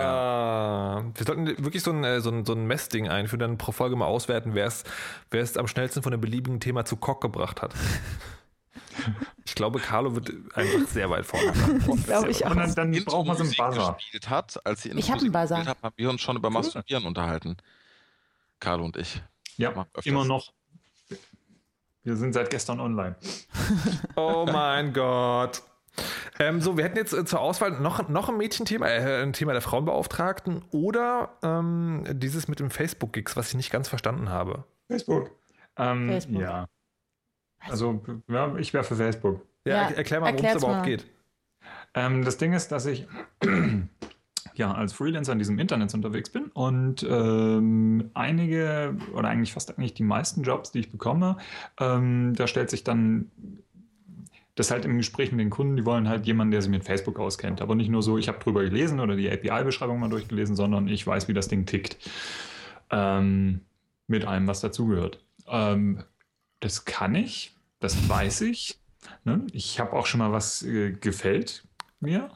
ja. 0.00 1.04
Wir 1.14 1.26
sollten 1.26 1.46
wirklich 1.64 1.82
so 1.82 1.90
ein, 1.92 2.04
äh, 2.04 2.20
so 2.20 2.30
ein, 2.30 2.44
so 2.44 2.52
ein 2.52 2.66
Messding 2.66 3.08
einführen, 3.08 3.40
dann 3.40 3.58
pro 3.58 3.72
Folge 3.72 3.96
mal 3.96 4.06
auswerten, 4.06 4.54
wer 4.54 4.66
es, 4.66 4.84
wer 5.30 5.42
es 5.42 5.56
am 5.56 5.66
schnellsten 5.66 6.02
von 6.02 6.12
einem 6.12 6.20
beliebigen 6.20 6.60
Thema 6.60 6.84
zu 6.84 6.96
Koch 6.96 7.20
gebracht 7.20 7.62
hat. 7.62 7.74
Ich 9.46 9.54
glaube, 9.54 9.78
Carlo 9.78 10.14
wird 10.14 10.30
einfach 10.54 10.86
sehr 10.88 11.08
weit 11.10 11.24
vorne 11.24 11.52
glaube 12.04 12.30
ich 12.30 12.44
auch. 12.44 12.50
Und 12.50 12.58
dann, 12.58 12.92
dann 12.92 13.04
braucht 13.04 13.26
man 13.26 13.36
so 13.36 13.44
einen 13.44 13.54
Buzzer. 13.54 13.96
Hat, 14.26 14.66
als 14.66 14.82
sie 14.82 14.90
ich 14.90 15.10
habe 15.10 15.20
einen 15.20 15.32
Buzzer. 15.32 15.64
Hat, 15.64 15.82
haben 15.82 15.94
wir 15.96 16.10
uns 16.10 16.20
schon 16.20 16.36
über 16.36 16.50
Masturbieren 16.50 17.06
unterhalten. 17.06 17.56
Carlo 18.58 18.84
und 18.84 18.96
ich. 18.96 19.22
Ja, 19.56 19.86
immer 20.04 20.24
noch. 20.24 20.52
Wir 22.02 22.16
sind 22.16 22.32
seit 22.32 22.50
gestern 22.50 22.80
online. 22.80 23.16
oh 24.16 24.46
mein 24.50 24.92
Gott. 24.92 25.62
Ähm, 26.38 26.60
so, 26.60 26.76
wir 26.76 26.84
hätten 26.84 26.96
jetzt 26.96 27.12
äh, 27.12 27.24
zur 27.24 27.40
Auswahl 27.40 27.72
noch, 27.72 28.08
noch 28.08 28.28
ein 28.30 28.38
Mädchenthema, 28.38 28.86
äh, 28.88 29.22
ein 29.22 29.34
Thema 29.34 29.52
der 29.52 29.60
Frauenbeauftragten 29.60 30.64
oder 30.70 31.36
ähm, 31.42 32.04
dieses 32.12 32.48
mit 32.48 32.60
dem 32.60 32.70
Facebook-Gigs, 32.70 33.36
was 33.36 33.48
ich 33.48 33.54
nicht 33.54 33.70
ganz 33.70 33.88
verstanden 33.88 34.30
habe. 34.30 34.64
Facebook. 34.88 35.30
Ähm, 35.76 36.08
Facebook. 36.08 36.40
Ja. 36.40 36.66
Also, 37.68 38.00
ja, 38.28 38.56
ich 38.56 38.72
wäre 38.72 38.84
für 38.84 38.96
Facebook. 38.96 39.46
Ja, 39.66 39.90
ja 39.90 39.96
erklär 39.96 40.20
mal, 40.20 40.32
worum 40.32 40.46
es 40.46 40.54
überhaupt 40.54 40.86
geht. 40.86 41.06
Ähm, 41.92 42.24
das 42.24 42.38
Ding 42.38 42.54
ist, 42.54 42.72
dass 42.72 42.86
ich 42.86 43.06
ja, 44.54 44.72
als 44.72 44.92
Freelancer 44.92 45.32
in 45.32 45.38
diesem 45.38 45.58
Internet 45.58 45.94
unterwegs 45.94 46.30
bin 46.30 46.46
und 46.54 47.06
ähm, 47.08 48.10
einige 48.14 48.96
oder 49.14 49.28
eigentlich 49.28 49.52
fast 49.52 49.76
eigentlich 49.76 49.94
die 49.94 50.02
meisten 50.02 50.42
Jobs, 50.42 50.72
die 50.72 50.80
ich 50.80 50.90
bekomme, 50.90 51.36
ähm, 51.78 52.34
da 52.34 52.46
stellt 52.46 52.70
sich 52.70 52.84
dann 52.84 53.30
das 54.60 54.70
halt 54.70 54.84
im 54.84 54.96
Gespräch 54.98 55.30
mit 55.32 55.40
den 55.40 55.50
Kunden, 55.50 55.76
die 55.76 55.86
wollen 55.86 56.08
halt 56.08 56.26
jemanden, 56.26 56.50
der 56.50 56.62
sich 56.62 56.70
mit 56.70 56.84
Facebook 56.84 57.18
auskennt. 57.18 57.62
Aber 57.62 57.74
nicht 57.74 57.88
nur 57.88 58.02
so, 58.02 58.18
ich 58.18 58.28
habe 58.28 58.38
drüber 58.38 58.62
gelesen 58.62 59.00
oder 59.00 59.16
die 59.16 59.30
API-Beschreibung 59.30 59.98
mal 59.98 60.10
durchgelesen, 60.10 60.54
sondern 60.54 60.86
ich 60.88 61.06
weiß, 61.06 61.28
wie 61.28 61.32
das 61.32 61.48
Ding 61.48 61.66
tickt. 61.66 61.96
Ähm, 62.90 63.62
mit 64.06 64.24
allem, 64.24 64.46
was 64.46 64.60
dazugehört. 64.60 65.24
Ähm, 65.46 66.02
das 66.58 66.84
kann 66.84 67.14
ich, 67.14 67.54
das 67.78 68.08
weiß 68.08 68.42
ich. 68.42 68.78
Ne? 69.24 69.46
Ich 69.52 69.80
habe 69.80 69.94
auch 69.94 70.06
schon 70.06 70.18
mal 70.18 70.32
was 70.32 70.62
äh, 70.62 70.92
gefällt 70.92 71.64
mir. 72.00 72.30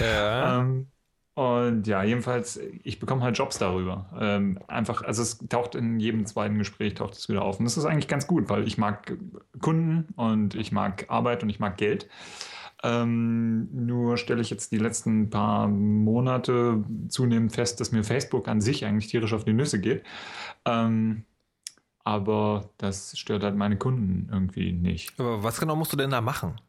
Ja. 0.00 0.60
Ähm, 0.60 0.88
und 1.34 1.88
ja, 1.88 2.04
jedenfalls, 2.04 2.60
ich 2.84 3.00
bekomme 3.00 3.22
halt 3.22 3.36
Jobs 3.36 3.58
darüber. 3.58 4.06
Ähm, 4.20 4.60
einfach, 4.68 5.02
also 5.02 5.20
es 5.20 5.38
taucht 5.48 5.74
in 5.74 5.98
jedem 5.98 6.26
zweiten 6.26 6.58
Gespräch 6.58 6.94
taucht 6.94 7.14
es 7.14 7.28
wieder 7.28 7.42
auf. 7.42 7.58
Und 7.58 7.64
das 7.64 7.76
ist 7.76 7.84
eigentlich 7.84 8.06
ganz 8.06 8.28
gut, 8.28 8.48
weil 8.48 8.68
ich 8.68 8.78
mag 8.78 9.16
Kunden 9.60 10.12
und 10.14 10.54
ich 10.54 10.70
mag 10.70 11.06
Arbeit 11.08 11.42
und 11.42 11.48
ich 11.48 11.58
mag 11.58 11.76
Geld. 11.76 12.08
Ähm, 12.84 13.68
nur 13.72 14.16
stelle 14.16 14.42
ich 14.42 14.50
jetzt 14.50 14.70
die 14.70 14.78
letzten 14.78 15.28
paar 15.28 15.66
Monate 15.66 16.84
zunehmend 17.08 17.52
fest, 17.52 17.80
dass 17.80 17.90
mir 17.90 18.04
Facebook 18.04 18.46
an 18.46 18.60
sich 18.60 18.84
eigentlich 18.84 19.08
tierisch 19.08 19.32
auf 19.32 19.44
die 19.44 19.54
Nüsse 19.54 19.80
geht. 19.80 20.04
Ähm, 20.64 21.24
aber 22.04 22.70
das 22.76 23.18
stört 23.18 23.42
halt 23.42 23.56
meine 23.56 23.76
Kunden 23.76 24.28
irgendwie 24.30 24.72
nicht. 24.72 25.18
Aber 25.18 25.42
was 25.42 25.58
genau 25.58 25.74
musst 25.74 25.92
du 25.92 25.96
denn 25.96 26.10
da 26.10 26.20
machen? 26.20 26.60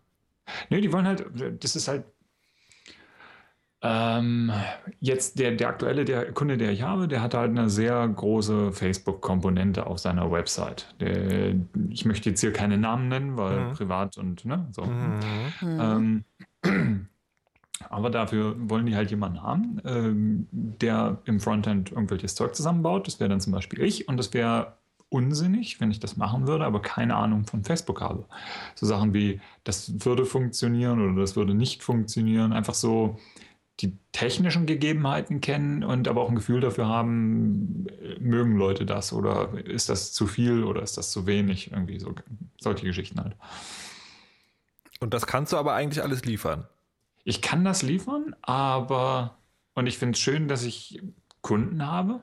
Nee, 0.69 0.81
die 0.81 0.91
wollen 0.91 1.05
halt, 1.05 1.25
das 1.59 1.75
ist 1.75 1.87
halt 1.87 2.05
ähm, 3.87 4.51
jetzt 4.99 5.37
der, 5.37 5.51
der 5.51 5.69
aktuelle 5.69 6.05
der 6.05 6.31
Kunde, 6.31 6.57
der 6.57 6.71
ich 6.71 6.81
habe, 6.81 7.07
der 7.07 7.21
hat 7.21 7.35
halt 7.35 7.51
eine 7.51 7.69
sehr 7.69 8.07
große 8.07 8.71
Facebook-Komponente 8.71 9.85
auf 9.85 9.99
seiner 9.99 10.31
Website. 10.31 10.95
Der, 10.99 11.53
ich 11.89 12.03
möchte 12.05 12.29
jetzt 12.29 12.41
hier 12.41 12.51
keine 12.51 12.79
Namen 12.79 13.09
nennen, 13.09 13.37
weil 13.37 13.67
mhm. 13.67 13.73
privat 13.73 14.17
und 14.17 14.43
ne, 14.43 14.67
so. 14.71 14.85
Mhm. 14.85 16.23
Ähm, 16.63 17.05
aber 17.89 18.09
dafür 18.09 18.55
wollen 18.57 18.87
die 18.87 18.95
halt 18.95 19.11
jemanden 19.11 19.43
haben, 19.43 19.79
ähm, 19.85 20.47
der 20.51 21.19
im 21.25 21.39
Frontend 21.39 21.91
irgendwelches 21.91 22.33
Zeug 22.33 22.55
zusammenbaut. 22.55 23.05
Das 23.05 23.19
wäre 23.19 23.29
dann 23.29 23.41
zum 23.41 23.53
Beispiel 23.53 23.83
ich 23.83 24.07
und 24.07 24.17
das 24.17 24.33
wäre 24.33 24.77
unsinnig, 25.09 25.79
wenn 25.79 25.91
ich 25.91 25.99
das 25.99 26.17
machen 26.17 26.47
würde, 26.47 26.65
aber 26.65 26.81
keine 26.81 27.15
Ahnung 27.15 27.45
von 27.45 27.63
Facebook 27.63 28.01
habe. 28.01 28.25
So 28.73 28.87
Sachen 28.87 29.13
wie, 29.13 29.39
das 29.63 30.03
würde 30.03 30.25
funktionieren 30.25 30.99
oder 30.99 31.21
das 31.21 31.35
würde 31.35 31.53
nicht 31.53 31.83
funktionieren. 31.83 32.51
Einfach 32.51 32.73
so, 32.73 33.19
die 33.81 33.97
technischen 34.13 34.65
Gegebenheiten 34.65 35.41
kennen 35.41 35.83
und 35.83 36.07
aber 36.07 36.21
auch 36.21 36.29
ein 36.29 36.35
Gefühl 36.35 36.61
dafür 36.61 36.87
haben, 36.87 37.87
mögen 38.19 38.55
Leute 38.55 38.85
das 38.85 39.11
oder 39.11 39.53
ist 39.65 39.89
das 39.89 40.13
zu 40.13 40.27
viel 40.27 40.63
oder 40.63 40.81
ist 40.81 40.97
das 40.97 41.11
zu 41.11 41.27
wenig? 41.27 41.71
Irgendwie 41.71 41.99
so 41.99 42.15
solche 42.59 42.85
Geschichten 42.85 43.19
halt. 43.19 43.35
Und 45.01 45.13
das 45.13 45.27
kannst 45.27 45.51
du 45.51 45.57
aber 45.57 45.73
eigentlich 45.73 46.03
alles 46.03 46.23
liefern. 46.23 46.67
Ich 47.25 47.41
kann 47.41 47.65
das 47.65 47.81
liefern, 47.81 48.35
aber 48.41 49.37
und 49.73 49.87
ich 49.87 49.97
finde 49.97 50.13
es 50.13 50.19
schön, 50.19 50.47
dass 50.47 50.63
ich 50.63 51.01
Kunden 51.41 51.85
habe. 51.85 52.21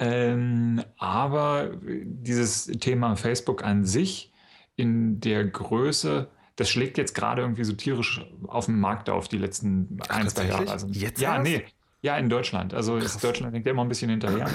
Ähm, 0.00 0.82
aber 0.96 1.70
dieses 1.82 2.66
Thema 2.66 3.14
Facebook 3.14 3.62
an 3.62 3.84
sich 3.84 4.32
in 4.74 5.20
der 5.20 5.44
Größe 5.44 6.28
das 6.56 6.70
schlägt 6.70 6.98
jetzt 6.98 7.14
gerade 7.14 7.42
irgendwie 7.42 7.64
so 7.64 7.72
tierisch 7.72 8.24
auf 8.46 8.66
dem 8.66 8.78
Markt 8.80 9.10
auf, 9.10 9.28
die 9.28 9.38
letzten 9.38 9.98
Ach, 10.08 10.16
ein, 10.16 10.28
zwei 10.28 10.46
Jahre. 10.46 10.70
Also, 10.70 10.86
jetzt 10.88 11.20
ja, 11.20 11.34
erst? 11.34 11.44
nee. 11.44 11.64
Ja, 12.04 12.18
in 12.18 12.28
Deutschland. 12.28 12.74
Also 12.74 12.98
ist 12.98 13.24
Deutschland 13.24 13.54
hängt 13.54 13.64
ja 13.64 13.72
immer 13.72 13.82
ein 13.82 13.88
bisschen 13.88 14.10
hinterher. 14.10 14.46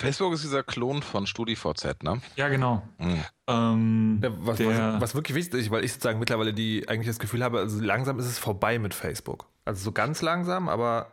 Facebook 0.00 0.32
ist 0.32 0.42
dieser 0.42 0.64
Klon 0.64 1.00
von 1.00 1.28
StudiVZ, 1.28 2.02
ne? 2.02 2.20
Ja, 2.34 2.48
genau. 2.48 2.82
Mhm. 2.98 3.24
Ähm, 3.46 4.20
ja, 4.20 4.30
was, 4.40 4.58
was, 4.58 5.00
was, 5.00 5.14
wirklich 5.14 5.36
wichtig 5.36 5.60
ist, 5.60 5.70
weil 5.70 5.84
ich 5.84 5.92
sozusagen 5.92 6.18
mittlerweile 6.18 6.52
die 6.52 6.88
eigentlich 6.88 7.06
das 7.06 7.20
Gefühl 7.20 7.44
habe, 7.44 7.60
also 7.60 7.80
langsam 7.80 8.18
ist 8.18 8.26
es 8.26 8.40
vorbei 8.40 8.80
mit 8.80 8.94
Facebook. 8.94 9.46
Also 9.64 9.84
so 9.84 9.92
ganz 9.92 10.22
langsam, 10.22 10.68
aber. 10.68 11.12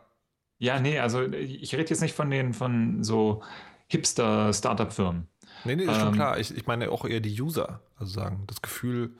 Ja, 0.58 0.80
nee, 0.80 0.98
also 0.98 1.22
ich 1.22 1.72
rede 1.72 1.88
jetzt 1.88 2.00
nicht 2.00 2.16
von 2.16 2.32
den 2.32 2.52
von 2.52 3.04
so 3.04 3.44
Hipster-Startup-Firmen. 3.86 5.28
Nee, 5.64 5.76
nee, 5.76 5.84
ist 5.84 5.90
ähm, 5.90 6.00
schon 6.00 6.14
klar. 6.14 6.40
Ich, 6.40 6.52
ich 6.56 6.66
meine 6.66 6.90
auch 6.90 7.04
eher 7.04 7.20
die 7.20 7.40
User, 7.40 7.80
also 7.96 8.12
sagen, 8.12 8.42
das 8.48 8.60
Gefühl 8.60 9.14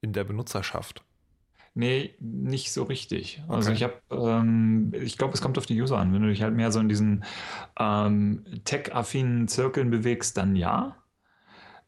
in 0.00 0.12
der 0.12 0.24
Benutzerschaft? 0.24 1.04
Nee, 1.74 2.16
nicht 2.18 2.72
so 2.72 2.82
richtig. 2.82 3.42
Also 3.48 3.52
okay. 3.52 3.56
Also 3.56 3.72
ich 3.72 3.82
habe, 3.84 3.94
ähm, 4.10 4.92
ich 4.94 5.16
glaube, 5.16 5.34
es 5.34 5.40
kommt 5.40 5.58
auf 5.58 5.66
die 5.66 5.80
User 5.80 5.98
an. 5.98 6.12
Wenn 6.12 6.22
du 6.22 6.28
dich 6.28 6.42
halt 6.42 6.54
mehr 6.54 6.72
so 6.72 6.80
in 6.80 6.88
diesen 6.88 7.24
ähm, 7.78 8.44
tech-affinen 8.64 9.46
Zirkeln 9.46 9.90
bewegst, 9.90 10.36
dann 10.36 10.56
ja. 10.56 10.96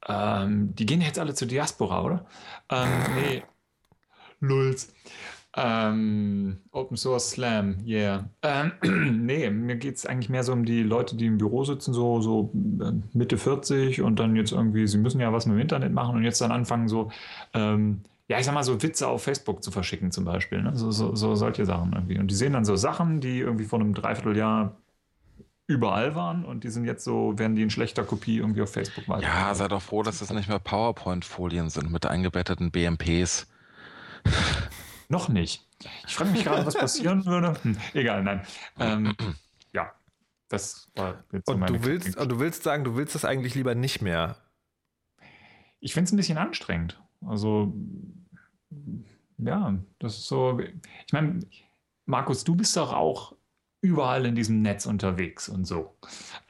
Ähm, 0.06 0.74
die 0.74 0.86
gehen 0.86 1.00
jetzt 1.00 1.18
alle 1.18 1.34
zur 1.34 1.48
Diaspora, 1.48 2.02
oder? 2.02 2.26
Ähm, 2.68 2.88
nee. 3.16 3.42
Nulls. 4.40 4.94
Ähm, 5.56 6.58
Open 6.70 6.96
Source 6.96 7.30
Slam, 7.30 7.78
yeah. 7.84 8.28
Ähm, 8.42 8.72
nee, 9.26 9.50
mir 9.50 9.76
geht 9.76 9.96
es 9.96 10.06
eigentlich 10.06 10.28
mehr 10.28 10.44
so 10.44 10.52
um 10.52 10.64
die 10.64 10.82
Leute, 10.84 11.16
die 11.16 11.26
im 11.26 11.38
Büro 11.38 11.64
sitzen, 11.64 11.92
so, 11.92 12.20
so 12.20 12.52
äh, 12.54 12.92
Mitte 13.12 13.36
40 13.36 14.00
und 14.02 14.20
dann 14.20 14.36
jetzt 14.36 14.52
irgendwie, 14.52 14.86
sie 14.86 14.98
müssen 14.98 15.20
ja 15.20 15.32
was 15.32 15.46
mit 15.46 15.56
dem 15.56 15.60
Internet 15.60 15.92
machen 15.92 16.16
und 16.16 16.22
jetzt 16.22 16.40
dann 16.40 16.52
anfangen, 16.52 16.86
so, 16.86 17.10
ähm, 17.52 18.02
ja, 18.28 18.38
ich 18.38 18.46
sag 18.46 18.54
mal, 18.54 18.62
so 18.62 18.80
Witze 18.80 19.08
auf 19.08 19.24
Facebook 19.24 19.64
zu 19.64 19.72
verschicken 19.72 20.12
zum 20.12 20.24
Beispiel. 20.24 20.62
Ne? 20.62 20.70
So, 20.76 20.92
so, 20.92 21.16
so 21.16 21.34
solche 21.34 21.66
Sachen 21.66 21.94
irgendwie. 21.94 22.18
Und 22.20 22.30
die 22.30 22.36
sehen 22.36 22.52
dann 22.52 22.64
so 22.64 22.76
Sachen, 22.76 23.20
die 23.20 23.40
irgendwie 23.40 23.64
vor 23.64 23.80
einem 23.80 23.92
Dreivierteljahr 23.92 24.76
überall 25.66 26.14
waren 26.14 26.44
und 26.44 26.62
die 26.62 26.68
sind 26.68 26.84
jetzt 26.84 27.02
so, 27.02 27.38
werden 27.38 27.56
die 27.56 27.62
in 27.62 27.70
schlechter 27.70 28.04
Kopie 28.04 28.38
irgendwie 28.38 28.62
auf 28.62 28.72
Facebook 28.72 29.08
weiter. 29.08 29.22
Ja, 29.22 29.52
sei 29.54 29.66
doch 29.66 29.82
froh, 29.82 30.04
dass 30.04 30.20
das 30.20 30.32
nicht 30.32 30.48
mehr 30.48 30.60
PowerPoint-Folien 30.60 31.70
sind 31.70 31.90
mit 31.90 32.06
eingebetteten 32.06 32.70
BMPs. 32.70 33.48
Noch 35.10 35.28
nicht. 35.28 35.66
Ich 36.06 36.14
frage 36.14 36.30
mich 36.30 36.44
gerade, 36.44 36.64
was 36.64 36.76
passieren 36.76 37.26
würde. 37.26 37.56
Hm, 37.62 37.76
egal, 37.94 38.22
nein. 38.22 38.46
Ähm, 38.78 39.16
ja, 39.72 39.92
das 40.48 40.88
war 40.94 41.24
jetzt 41.32 41.48
so 41.48 41.54
Und 41.54 41.68
du 41.68 41.84
willst, 41.84 42.16
und 42.16 42.28
du 42.30 42.38
willst 42.38 42.62
sagen, 42.62 42.84
du 42.84 42.94
willst 42.94 43.16
das 43.16 43.24
eigentlich 43.24 43.56
lieber 43.56 43.74
nicht 43.74 44.02
mehr. 44.02 44.36
Ich 45.80 45.94
finde 45.94 46.04
es 46.04 46.12
ein 46.12 46.16
bisschen 46.16 46.38
anstrengend. 46.38 47.02
Also, 47.26 47.74
ja, 49.38 49.74
das 49.98 50.18
ist 50.18 50.28
so. 50.28 50.60
Ich 50.60 51.12
meine, 51.12 51.40
Markus, 52.06 52.44
du 52.44 52.54
bist 52.54 52.76
doch 52.76 52.92
auch 52.92 53.34
überall 53.82 54.26
in 54.26 54.36
diesem 54.36 54.62
Netz 54.62 54.86
unterwegs 54.86 55.48
und 55.48 55.64
so. 55.64 55.96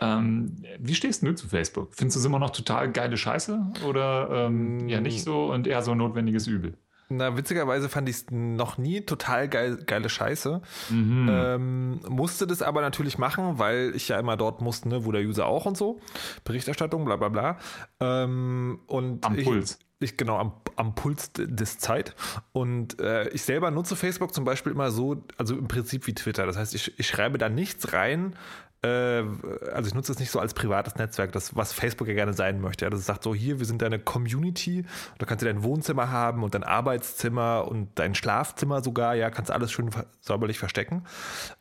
Ähm, 0.00 0.62
wie 0.78 0.94
stehst 0.94 1.22
du 1.22 1.34
zu 1.34 1.48
Facebook? 1.48 1.94
Findest 1.94 2.16
du 2.16 2.20
es 2.20 2.26
immer 2.26 2.40
noch 2.40 2.50
total 2.50 2.92
geile 2.92 3.16
Scheiße 3.16 3.72
oder 3.86 4.28
ähm, 4.48 4.86
eher 4.86 5.00
nicht 5.00 5.22
so 5.22 5.50
und 5.50 5.66
eher 5.66 5.80
so 5.80 5.94
notwendiges 5.94 6.46
Übel? 6.46 6.76
Na, 7.12 7.36
witzigerweise 7.36 7.88
fand 7.88 8.08
ich 8.08 8.16
es 8.16 8.26
noch 8.30 8.78
nie 8.78 9.00
total 9.00 9.48
geil, 9.48 9.82
geile 9.84 10.08
Scheiße. 10.08 10.62
Mhm. 10.90 11.28
Ähm, 11.28 12.00
musste 12.08 12.46
das 12.46 12.62
aber 12.62 12.82
natürlich 12.82 13.18
machen, 13.18 13.58
weil 13.58 13.92
ich 13.96 14.06
ja 14.08 14.18
immer 14.18 14.36
dort 14.36 14.60
musste, 14.60 14.88
ne, 14.88 15.04
wo 15.04 15.10
der 15.10 15.22
User 15.22 15.46
auch 15.46 15.66
und 15.66 15.76
so. 15.76 15.98
Berichterstattung, 16.44 17.04
bla 17.04 17.16
bla 17.16 17.28
bla. 17.28 17.58
Ähm, 17.98 18.78
und 18.86 19.26
Am 19.26 19.36
ich, 19.36 19.44
Puls. 19.44 19.80
Ich, 19.98 20.16
genau, 20.16 20.38
am, 20.38 20.52
am 20.76 20.94
Puls 20.94 21.32
des 21.32 21.78
Zeit. 21.78 22.14
Und 22.52 23.00
äh, 23.00 23.28
ich 23.30 23.42
selber 23.42 23.72
nutze 23.72 23.96
Facebook 23.96 24.32
zum 24.32 24.44
Beispiel 24.44 24.70
immer 24.70 24.92
so, 24.92 25.24
also 25.36 25.56
im 25.56 25.66
Prinzip 25.66 26.06
wie 26.06 26.14
Twitter. 26.14 26.46
Das 26.46 26.56
heißt, 26.56 26.76
ich, 26.76 26.96
ich 26.96 27.08
schreibe 27.08 27.38
da 27.38 27.48
nichts 27.48 27.92
rein, 27.92 28.36
also 28.82 29.88
ich 29.88 29.94
nutze 29.94 30.12
es 30.12 30.18
nicht 30.18 30.30
so 30.30 30.40
als 30.40 30.54
privates 30.54 30.94
Netzwerk, 30.96 31.32
das, 31.32 31.54
was 31.54 31.72
Facebook 31.72 32.08
ja 32.08 32.14
gerne 32.14 32.32
sein 32.32 32.60
möchte. 32.60 32.88
Das 32.88 33.04
sagt 33.04 33.22
so, 33.22 33.34
hier, 33.34 33.58
wir 33.58 33.66
sind 33.66 33.82
deine 33.82 33.98
Community, 33.98 34.86
da 35.18 35.26
kannst 35.26 35.42
du 35.42 35.46
dein 35.46 35.62
Wohnzimmer 35.62 36.10
haben 36.10 36.42
und 36.42 36.54
dein 36.54 36.64
Arbeitszimmer 36.64 37.68
und 37.68 37.90
dein 37.96 38.14
Schlafzimmer 38.14 38.82
sogar, 38.82 39.14
ja, 39.14 39.28
kannst 39.28 39.50
alles 39.50 39.70
schön 39.70 39.90
säuberlich 40.20 40.58
verstecken. 40.58 41.04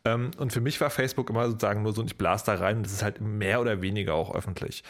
Ähm, 0.06 0.32
und 0.38 0.54
für 0.54 0.62
mich 0.62 0.80
war 0.80 0.90
Facebook 0.90 1.30
immer 1.30 1.48
sozusagen 1.48 1.84
nur 1.84 1.94
so, 1.94 2.04
ich 2.04 2.18
blase 2.18 2.46
da 2.46 2.56
rein, 2.56 2.84
das 2.84 2.94
ist 2.94 3.04
halt 3.04 3.20
mehr 3.20 3.60
oder 3.60 3.82
weniger 3.82 4.14
auch 4.14 4.34
öffentlich. 4.34 4.84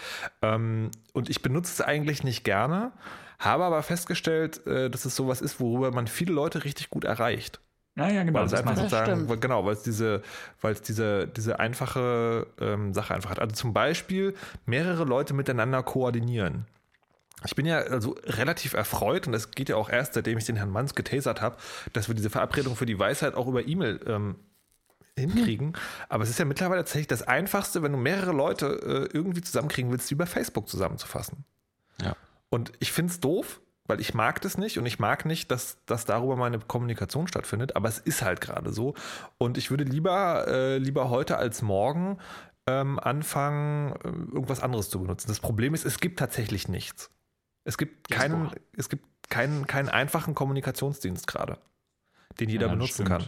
Ähm, 0.43 0.91
und 1.13 1.29
ich 1.29 1.41
benutze 1.41 1.73
es 1.73 1.81
eigentlich 1.81 2.23
nicht 2.23 2.43
gerne, 2.43 2.91
habe 3.39 3.63
aber 3.63 3.81
festgestellt, 3.81 4.65
äh, 4.67 4.89
dass 4.89 5.05
es 5.05 5.15
sowas 5.15 5.41
ist, 5.41 5.59
worüber 5.59 5.91
man 5.91 6.07
viele 6.07 6.33
Leute 6.33 6.63
richtig 6.63 6.89
gut 6.89 7.05
erreicht. 7.05 7.59
Ja, 7.99 8.09
ja, 8.09 8.23
genau. 8.23 8.39
Weil 8.39 8.45
es 8.45 8.53
einfach 8.53 8.75
sozusagen, 8.75 9.27
weil, 9.27 9.37
genau, 9.37 9.65
weil 9.65 9.73
es 9.73 9.83
diese, 9.83 10.21
weil 10.61 10.73
es 10.73 10.81
diese, 10.81 11.27
diese 11.27 11.59
einfache 11.59 12.47
ähm, 12.59 12.93
Sache 12.93 13.13
einfach 13.13 13.31
hat. 13.31 13.39
Also 13.39 13.55
zum 13.55 13.73
Beispiel 13.73 14.35
mehrere 14.65 15.03
Leute 15.03 15.33
miteinander 15.33 15.83
koordinieren. 15.83 16.65
Ich 17.45 17.55
bin 17.55 17.65
ja 17.65 17.79
also 17.79 18.15
relativ 18.25 18.73
erfreut 18.73 19.27
und 19.27 19.33
das 19.33 19.51
geht 19.51 19.69
ja 19.69 19.75
auch 19.75 19.89
erst, 19.89 20.13
seitdem 20.13 20.37
ich 20.37 20.45
den 20.45 20.57
Herrn 20.57 20.71
Manns 20.71 20.95
getasert 20.95 21.41
habe, 21.41 21.57
dass 21.93 22.07
wir 22.07 22.15
diese 22.15 22.29
Verabredung 22.29 22.75
für 22.75 22.85
die 22.85 22.99
Weisheit 22.99 23.33
auch 23.35 23.47
über 23.47 23.65
E-Mail 23.65 23.99
ähm, 24.07 24.35
hinkriegen. 25.17 25.67
Hm. 25.67 25.73
Aber 26.09 26.23
es 26.23 26.29
ist 26.29 26.39
ja 26.39 26.45
mittlerweile 26.45 26.81
tatsächlich 26.81 27.07
das 27.07 27.23
Einfachste, 27.23 27.81
wenn 27.81 27.91
du 27.91 27.97
mehrere 27.97 28.31
Leute 28.31 29.09
äh, 29.11 29.15
irgendwie 29.15 29.41
zusammenkriegen 29.41 29.91
willst, 29.91 30.09
die 30.09 30.15
über 30.15 30.25
Facebook 30.25 30.67
zusammenzufassen. 30.67 31.45
Ja. 32.01 32.15
Und 32.49 32.71
ich 32.79 32.91
finde 32.91 33.11
es 33.11 33.19
doof, 33.19 33.61
weil 33.89 33.99
ich 33.99 34.13
mag 34.13 34.39
das 34.41 34.57
nicht 34.57 34.77
und 34.77 34.85
ich 34.85 34.99
mag 34.99 35.25
nicht, 35.25 35.49
dass, 35.49 35.83
dass 35.87 36.05
darüber 36.05 36.35
meine 36.35 36.59
Kommunikation 36.59 37.27
stattfindet, 37.27 37.75
aber 37.75 37.89
es 37.89 37.97
ist 37.97 38.21
halt 38.21 38.39
gerade 38.39 38.71
so. 38.71 38.93
Und 39.39 39.57
ich 39.57 39.71
würde 39.71 39.83
lieber, 39.83 40.47
äh, 40.47 40.77
lieber 40.77 41.09
heute 41.09 41.37
als 41.37 41.63
morgen 41.63 42.19
ähm, 42.67 42.99
anfangen, 42.99 43.93
äh, 44.03 44.07
irgendwas 44.07 44.61
anderes 44.61 44.91
zu 44.91 45.01
benutzen. 45.01 45.27
Das 45.27 45.39
Problem 45.39 45.73
ist, 45.73 45.85
es 45.85 45.99
gibt 45.99 46.19
tatsächlich 46.19 46.67
nichts. 46.67 47.09
Es 47.63 47.79
gibt 47.79 48.11
keinen, 48.11 48.51
es 48.77 48.89
gibt 48.89 49.05
keinen, 49.27 49.65
keinen 49.65 49.89
einfachen 49.89 50.35
Kommunikationsdienst 50.35 51.25
gerade, 51.25 51.57
den 52.39 52.49
jeder 52.49 52.67
ja, 52.67 52.73
benutzen 52.73 53.05
stimmt. 53.05 53.09
kann. 53.09 53.23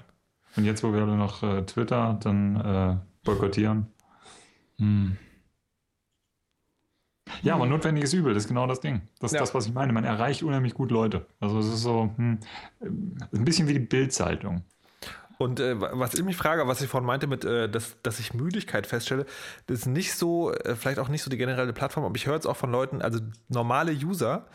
Und 0.57 0.65
jetzt, 0.65 0.83
wo 0.83 0.93
wir 0.93 1.07
noch 1.07 1.41
äh, 1.41 1.63
Twitter 1.65 2.19
dann 2.21 2.55
äh, 2.55 2.97
boykottieren. 3.23 3.87
Hm. 4.77 5.17
Ja, 7.43 7.55
aber 7.55 7.65
notwendiges 7.65 8.13
Übel, 8.13 8.33
das 8.33 8.43
ist 8.43 8.49
genau 8.49 8.67
das 8.67 8.79
Ding. 8.79 9.01
Das 9.19 9.31
ist 9.31 9.35
ja. 9.35 9.41
das, 9.41 9.53
was 9.53 9.67
ich 9.67 9.73
meine. 9.73 9.93
Man 9.93 10.03
erreicht 10.03 10.43
unheimlich 10.43 10.73
gut 10.73 10.91
Leute. 10.91 11.25
Also 11.39 11.59
es 11.59 11.67
ist 11.67 11.81
so 11.81 12.11
hm, 12.15 12.39
ein 12.81 13.45
bisschen 13.45 13.67
wie 13.67 13.73
die 13.73 13.79
Bildzeitung. 13.79 14.63
Und 15.37 15.59
äh, 15.59 15.79
was 15.79 16.13
ich 16.13 16.23
mich 16.23 16.37
frage, 16.37 16.67
was 16.67 16.81
ich 16.81 16.87
vorhin 16.87 17.07
meinte, 17.07 17.25
mit, 17.25 17.43
äh, 17.45 17.67
dass, 17.67 17.97
dass 18.03 18.19
ich 18.19 18.33
Müdigkeit 18.35 18.85
feststelle, 18.85 19.25
das 19.65 19.79
ist 19.79 19.85
nicht 19.87 20.13
so, 20.13 20.53
äh, 20.53 20.75
vielleicht 20.75 20.99
auch 20.99 21.09
nicht 21.09 21.23
so 21.23 21.31
die 21.31 21.37
generelle 21.37 21.73
Plattform, 21.73 22.03
aber 22.05 22.15
ich 22.15 22.27
höre 22.27 22.37
es 22.37 22.45
auch 22.45 22.57
von 22.57 22.71
Leuten, 22.71 23.01
also 23.01 23.19
normale 23.49 23.91
User, 23.91 24.45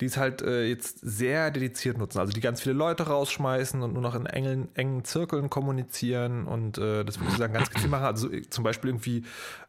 die 0.00 0.04
es 0.04 0.16
halt 0.18 0.42
äh, 0.42 0.64
jetzt 0.64 1.00
sehr 1.00 1.50
dediziert 1.50 1.96
nutzen. 1.96 2.18
Also 2.18 2.32
die 2.32 2.40
ganz 2.40 2.60
viele 2.60 2.74
Leute 2.74 3.04
rausschmeißen 3.04 3.82
und 3.82 3.94
nur 3.94 4.02
noch 4.02 4.14
in 4.14 4.26
engen, 4.26 4.68
engen 4.74 5.02
Zirkeln 5.04 5.48
kommunizieren 5.50 6.46
und 6.46 6.78
äh, 6.78 7.04
das 7.04 7.18
würde 7.18 7.32
ich 7.32 7.38
sagen 7.38 7.54
ganz 7.54 7.70
gezielt 7.70 7.90
machen. 7.90 8.04
Also 8.04 8.30
äh, 8.30 8.42
zum 8.48 8.64
Beispiel 8.64 8.90
irgendwie 8.90 9.24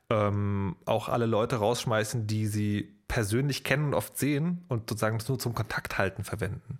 ähm, 0.09 0.75
auch 0.85 1.09
alle 1.09 1.25
Leute 1.25 1.57
rausschmeißen, 1.57 2.27
die 2.27 2.47
sie 2.47 2.95
persönlich 3.07 3.63
kennen 3.63 3.87
und 3.87 3.93
oft 3.95 4.17
sehen 4.17 4.63
und 4.67 4.89
sozusagen 4.89 5.17
das 5.17 5.27
nur 5.27 5.39
zum 5.39 5.53
Kontakt 5.53 5.97
halten 5.97 6.23
verwenden. 6.23 6.79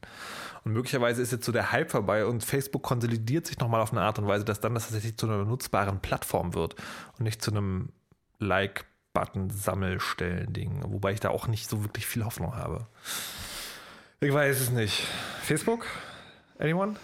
Und 0.64 0.74
möglicherweise 0.74 1.22
ist 1.22 1.32
jetzt 1.32 1.46
so 1.46 1.52
der 1.52 1.72
Hype 1.72 1.92
vorbei 1.92 2.26
und 2.26 2.44
Facebook 2.44 2.84
konsolidiert 2.84 3.48
sich 3.48 3.60
nochmal 3.60 3.82
auf 3.82 3.92
eine 3.92 4.02
Art 4.02 4.20
und 4.20 4.28
Weise, 4.28 4.46
dass 4.46 4.60
dann 4.60 4.76
das 4.76 4.84
tatsächlich 4.84 5.18
zu 5.18 5.26
einer 5.26 5.44
nutzbaren 5.46 6.00
Plattform 6.00 6.54
wird 6.54 6.76
und 7.18 7.24
nicht 7.24 7.42
zu 7.42 7.50
einem 7.52 7.90
Like-Button-Sammelstellen-Ding. 8.40 10.84
Wobei 10.88 11.14
ich 11.14 11.20
da 11.20 11.30
auch 11.30 11.48
nicht 11.48 11.68
so 11.70 11.84
wirklich 11.84 12.06
viel 12.06 12.24
Hoffnung 12.24 12.56
habe. 12.56 12.86
Ich 14.20 14.34
weiß 14.34 14.60
es 14.60 14.70
nicht. 14.70 15.08
Facebook? 15.42 15.88
Anyone? 16.60 16.96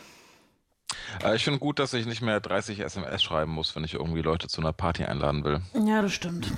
Äh, 1.23 1.35
ich 1.35 1.43
finde 1.43 1.59
gut, 1.59 1.79
dass 1.79 1.93
ich 1.93 2.05
nicht 2.05 2.21
mehr 2.21 2.39
30 2.39 2.79
SMS 2.79 3.23
schreiben 3.23 3.51
muss, 3.51 3.75
wenn 3.75 3.83
ich 3.83 3.93
irgendwie 3.93 4.21
Leute 4.21 4.47
zu 4.47 4.61
einer 4.61 4.73
Party 4.73 5.05
einladen 5.05 5.43
will. 5.43 5.61
Ja, 5.85 6.01
das 6.01 6.13
stimmt. 6.13 6.51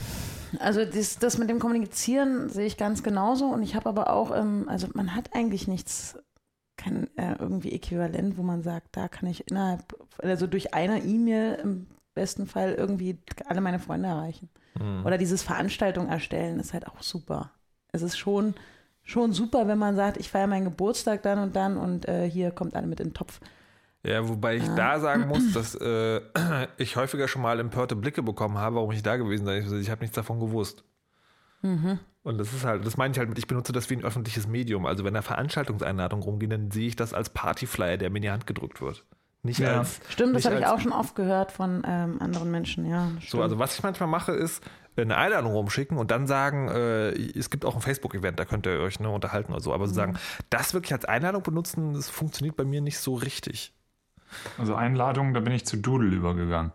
Also 0.59 0.85
das, 0.85 1.19
das 1.19 1.37
mit 1.37 1.49
dem 1.49 1.59
Kommunizieren 1.59 2.49
sehe 2.49 2.65
ich 2.65 2.77
ganz 2.77 3.03
genauso 3.03 3.47
und 3.47 3.63
ich 3.63 3.75
habe 3.75 3.89
aber 3.89 4.11
auch, 4.13 4.35
ähm, 4.35 4.65
also 4.67 4.87
man 4.93 5.15
hat 5.15 5.33
eigentlich 5.33 5.67
nichts, 5.67 6.17
kein 6.77 7.07
äh, 7.17 7.35
irgendwie 7.39 7.73
Äquivalent, 7.73 8.37
wo 8.37 8.43
man 8.43 8.63
sagt, 8.63 8.95
da 8.95 9.07
kann 9.07 9.27
ich 9.27 9.49
innerhalb, 9.49 9.83
also 10.19 10.47
durch 10.47 10.73
eine 10.73 11.03
E-Mail 11.03 11.59
im 11.61 11.87
besten 12.13 12.47
Fall 12.47 12.73
irgendwie 12.73 13.17
alle 13.45 13.61
meine 13.61 13.79
Freunde 13.79 14.09
erreichen. 14.09 14.49
Mhm. 14.79 15.05
Oder 15.05 15.17
dieses 15.17 15.43
Veranstaltung 15.43 16.07
erstellen 16.07 16.59
ist 16.59 16.73
halt 16.73 16.87
auch 16.87 17.01
super. 17.01 17.51
Es 17.91 18.01
ist 18.01 18.17
schon, 18.17 18.55
schon 19.03 19.33
super, 19.33 19.67
wenn 19.67 19.77
man 19.77 19.95
sagt, 19.95 20.17
ich 20.17 20.29
feiere 20.29 20.47
meinen 20.47 20.65
Geburtstag 20.65 21.23
dann 21.23 21.39
und 21.39 21.55
dann 21.55 21.77
und 21.77 22.07
äh, 22.07 22.29
hier 22.29 22.51
kommt 22.51 22.75
alle 22.75 22.87
mit 22.87 22.99
in 22.99 23.09
den 23.09 23.13
Topf. 23.13 23.39
Ja, 24.07 24.27
wobei 24.27 24.55
ich 24.55 24.67
da 24.75 24.99
sagen 24.99 25.27
muss, 25.27 25.51
dass 25.53 25.75
äh, 25.75 26.21
ich 26.77 26.95
häufiger 26.95 27.27
schon 27.27 27.41
mal 27.41 27.59
empörte 27.59 27.95
Blicke 27.95 28.23
bekommen 28.23 28.57
habe, 28.57 28.77
warum 28.77 28.91
ich 28.91 29.03
da 29.03 29.17
gewesen 29.17 29.45
bin. 29.45 29.61
Ich, 29.61 29.71
ich 29.71 29.89
habe 29.89 30.01
nichts 30.01 30.15
davon 30.15 30.39
gewusst. 30.39 30.85
Mhm. 31.61 31.99
Und 32.23 32.37
das 32.37 32.53
ist 32.53 32.63
halt, 32.63 32.85
das 32.85 32.95
meine 32.95 33.11
ich 33.11 33.19
halt 33.19 33.27
mit, 33.27 33.37
ich 33.37 33.47
benutze 33.47 33.73
das 33.73 33.89
wie 33.89 33.95
ein 33.95 34.03
öffentliches 34.03 34.47
Medium. 34.47 34.85
Also 34.85 35.03
wenn 35.03 35.13
da 35.13 35.21
Veranstaltungseinladungen 35.21 36.23
rumgehen, 36.23 36.49
dann 36.49 36.71
sehe 36.71 36.87
ich 36.87 36.95
das 36.95 37.13
als 37.13 37.29
Partyflyer, 37.29 37.97
der 37.97 38.09
mir 38.09 38.17
in 38.17 38.21
die 38.23 38.31
Hand 38.31 38.47
gedrückt 38.47 38.81
wird. 38.81 39.03
Nicht 39.43 39.59
ja. 39.59 39.79
als. 39.79 39.99
Stimmt, 40.09 40.35
das 40.35 40.45
habe 40.45 40.59
ich 40.59 40.65
auch 40.65 40.79
schon 40.79 40.93
oft 40.93 41.15
gehört 41.15 41.51
von 41.51 41.83
ähm, 41.85 42.21
anderen 42.21 42.49
Menschen, 42.49 42.85
ja. 42.85 43.11
So, 43.27 43.41
also 43.41 43.59
was 43.59 43.75
ich 43.75 43.83
manchmal 43.83 44.09
mache, 44.09 44.31
ist 44.31 44.63
eine 44.95 45.15
Einladung 45.15 45.51
rumschicken 45.51 45.97
und 45.97 46.11
dann 46.11 46.27
sagen, 46.27 46.69
äh, 46.69 47.11
es 47.11 47.49
gibt 47.49 47.65
auch 47.65 47.75
ein 47.75 47.81
Facebook-Event, 47.81 48.39
da 48.39 48.45
könnt 48.45 48.65
ihr 48.65 48.79
euch 48.79 48.99
ne, 48.99 49.09
unterhalten 49.09 49.51
oder 49.51 49.61
so. 49.61 49.73
Aber 49.73 49.85
mhm. 49.85 49.93
sagen, 49.93 50.19
das 50.49 50.73
wirklich 50.73 50.93
als 50.93 51.05
Einladung 51.05 51.43
benutzen, 51.43 51.93
das 51.93 52.09
funktioniert 52.09 52.55
bei 52.55 52.65
mir 52.65 52.81
nicht 52.81 52.99
so 52.99 53.13
richtig. 53.13 53.76
Also 54.57 54.75
Einladungen, 54.75 55.33
da 55.33 55.39
bin 55.39 55.53
ich 55.53 55.65
zu 55.65 55.77
Doodle 55.77 56.15
übergegangen. 56.15 56.71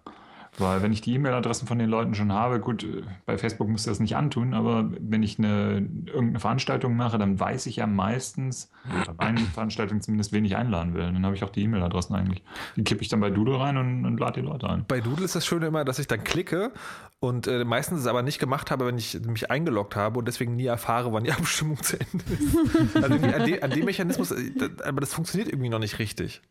Weil 0.58 0.82
wenn 0.82 0.92
ich 0.92 1.00
die 1.00 1.14
E-Mail-Adressen 1.14 1.66
von 1.66 1.78
den 1.78 1.88
Leuten 1.88 2.14
schon 2.14 2.30
habe, 2.30 2.60
gut, 2.60 2.84
äh, 2.84 3.02
bei 3.24 3.38
Facebook 3.38 3.68
muss 3.68 3.82
ich 3.82 3.86
das 3.86 4.00
nicht 4.00 4.16
antun, 4.16 4.52
aber 4.52 4.90
wenn 5.00 5.22
ich 5.22 5.38
eine, 5.38 5.88
irgendeine 6.06 6.40
Veranstaltung 6.40 6.94
mache, 6.94 7.16
dann 7.16 7.40
weiß 7.40 7.64
ich 7.66 7.76
ja 7.76 7.86
meistens, 7.86 8.70
bei 9.16 9.26
einigen 9.26 9.46
Veranstaltungen 9.46 10.02
zumindest, 10.02 10.32
wen 10.32 10.44
ich 10.44 10.54
einladen 10.54 10.92
will. 10.92 11.04
Dann 11.04 11.24
habe 11.24 11.34
ich 11.34 11.42
auch 11.42 11.48
die 11.48 11.62
E-Mail-Adressen 11.62 12.14
eigentlich. 12.14 12.42
Die 12.76 12.84
kippe 12.84 13.00
ich 13.00 13.08
dann 13.08 13.20
bei 13.20 13.30
Doodle 13.30 13.58
rein 13.58 13.78
und, 13.78 14.04
und 14.04 14.20
lade 14.20 14.42
die 14.42 14.46
Leute 14.46 14.68
ein. 14.68 14.84
Bei 14.86 15.00
Doodle 15.00 15.24
ist 15.24 15.34
das 15.34 15.46
Schöne 15.46 15.66
immer, 15.66 15.86
dass 15.86 15.98
ich 15.98 16.06
dann 16.06 16.22
klicke 16.22 16.72
und 17.18 17.46
äh, 17.46 17.64
meistens 17.64 18.00
es 18.00 18.06
aber 18.06 18.22
nicht 18.22 18.38
gemacht 18.38 18.70
habe, 18.70 18.86
wenn 18.86 18.98
ich 18.98 19.18
mich 19.26 19.50
eingeloggt 19.50 19.96
habe 19.96 20.18
und 20.18 20.28
deswegen 20.28 20.56
nie 20.56 20.66
erfahre, 20.66 21.14
wann 21.14 21.24
die 21.24 21.32
Abstimmung 21.32 21.82
zu 21.82 21.98
Ende 21.98 22.24
ist. 22.28 22.96
also 22.96 23.14
an, 23.14 23.46
de, 23.46 23.62
an 23.62 23.70
dem 23.70 23.86
Mechanismus, 23.86 24.30
äh, 24.32 24.52
aber 24.84 25.00
das 25.00 25.14
funktioniert 25.14 25.48
irgendwie 25.48 25.70
noch 25.70 25.78
nicht 25.78 25.98
richtig. 25.98 26.42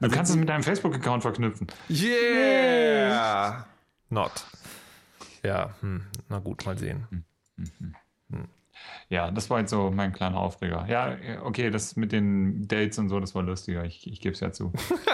Du 0.00 0.06
also 0.06 0.16
kannst 0.16 0.30
es 0.30 0.36
mit 0.36 0.48
deinem 0.48 0.62
Facebook-Account 0.62 1.22
verknüpfen. 1.22 1.66
Yeah! 1.88 3.66
Not. 4.10 4.32
Ja, 5.42 5.74
hm. 5.80 6.04
na 6.28 6.38
gut, 6.38 6.66
mal 6.66 6.76
sehen. 6.78 7.06
Hm. 7.10 7.24
Ja, 9.08 9.30
das 9.30 9.48
war 9.50 9.60
jetzt 9.60 9.70
so 9.70 9.90
mein 9.90 10.12
kleiner 10.12 10.38
Aufreger. 10.38 10.84
Ja, 10.88 11.16
okay, 11.44 11.70
das 11.70 11.96
mit 11.96 12.10
den 12.12 12.66
Dates 12.66 12.98
und 12.98 13.08
so, 13.08 13.20
das 13.20 13.34
war 13.34 13.42
lustiger. 13.42 13.84
Ich, 13.84 14.06
ich 14.10 14.20
gebe 14.20 14.34
es 14.34 14.40
ja 14.40 14.50
zu. 14.50 14.72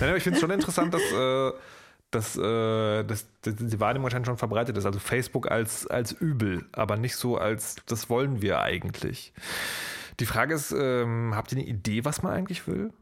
Nein, 0.00 0.08
aber 0.08 0.16
ich 0.16 0.22
finde 0.22 0.36
es 0.36 0.40
schon 0.40 0.50
interessant, 0.52 0.94
dass, 0.94 1.02
äh, 1.02 1.52
dass, 2.12 2.36
äh, 2.36 3.04
dass, 3.04 3.26
dass 3.42 3.56
die 3.56 3.80
Wahrnehmung 3.80 4.06
anscheinend 4.06 4.28
schon 4.28 4.38
verbreitet 4.38 4.76
ist. 4.76 4.86
Also 4.86 5.00
Facebook 5.00 5.50
als, 5.50 5.86
als 5.88 6.12
übel, 6.12 6.64
aber 6.72 6.96
nicht 6.96 7.16
so 7.16 7.36
als, 7.36 7.76
das 7.86 8.08
wollen 8.08 8.40
wir 8.40 8.60
eigentlich. 8.60 9.32
Die 10.20 10.26
Frage 10.26 10.54
ist, 10.54 10.72
ähm, 10.72 11.32
habt 11.34 11.52
ihr 11.52 11.58
eine 11.58 11.66
Idee, 11.66 12.04
was 12.04 12.22
man 12.22 12.32
eigentlich 12.32 12.68
will? 12.68 12.92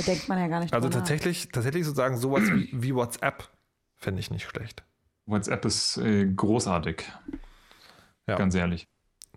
Da 0.00 0.12
denkt 0.12 0.28
man 0.28 0.38
ja 0.38 0.48
gar 0.48 0.60
nicht 0.60 0.72
Also 0.72 0.88
tatsächlich, 0.88 1.48
tatsächlich 1.48 1.84
sozusagen 1.84 2.16
sowas 2.16 2.44
wie, 2.44 2.70
wie 2.72 2.94
WhatsApp 2.94 3.48
fände 3.96 4.20
ich 4.20 4.30
nicht 4.30 4.48
schlecht. 4.48 4.82
WhatsApp 5.26 5.64
ist 5.66 5.98
äh, 5.98 6.26
großartig. 6.26 7.04
Ja. 8.26 8.36
Ganz 8.36 8.54
ehrlich. 8.54 8.88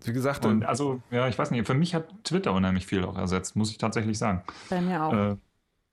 Wie 0.02 0.12
gesagt. 0.12 0.46
Und 0.46 0.64
also, 0.64 1.02
ja, 1.10 1.28
ich 1.28 1.38
weiß 1.38 1.50
nicht, 1.50 1.66
für 1.66 1.74
mich 1.74 1.94
hat 1.94 2.08
Twitter 2.24 2.52
unheimlich 2.52 2.86
viel 2.86 3.04
auch 3.04 3.16
ersetzt, 3.18 3.56
muss 3.56 3.70
ich 3.70 3.78
tatsächlich 3.78 4.18
sagen. 4.18 4.42
Bei 4.70 4.80
mir 4.80 5.02
auch. 5.02 5.12
Äh, 5.12 5.36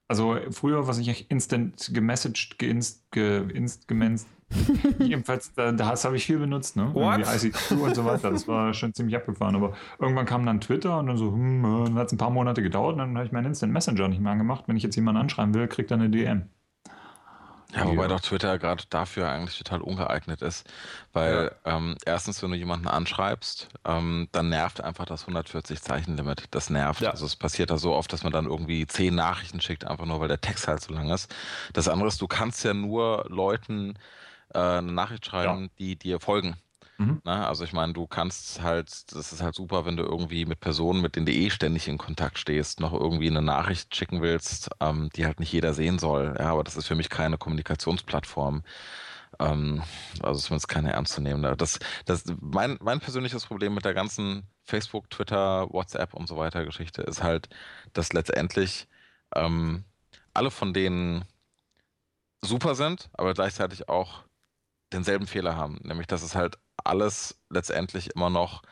also 0.08 0.38
früher, 0.52 0.88
was 0.88 0.98
ich 0.98 1.30
instant 1.30 1.92
gemessaged, 1.94 2.58
geinst, 2.60 3.12
ge, 3.12 3.50
inst, 3.54 3.88
gemenst, 3.88 4.28
jedenfalls, 5.00 5.54
da, 5.54 5.72
das 5.72 6.06
habe 6.06 6.18
ich 6.18 6.26
viel 6.26 6.40
benutzt, 6.40 6.76
ne? 6.76 6.90
What? 6.94 7.22
ICQ 7.22 7.72
und 7.72 7.96
so 7.96 8.06
weiter. 8.06 8.32
Das 8.32 8.48
war 8.48 8.74
schon 8.74 8.94
ziemlich 8.94 9.16
abgefahren. 9.16 9.56
Aber 9.56 9.74
irgendwann 10.00 10.26
kam 10.26 10.46
dann 10.46 10.62
Twitter 10.62 11.00
und 11.00 11.08
dann 11.08 11.18
so, 11.18 11.32
hm, 11.32 11.64
äh, 11.64 11.86
dann 11.86 11.96
hat 11.96 12.08
es 12.08 12.14
ein 12.14 12.18
paar 12.18 12.30
Monate 12.30 12.62
gedauert 12.62 12.94
und 12.94 13.00
dann 13.00 13.16
habe 13.16 13.26
ich 13.26 13.32
meinen 13.32 13.48
Instant 13.48 13.74
Messenger 13.74 14.08
nicht 14.08 14.22
mehr 14.22 14.32
angemacht. 14.32 14.66
Wenn 14.68 14.78
ich 14.78 14.84
jetzt 14.84 14.96
jemanden 14.96 15.22
anschreiben 15.22 15.54
will, 15.54 15.68
kriegt 15.68 15.92
er 15.92 15.98
eine 15.98 16.10
DM. 16.10 16.50
Ja, 17.74 17.88
wobei 17.88 18.08
doch 18.08 18.20
Twitter 18.20 18.60
gerade 18.60 18.84
dafür 18.90 19.30
eigentlich 19.30 19.58
total 19.58 19.82
ungeeignet 19.82 20.42
ist, 20.42 20.70
weil 21.14 21.52
ja. 21.66 21.78
ähm, 21.78 21.96
erstens, 22.06 22.44
wenn 22.44 22.52
du 22.52 22.58
jemanden 22.58 22.88
anschreibst, 22.88 23.70
ähm, 23.86 24.28
dann 24.34 24.50
nervt 24.50 24.82
einfach 24.82 25.06
das 25.06 25.26
140-Zeichen-Limit. 25.26 26.46
Das 26.52 26.70
nervt. 26.70 27.02
Ja. 27.02 27.12
Also 27.12 27.26
es 27.26 27.36
passiert 27.36 27.70
da 27.70 27.78
so 27.78 27.94
oft, 27.94 28.12
dass 28.12 28.24
man 28.24 28.34
dann 28.34 28.46
irgendwie 28.46 28.86
zehn 28.88 29.16
Nachrichten 29.16 29.62
schickt, 29.62 29.86
einfach 29.86 30.06
nur, 30.06 30.20
weil 30.20 30.28
der 30.28 30.42
Text 30.42 30.68
halt 30.68 30.82
so 30.82 30.94
lang 30.94 31.10
ist. 31.10 31.34
Das 31.72 31.88
andere 31.88 32.10
ist, 32.10 32.22
du 32.22 32.28
kannst 32.28 32.64
ja 32.66 32.74
nur 32.74 33.26
Leuten 33.30 33.94
äh, 34.54 34.60
eine 34.60 34.92
Nachricht 34.92 35.26
schreiben, 35.26 35.64
ja. 35.64 35.70
die 35.80 35.96
dir 35.98 36.20
folgen. 36.20 36.56
Mhm. 37.02 37.22
Na, 37.24 37.40
ne? 37.40 37.48
also 37.48 37.64
ich 37.64 37.74
meine, 37.74 37.94
du 37.94 38.06
kannst 38.06 38.62
halt, 38.62 39.12
das 39.14 39.34
ist 39.34 39.42
halt 39.42 39.56
super, 39.56 39.86
wenn 39.86 39.98
du 39.98 40.04
irgendwie 40.04 40.46
mit 40.46 40.60
Personen, 40.60 41.02
mit 41.02 41.16
denen 41.16 41.26
du 41.26 41.32
eh 41.32 41.50
ständig 41.50 41.88
in 41.88 41.98
Kontakt 41.98 42.38
stehst, 42.38 42.80
noch 42.80 42.94
irgendwie 42.94 43.30
eine 43.30 43.42
Nachricht 43.42 43.96
schicken 43.96 44.22
willst, 44.22 44.70
ähm, 44.80 45.10
die 45.16 45.26
halt 45.26 45.40
nicht 45.40 45.52
jeder 45.52 45.74
sehen 45.74 45.98
soll. 45.98 46.36
Ja, 46.38 46.52
aber 46.52 46.64
das 46.64 46.78
ist 46.78 46.88
für 46.88 46.96
mich 46.96 47.10
keine 47.10 47.40
Kommunikationsplattform. 47.40 48.64
Ähm, 49.40 49.82
also 50.22 50.40
zumindest 50.40 50.68
keine 50.68 50.94
ernstzunehmende. 50.94 51.58
Das, 51.58 51.80
das, 52.06 52.24
mein, 52.40 52.78
mein 52.82 53.00
persönliches 53.00 53.46
Problem 53.46 53.74
mit 53.74 53.86
der 53.86 53.96
ganzen 53.96 54.44
Facebook, 54.64 55.10
Twitter, 55.10 55.68
WhatsApp 55.72 56.14
und 56.14 56.28
so 56.28 56.38
weiter 56.38 56.66
Geschichte 56.66 57.02
ist 57.02 57.24
halt, 57.24 57.50
dass 57.94 58.14
letztendlich 58.14 58.88
ähm, 59.36 59.86
alle 60.34 60.52
von 60.52 60.74
denen 60.74 61.26
super 62.42 62.76
sind, 62.76 63.10
aber 63.14 63.34
gleichzeitig 63.34 63.90
auch 63.90 64.24
denselben 64.94 65.28
Fehler 65.28 65.56
haben, 65.56 65.80
nämlich 65.84 66.08
dass 66.08 66.24
es 66.24 66.36
halt 66.36 66.58
alles 66.84 67.40
letztendlich 67.50 68.16
immer 68.16 68.30
noch 68.30 68.64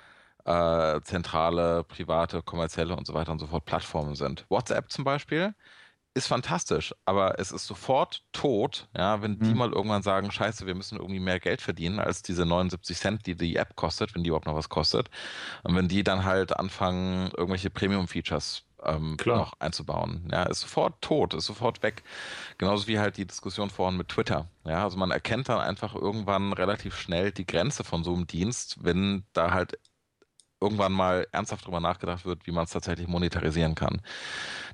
äh, 0.46 1.02
zentrale, 1.02 1.84
private, 1.84 2.42
kommerzielle 2.42 2.96
und 2.96 3.06
so 3.06 3.14
weiter 3.14 3.32
und 3.32 3.40
so 3.40 3.48
fort 3.48 3.66
Plattformen 3.66 4.16
sind. 4.16 4.46
WhatsApp 4.50 4.92
zum 4.92 5.04
Beispiel 5.04 5.54
ist 6.16 6.28
fantastisch, 6.28 6.94
aber 7.06 7.40
es 7.40 7.52
ist 7.52 7.68
sofort 7.68 8.24
tot, 8.32 8.90
ja, 8.98 9.22
wenn 9.22 9.40
die 9.40 9.52
mhm. 9.52 9.58
mal 9.58 9.72
irgendwann 9.72 10.02
sagen, 10.02 10.32
scheiße, 10.32 10.66
wir 10.66 10.76
müssen 10.76 10.98
irgendwie 10.98 11.20
mehr 11.20 11.40
Geld 11.40 11.62
verdienen 11.62 12.00
als 12.00 12.24
diese 12.24 12.46
79 12.46 12.98
Cent, 12.98 13.26
die 13.28 13.36
die 13.36 13.56
App 13.56 13.76
kostet, 13.76 14.16
wenn 14.16 14.24
die 14.24 14.30
überhaupt 14.30 14.48
noch 14.48 14.56
was 14.56 14.70
kostet. 14.70 15.10
Und 15.64 15.76
wenn 15.76 15.88
die 15.88 16.04
dann 16.04 16.26
halt 16.26 16.58
anfangen, 16.58 17.32
irgendwelche 17.38 17.70
Premium-Features 17.70 18.66
ähm, 18.84 19.18
noch 19.26 19.54
einzubauen. 19.60 20.28
Ja, 20.32 20.44
ist 20.44 20.62
sofort 20.62 21.02
tot, 21.02 21.34
ist 21.34 21.46
sofort 21.46 21.84
weg. 21.84 22.04
Genauso 22.58 22.88
wie 22.88 23.00
halt 23.00 23.18
die 23.18 23.26
Diskussion 23.26 23.70
vorhin 23.70 23.98
mit 23.98 24.10
Twitter. 24.10 24.48
Ja, 24.66 24.84
also 24.84 24.98
man 24.98 25.12
erkennt 25.12 25.50
dann 25.50 25.60
einfach 25.60 25.96
irgendwann 25.96 26.54
relativ 26.54 26.96
schnell 26.96 27.32
die 27.32 27.46
Grenze 27.46 27.84
von 27.84 28.04
so 28.04 28.14
einem 28.14 28.28
Dienst, 28.28 28.84
wenn 28.84 29.24
da 29.34 29.52
halt 29.52 29.78
irgendwann 30.62 30.92
mal 30.92 31.26
ernsthaft 31.32 31.66
drüber 31.66 31.80
nachgedacht 31.80 32.26
wird, 32.26 32.46
wie 32.46 32.52
man 32.52 32.66
es 32.66 32.72
tatsächlich 32.72 33.08
monetarisieren 33.08 33.76
kann. 33.76 34.02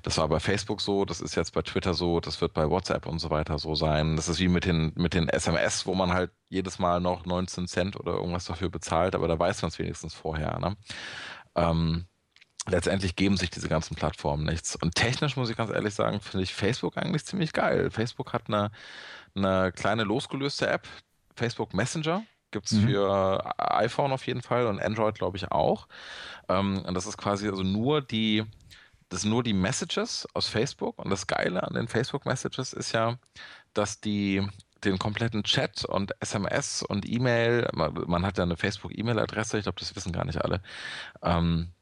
Das 0.02 0.18
war 0.18 0.28
bei 0.28 0.40
Facebook 0.40 0.80
so, 0.80 1.04
das 1.04 1.20
ist 1.20 1.36
jetzt 1.36 1.52
bei 1.52 1.62
Twitter 1.62 1.94
so, 1.94 2.20
das 2.20 2.40
wird 2.40 2.54
bei 2.54 2.68
WhatsApp 2.68 3.06
und 3.06 3.20
so 3.20 3.30
weiter 3.30 3.58
so 3.58 3.74
sein. 3.74 4.16
Das 4.16 4.28
ist 4.28 4.40
wie 4.40 4.48
mit 4.48 4.64
den, 4.64 4.92
mit 4.96 5.14
den 5.14 5.28
SMS, 5.28 5.86
wo 5.86 5.94
man 5.94 6.12
halt 6.12 6.32
jedes 6.48 6.78
Mal 6.78 7.00
noch 7.00 7.24
19 7.24 7.68
Cent 7.68 7.96
oder 7.98 8.14
irgendwas 8.14 8.46
dafür 8.46 8.68
bezahlt, 8.68 9.14
aber 9.14 9.28
da 9.28 9.38
weiß 9.38 9.62
man 9.62 9.68
es 9.68 9.78
wenigstens 9.78 10.14
vorher. 10.14 10.58
Ne? 10.58 10.76
Ähm, 11.54 12.06
letztendlich 12.68 13.16
geben 13.16 13.36
sich 13.36 13.50
diese 13.50 13.68
ganzen 13.68 13.94
Plattformen 13.94 14.44
nichts. 14.44 14.76
Und 14.76 14.94
technisch 14.94 15.36
muss 15.36 15.50
ich 15.50 15.56
ganz 15.56 15.70
ehrlich 15.70 15.94
sagen, 15.94 16.20
finde 16.20 16.44
ich 16.44 16.54
Facebook 16.54 16.96
eigentlich 16.96 17.24
ziemlich 17.24 17.52
geil. 17.52 17.90
Facebook 17.90 18.32
hat 18.32 18.48
eine, 18.48 18.70
eine 19.34 19.72
kleine 19.72 20.04
losgelöste 20.04 20.68
App, 20.68 20.86
Facebook 21.34 21.74
Messenger. 21.74 22.22
Gibt 22.50 22.66
es 22.66 22.72
mhm. 22.72 22.88
für 22.88 23.54
iPhone 23.58 24.12
auf 24.12 24.26
jeden 24.26 24.42
Fall 24.42 24.66
und 24.66 24.80
Android, 24.80 25.16
glaube 25.16 25.36
ich, 25.36 25.50
auch. 25.50 25.88
Ähm, 26.48 26.82
und 26.86 26.94
das 26.94 27.06
ist 27.06 27.18
quasi 27.18 27.48
also 27.48 27.62
nur 27.62 28.00
die, 28.00 28.44
das 29.08 29.22
sind 29.22 29.30
nur 29.30 29.42
die 29.42 29.52
Messages 29.52 30.26
aus 30.34 30.48
Facebook. 30.48 30.98
Und 30.98 31.10
das 31.10 31.26
Geile 31.26 31.62
an 31.62 31.74
den 31.74 31.88
Facebook 31.88 32.24
Messages 32.24 32.72
ist 32.72 32.92
ja, 32.92 33.18
dass 33.74 34.00
die 34.00 34.46
den 34.84 34.98
kompletten 34.98 35.42
Chat 35.42 35.84
und 35.84 36.12
SMS 36.20 36.82
und 36.82 37.08
E-Mail, 37.08 37.68
man, 37.72 37.94
man, 38.06 38.24
hat 38.26 38.38
ja 38.38 38.44
eine 38.44 38.56
Facebook-E-Mail-Adresse, 38.56 39.58
ich 39.58 39.64
glaube, 39.64 39.80
das 39.80 39.96
wissen 39.96 40.12
gar 40.12 40.24
nicht 40.24 40.42
alle, 40.42 40.62
ähm, 41.22 41.72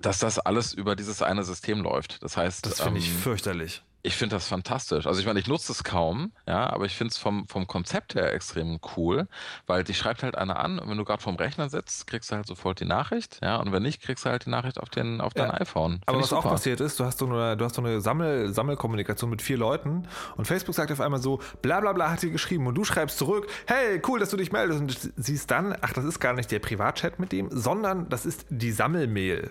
dass 0.00 0.18
das 0.18 0.38
alles 0.38 0.72
über 0.72 0.96
dieses 0.96 1.22
eine 1.22 1.44
System 1.44 1.80
läuft. 1.80 2.22
Das 2.22 2.36
heißt, 2.36 2.66
das 2.66 2.80
finde 2.80 3.00
ähm, 3.00 3.04
ich 3.04 3.10
fürchterlich. 3.10 3.82
Ich 4.06 4.16
finde 4.16 4.36
das 4.36 4.46
fantastisch. 4.46 5.06
Also 5.06 5.18
ich 5.18 5.26
meine, 5.26 5.40
ich 5.40 5.46
nutze 5.46 5.72
es 5.72 5.82
kaum, 5.82 6.32
ja, 6.46 6.70
aber 6.70 6.84
ich 6.84 6.94
finde 6.94 7.12
es 7.12 7.16
vom, 7.16 7.48
vom 7.48 7.66
Konzept 7.66 8.14
her 8.14 8.34
extrem 8.34 8.78
cool, 8.96 9.26
weil 9.66 9.82
die 9.82 9.94
schreibt 9.94 10.22
halt 10.22 10.36
einer 10.36 10.60
an 10.60 10.78
und 10.78 10.90
wenn 10.90 10.98
du 10.98 11.06
gerade 11.06 11.22
vorm 11.22 11.36
Rechner 11.36 11.70
sitzt, 11.70 12.06
kriegst 12.06 12.30
du 12.30 12.36
halt 12.36 12.46
sofort 12.46 12.80
die 12.80 12.84
Nachricht, 12.84 13.38
ja, 13.42 13.56
und 13.56 13.72
wenn 13.72 13.82
nicht, 13.82 14.02
kriegst 14.02 14.26
du 14.26 14.28
halt 14.28 14.44
die 14.44 14.50
Nachricht 14.50 14.78
auf, 14.78 14.90
den, 14.90 15.22
auf 15.22 15.32
dein 15.32 15.48
ja. 15.48 15.58
iPhone. 15.58 15.92
Find 15.92 16.08
aber 16.08 16.18
was 16.18 16.28
super. 16.28 16.40
auch 16.40 16.50
passiert 16.50 16.82
ist, 16.82 17.00
du 17.00 17.04
hast 17.06 17.18
so 17.18 17.24
eine, 17.24 17.56
du 17.56 17.64
hast 17.64 17.76
so 17.76 17.82
eine 17.82 18.02
Sammel, 18.02 18.52
Sammelkommunikation 18.52 19.30
mit 19.30 19.40
vier 19.40 19.56
Leuten 19.56 20.06
und 20.36 20.44
Facebook 20.44 20.74
sagt 20.74 20.92
auf 20.92 21.00
einmal 21.00 21.22
so, 21.22 21.40
bla 21.62 21.80
bla 21.80 21.94
bla 21.94 22.10
hat 22.10 22.20
sie 22.20 22.30
geschrieben 22.30 22.66
und 22.66 22.74
du 22.74 22.84
schreibst 22.84 23.16
zurück, 23.16 23.46
hey, 23.66 24.02
cool, 24.06 24.20
dass 24.20 24.28
du 24.28 24.36
dich 24.36 24.52
meldest 24.52 24.80
und 24.80 25.12
siehst 25.16 25.50
dann, 25.50 25.74
ach, 25.80 25.94
das 25.94 26.04
ist 26.04 26.20
gar 26.20 26.34
nicht 26.34 26.50
der 26.50 26.58
Privatchat 26.58 27.18
mit 27.18 27.32
dem, 27.32 27.48
sondern 27.50 28.10
das 28.10 28.26
ist 28.26 28.44
die 28.50 28.70
Sammelmail. 28.70 29.50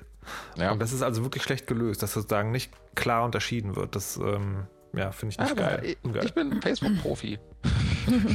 Ja. 0.57 0.71
Und 0.71 0.79
das 0.79 0.93
ist 0.93 1.01
also 1.01 1.23
wirklich 1.23 1.43
schlecht 1.43 1.67
gelöst, 1.67 2.03
dass 2.03 2.13
sozusagen 2.13 2.51
nicht 2.51 2.71
klar 2.95 3.25
unterschieden 3.25 3.75
wird. 3.75 3.95
Das 3.95 4.17
ähm, 4.17 4.67
ja, 4.93 5.11
finde 5.11 5.33
ich 5.33 5.39
nicht 5.39 5.51
Aber 5.51 5.61
geil. 5.61 5.81
Ich, 5.83 6.23
ich 6.23 6.33
bin 6.33 6.61
Facebook-Profi. 6.61 7.39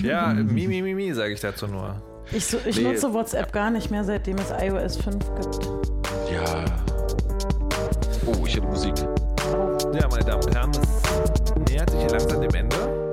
ja, 0.02 0.34
mi, 0.34 0.66
mi, 0.66 0.82
mi, 0.82 0.94
mi, 0.94 1.12
sage 1.12 1.32
ich 1.32 1.40
dazu 1.40 1.66
nur. 1.66 2.02
Ich, 2.32 2.46
so, 2.46 2.58
ich 2.64 2.76
nee. 2.76 2.92
nutze 2.92 3.12
WhatsApp 3.12 3.52
gar 3.52 3.70
nicht 3.70 3.90
mehr, 3.90 4.04
seitdem 4.04 4.36
es 4.38 4.50
iOS 4.50 4.96
5 4.96 5.14
gibt. 5.36 5.66
Ja. 6.32 6.64
Oh, 8.26 8.44
ich 8.44 8.56
habe 8.56 8.66
Musik. 8.66 8.94
Ja, 9.94 10.08
meine 10.08 10.24
Damen 10.24 10.44
und 10.44 10.54
Herren, 10.54 10.70
es 10.70 11.70
nähert 11.70 11.90
sich 11.90 12.00
hier 12.00 12.10
langsam 12.10 12.40
dem 12.40 12.54
Ende. 12.54 13.10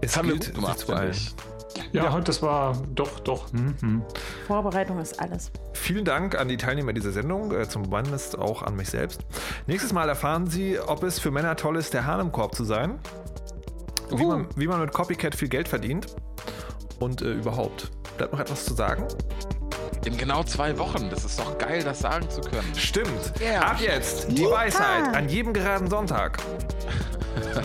Es 0.00 0.16
haben 0.16 0.28
wir 0.28 0.34
gut 0.34 0.54
gemacht, 0.54 0.78
zu 0.80 0.92
allen. 0.92 1.14
Ja, 1.92 2.04
ja, 2.04 2.20
das 2.20 2.40
war 2.42 2.76
doch, 2.94 3.20
doch. 3.20 3.52
Hm, 3.52 3.74
hm. 3.80 4.02
Vorbereitung 4.46 4.98
ist 4.98 5.20
alles. 5.20 5.50
Vielen 5.74 6.04
Dank 6.04 6.38
an 6.38 6.48
die 6.48 6.56
Teilnehmer 6.56 6.92
dieser 6.92 7.12
Sendung, 7.12 7.52
äh, 7.52 7.68
zum 7.68 7.90
Bandlist 7.90 8.38
auch 8.38 8.62
an 8.62 8.76
mich 8.76 8.88
selbst. 8.88 9.20
Nächstes 9.66 9.92
Mal 9.92 10.08
erfahren 10.08 10.46
Sie, 10.46 10.78
ob 10.80 11.02
es 11.02 11.18
für 11.18 11.30
Männer 11.30 11.54
toll 11.56 11.76
ist, 11.76 11.92
der 11.92 12.06
Hahn 12.06 12.20
im 12.20 12.32
Korb 12.32 12.54
zu 12.54 12.64
sein, 12.64 12.98
uh. 14.10 14.18
wie, 14.18 14.24
man, 14.24 14.46
wie 14.56 14.66
man 14.66 14.80
mit 14.80 14.92
Copycat 14.92 15.34
viel 15.34 15.48
Geld 15.48 15.68
verdient 15.68 16.06
und 16.98 17.20
äh, 17.20 17.32
überhaupt. 17.32 17.90
Bleibt 18.16 18.32
noch 18.32 18.40
etwas 18.40 18.64
zu 18.64 18.74
sagen? 18.74 19.06
In 20.04 20.16
genau 20.16 20.42
zwei 20.42 20.78
Wochen. 20.78 21.10
Das 21.10 21.24
ist 21.24 21.38
doch 21.38 21.58
geil, 21.58 21.82
das 21.84 22.00
sagen 22.00 22.28
zu 22.28 22.40
können. 22.40 22.74
Stimmt. 22.74 23.32
Yeah. 23.40 23.70
Ab 23.70 23.76
jetzt 23.80 24.26
die 24.30 24.44
Weisheit 24.44 25.14
an 25.14 25.28
jedem 25.28 25.52
geraden 25.52 25.88
Sonntag. 25.88 26.38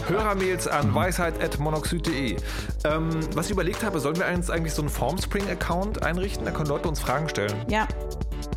Hörermails 0.08 0.68
an 0.68 0.94
weisheit.monoxid.de. 0.94 2.38
Ähm, 2.86 3.10
was 3.34 3.48
ich 3.48 3.52
überlegt 3.52 3.84
habe, 3.84 4.00
sollen 4.00 4.18
wir 4.18 4.28
uns 4.28 4.50
eigentlich 4.50 4.74
so 4.74 4.82
einen 4.82 4.90
Formspring-Account 4.90 6.04
einrichten? 6.04 6.46
Da 6.46 6.52
können 6.52 6.70
Leute 6.70 6.88
uns 6.88 7.00
Fragen 7.00 7.30
stellen. 7.30 7.54
Ja, 7.70 7.88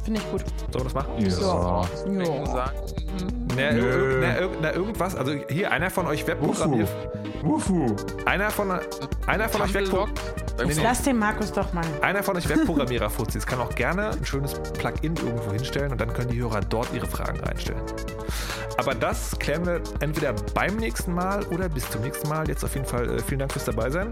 finde 0.05 0.20
ich 0.20 0.30
gut. 0.30 0.44
Sollen 0.72 0.74
wir 0.74 0.84
das 0.84 0.94
machen? 0.94 1.12
Ja. 1.18 1.82
ja. 2.57 2.72
Na, 3.57 3.72
na, 3.72 4.48
na, 4.61 4.72
irgendwas, 4.74 5.16
also 5.16 5.32
hier, 5.48 5.70
einer 5.70 5.90
von 5.90 6.07
euch 6.07 6.26
Webprogrammiert. 6.26 6.88
Wufu. 7.42 7.96
Einer 8.24 8.51
von, 8.51 8.70
einer 9.26 9.48
von 9.48 9.62
euch 9.62 9.74
Webprogrammierer. 9.74 10.14
Nee, 10.66 10.74
nee. 10.74 10.82
Lass 10.82 11.03
den 11.03 11.18
Markus 11.18 11.53
doch 11.53 11.72
mal. 11.72 11.84
Einer 12.03 12.22
von 12.22 12.36
euch 12.36 12.48
Webprogrammierer 12.48 13.11
Fuzis 13.11 13.46
kann 13.46 13.61
auch 13.61 13.74
gerne 13.74 14.11
ein 14.11 14.24
schönes 14.24 14.55
Plugin 14.55 15.16
irgendwo 15.16 15.53
hinstellen 15.53 15.92
und 15.92 16.01
dann 16.01 16.12
können 16.12 16.28
die 16.28 16.40
Hörer 16.40 16.61
dort 16.61 16.92
ihre 16.92 17.07
Fragen 17.07 17.40
reinstellen. 17.40 17.82
Aber 18.76 18.94
das 18.94 19.38
klären 19.38 19.66
wir 19.66 19.82
entweder 20.01 20.32
beim 20.55 20.76
nächsten 20.76 21.12
Mal 21.12 21.44
oder 21.46 21.68
bis 21.68 21.90
zum 21.90 22.03
nächsten 22.03 22.28
Mal. 22.28 22.48
Jetzt 22.48 22.64
auf 22.64 22.74
jeden 22.74 22.86
Fall 22.86 23.09
äh, 23.11 23.18
vielen 23.20 23.40
Dank 23.40 23.53
fürs 23.53 23.64
Dabeisein. 23.64 24.09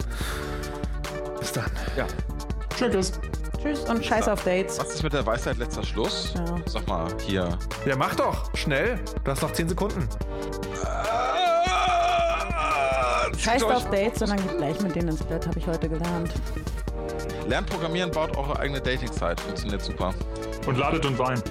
Bis 1.38 1.52
dann. 1.52 1.70
Ja. 1.96 2.06
Tschüss. 2.76 3.12
Tschüss 3.60 3.84
und 3.84 4.04
scheiß 4.04 4.28
auf 4.28 4.44
Dates. 4.44 4.78
Was 4.78 4.94
ist 4.94 5.02
mit 5.02 5.12
der 5.12 5.26
Weisheit 5.26 5.58
letzter 5.58 5.82
Schluss? 5.82 6.34
Ja. 6.34 6.56
Sag 6.66 6.86
mal, 6.86 7.08
hier. 7.26 7.58
Ja, 7.86 7.96
mach 7.96 8.14
doch. 8.14 8.54
Schnell. 8.54 9.00
Du 9.24 9.30
hast 9.30 9.42
noch 9.42 9.52
10 9.52 9.68
Sekunden. 9.68 10.08
Scheiß 13.36 13.62
auf 13.64 13.90
Dates, 13.90 14.18
sondern 14.18 14.38
geht 14.38 14.58
gleich 14.58 14.80
mit 14.80 14.94
denen 14.94 15.08
ins 15.08 15.22
Bett, 15.22 15.46
habe 15.46 15.58
ich 15.58 15.66
heute 15.66 15.88
gelernt. 15.88 16.32
Lernt 17.46 17.70
Programmieren, 17.70 18.10
baut 18.10 18.36
eure 18.36 18.58
eigene 18.58 18.80
Dating-Site. 18.80 19.42
Funktioniert 19.42 19.82
super. 19.82 20.12
Und 20.66 20.76
ladet 20.76 21.06
und 21.06 21.18
weint. 21.18 21.44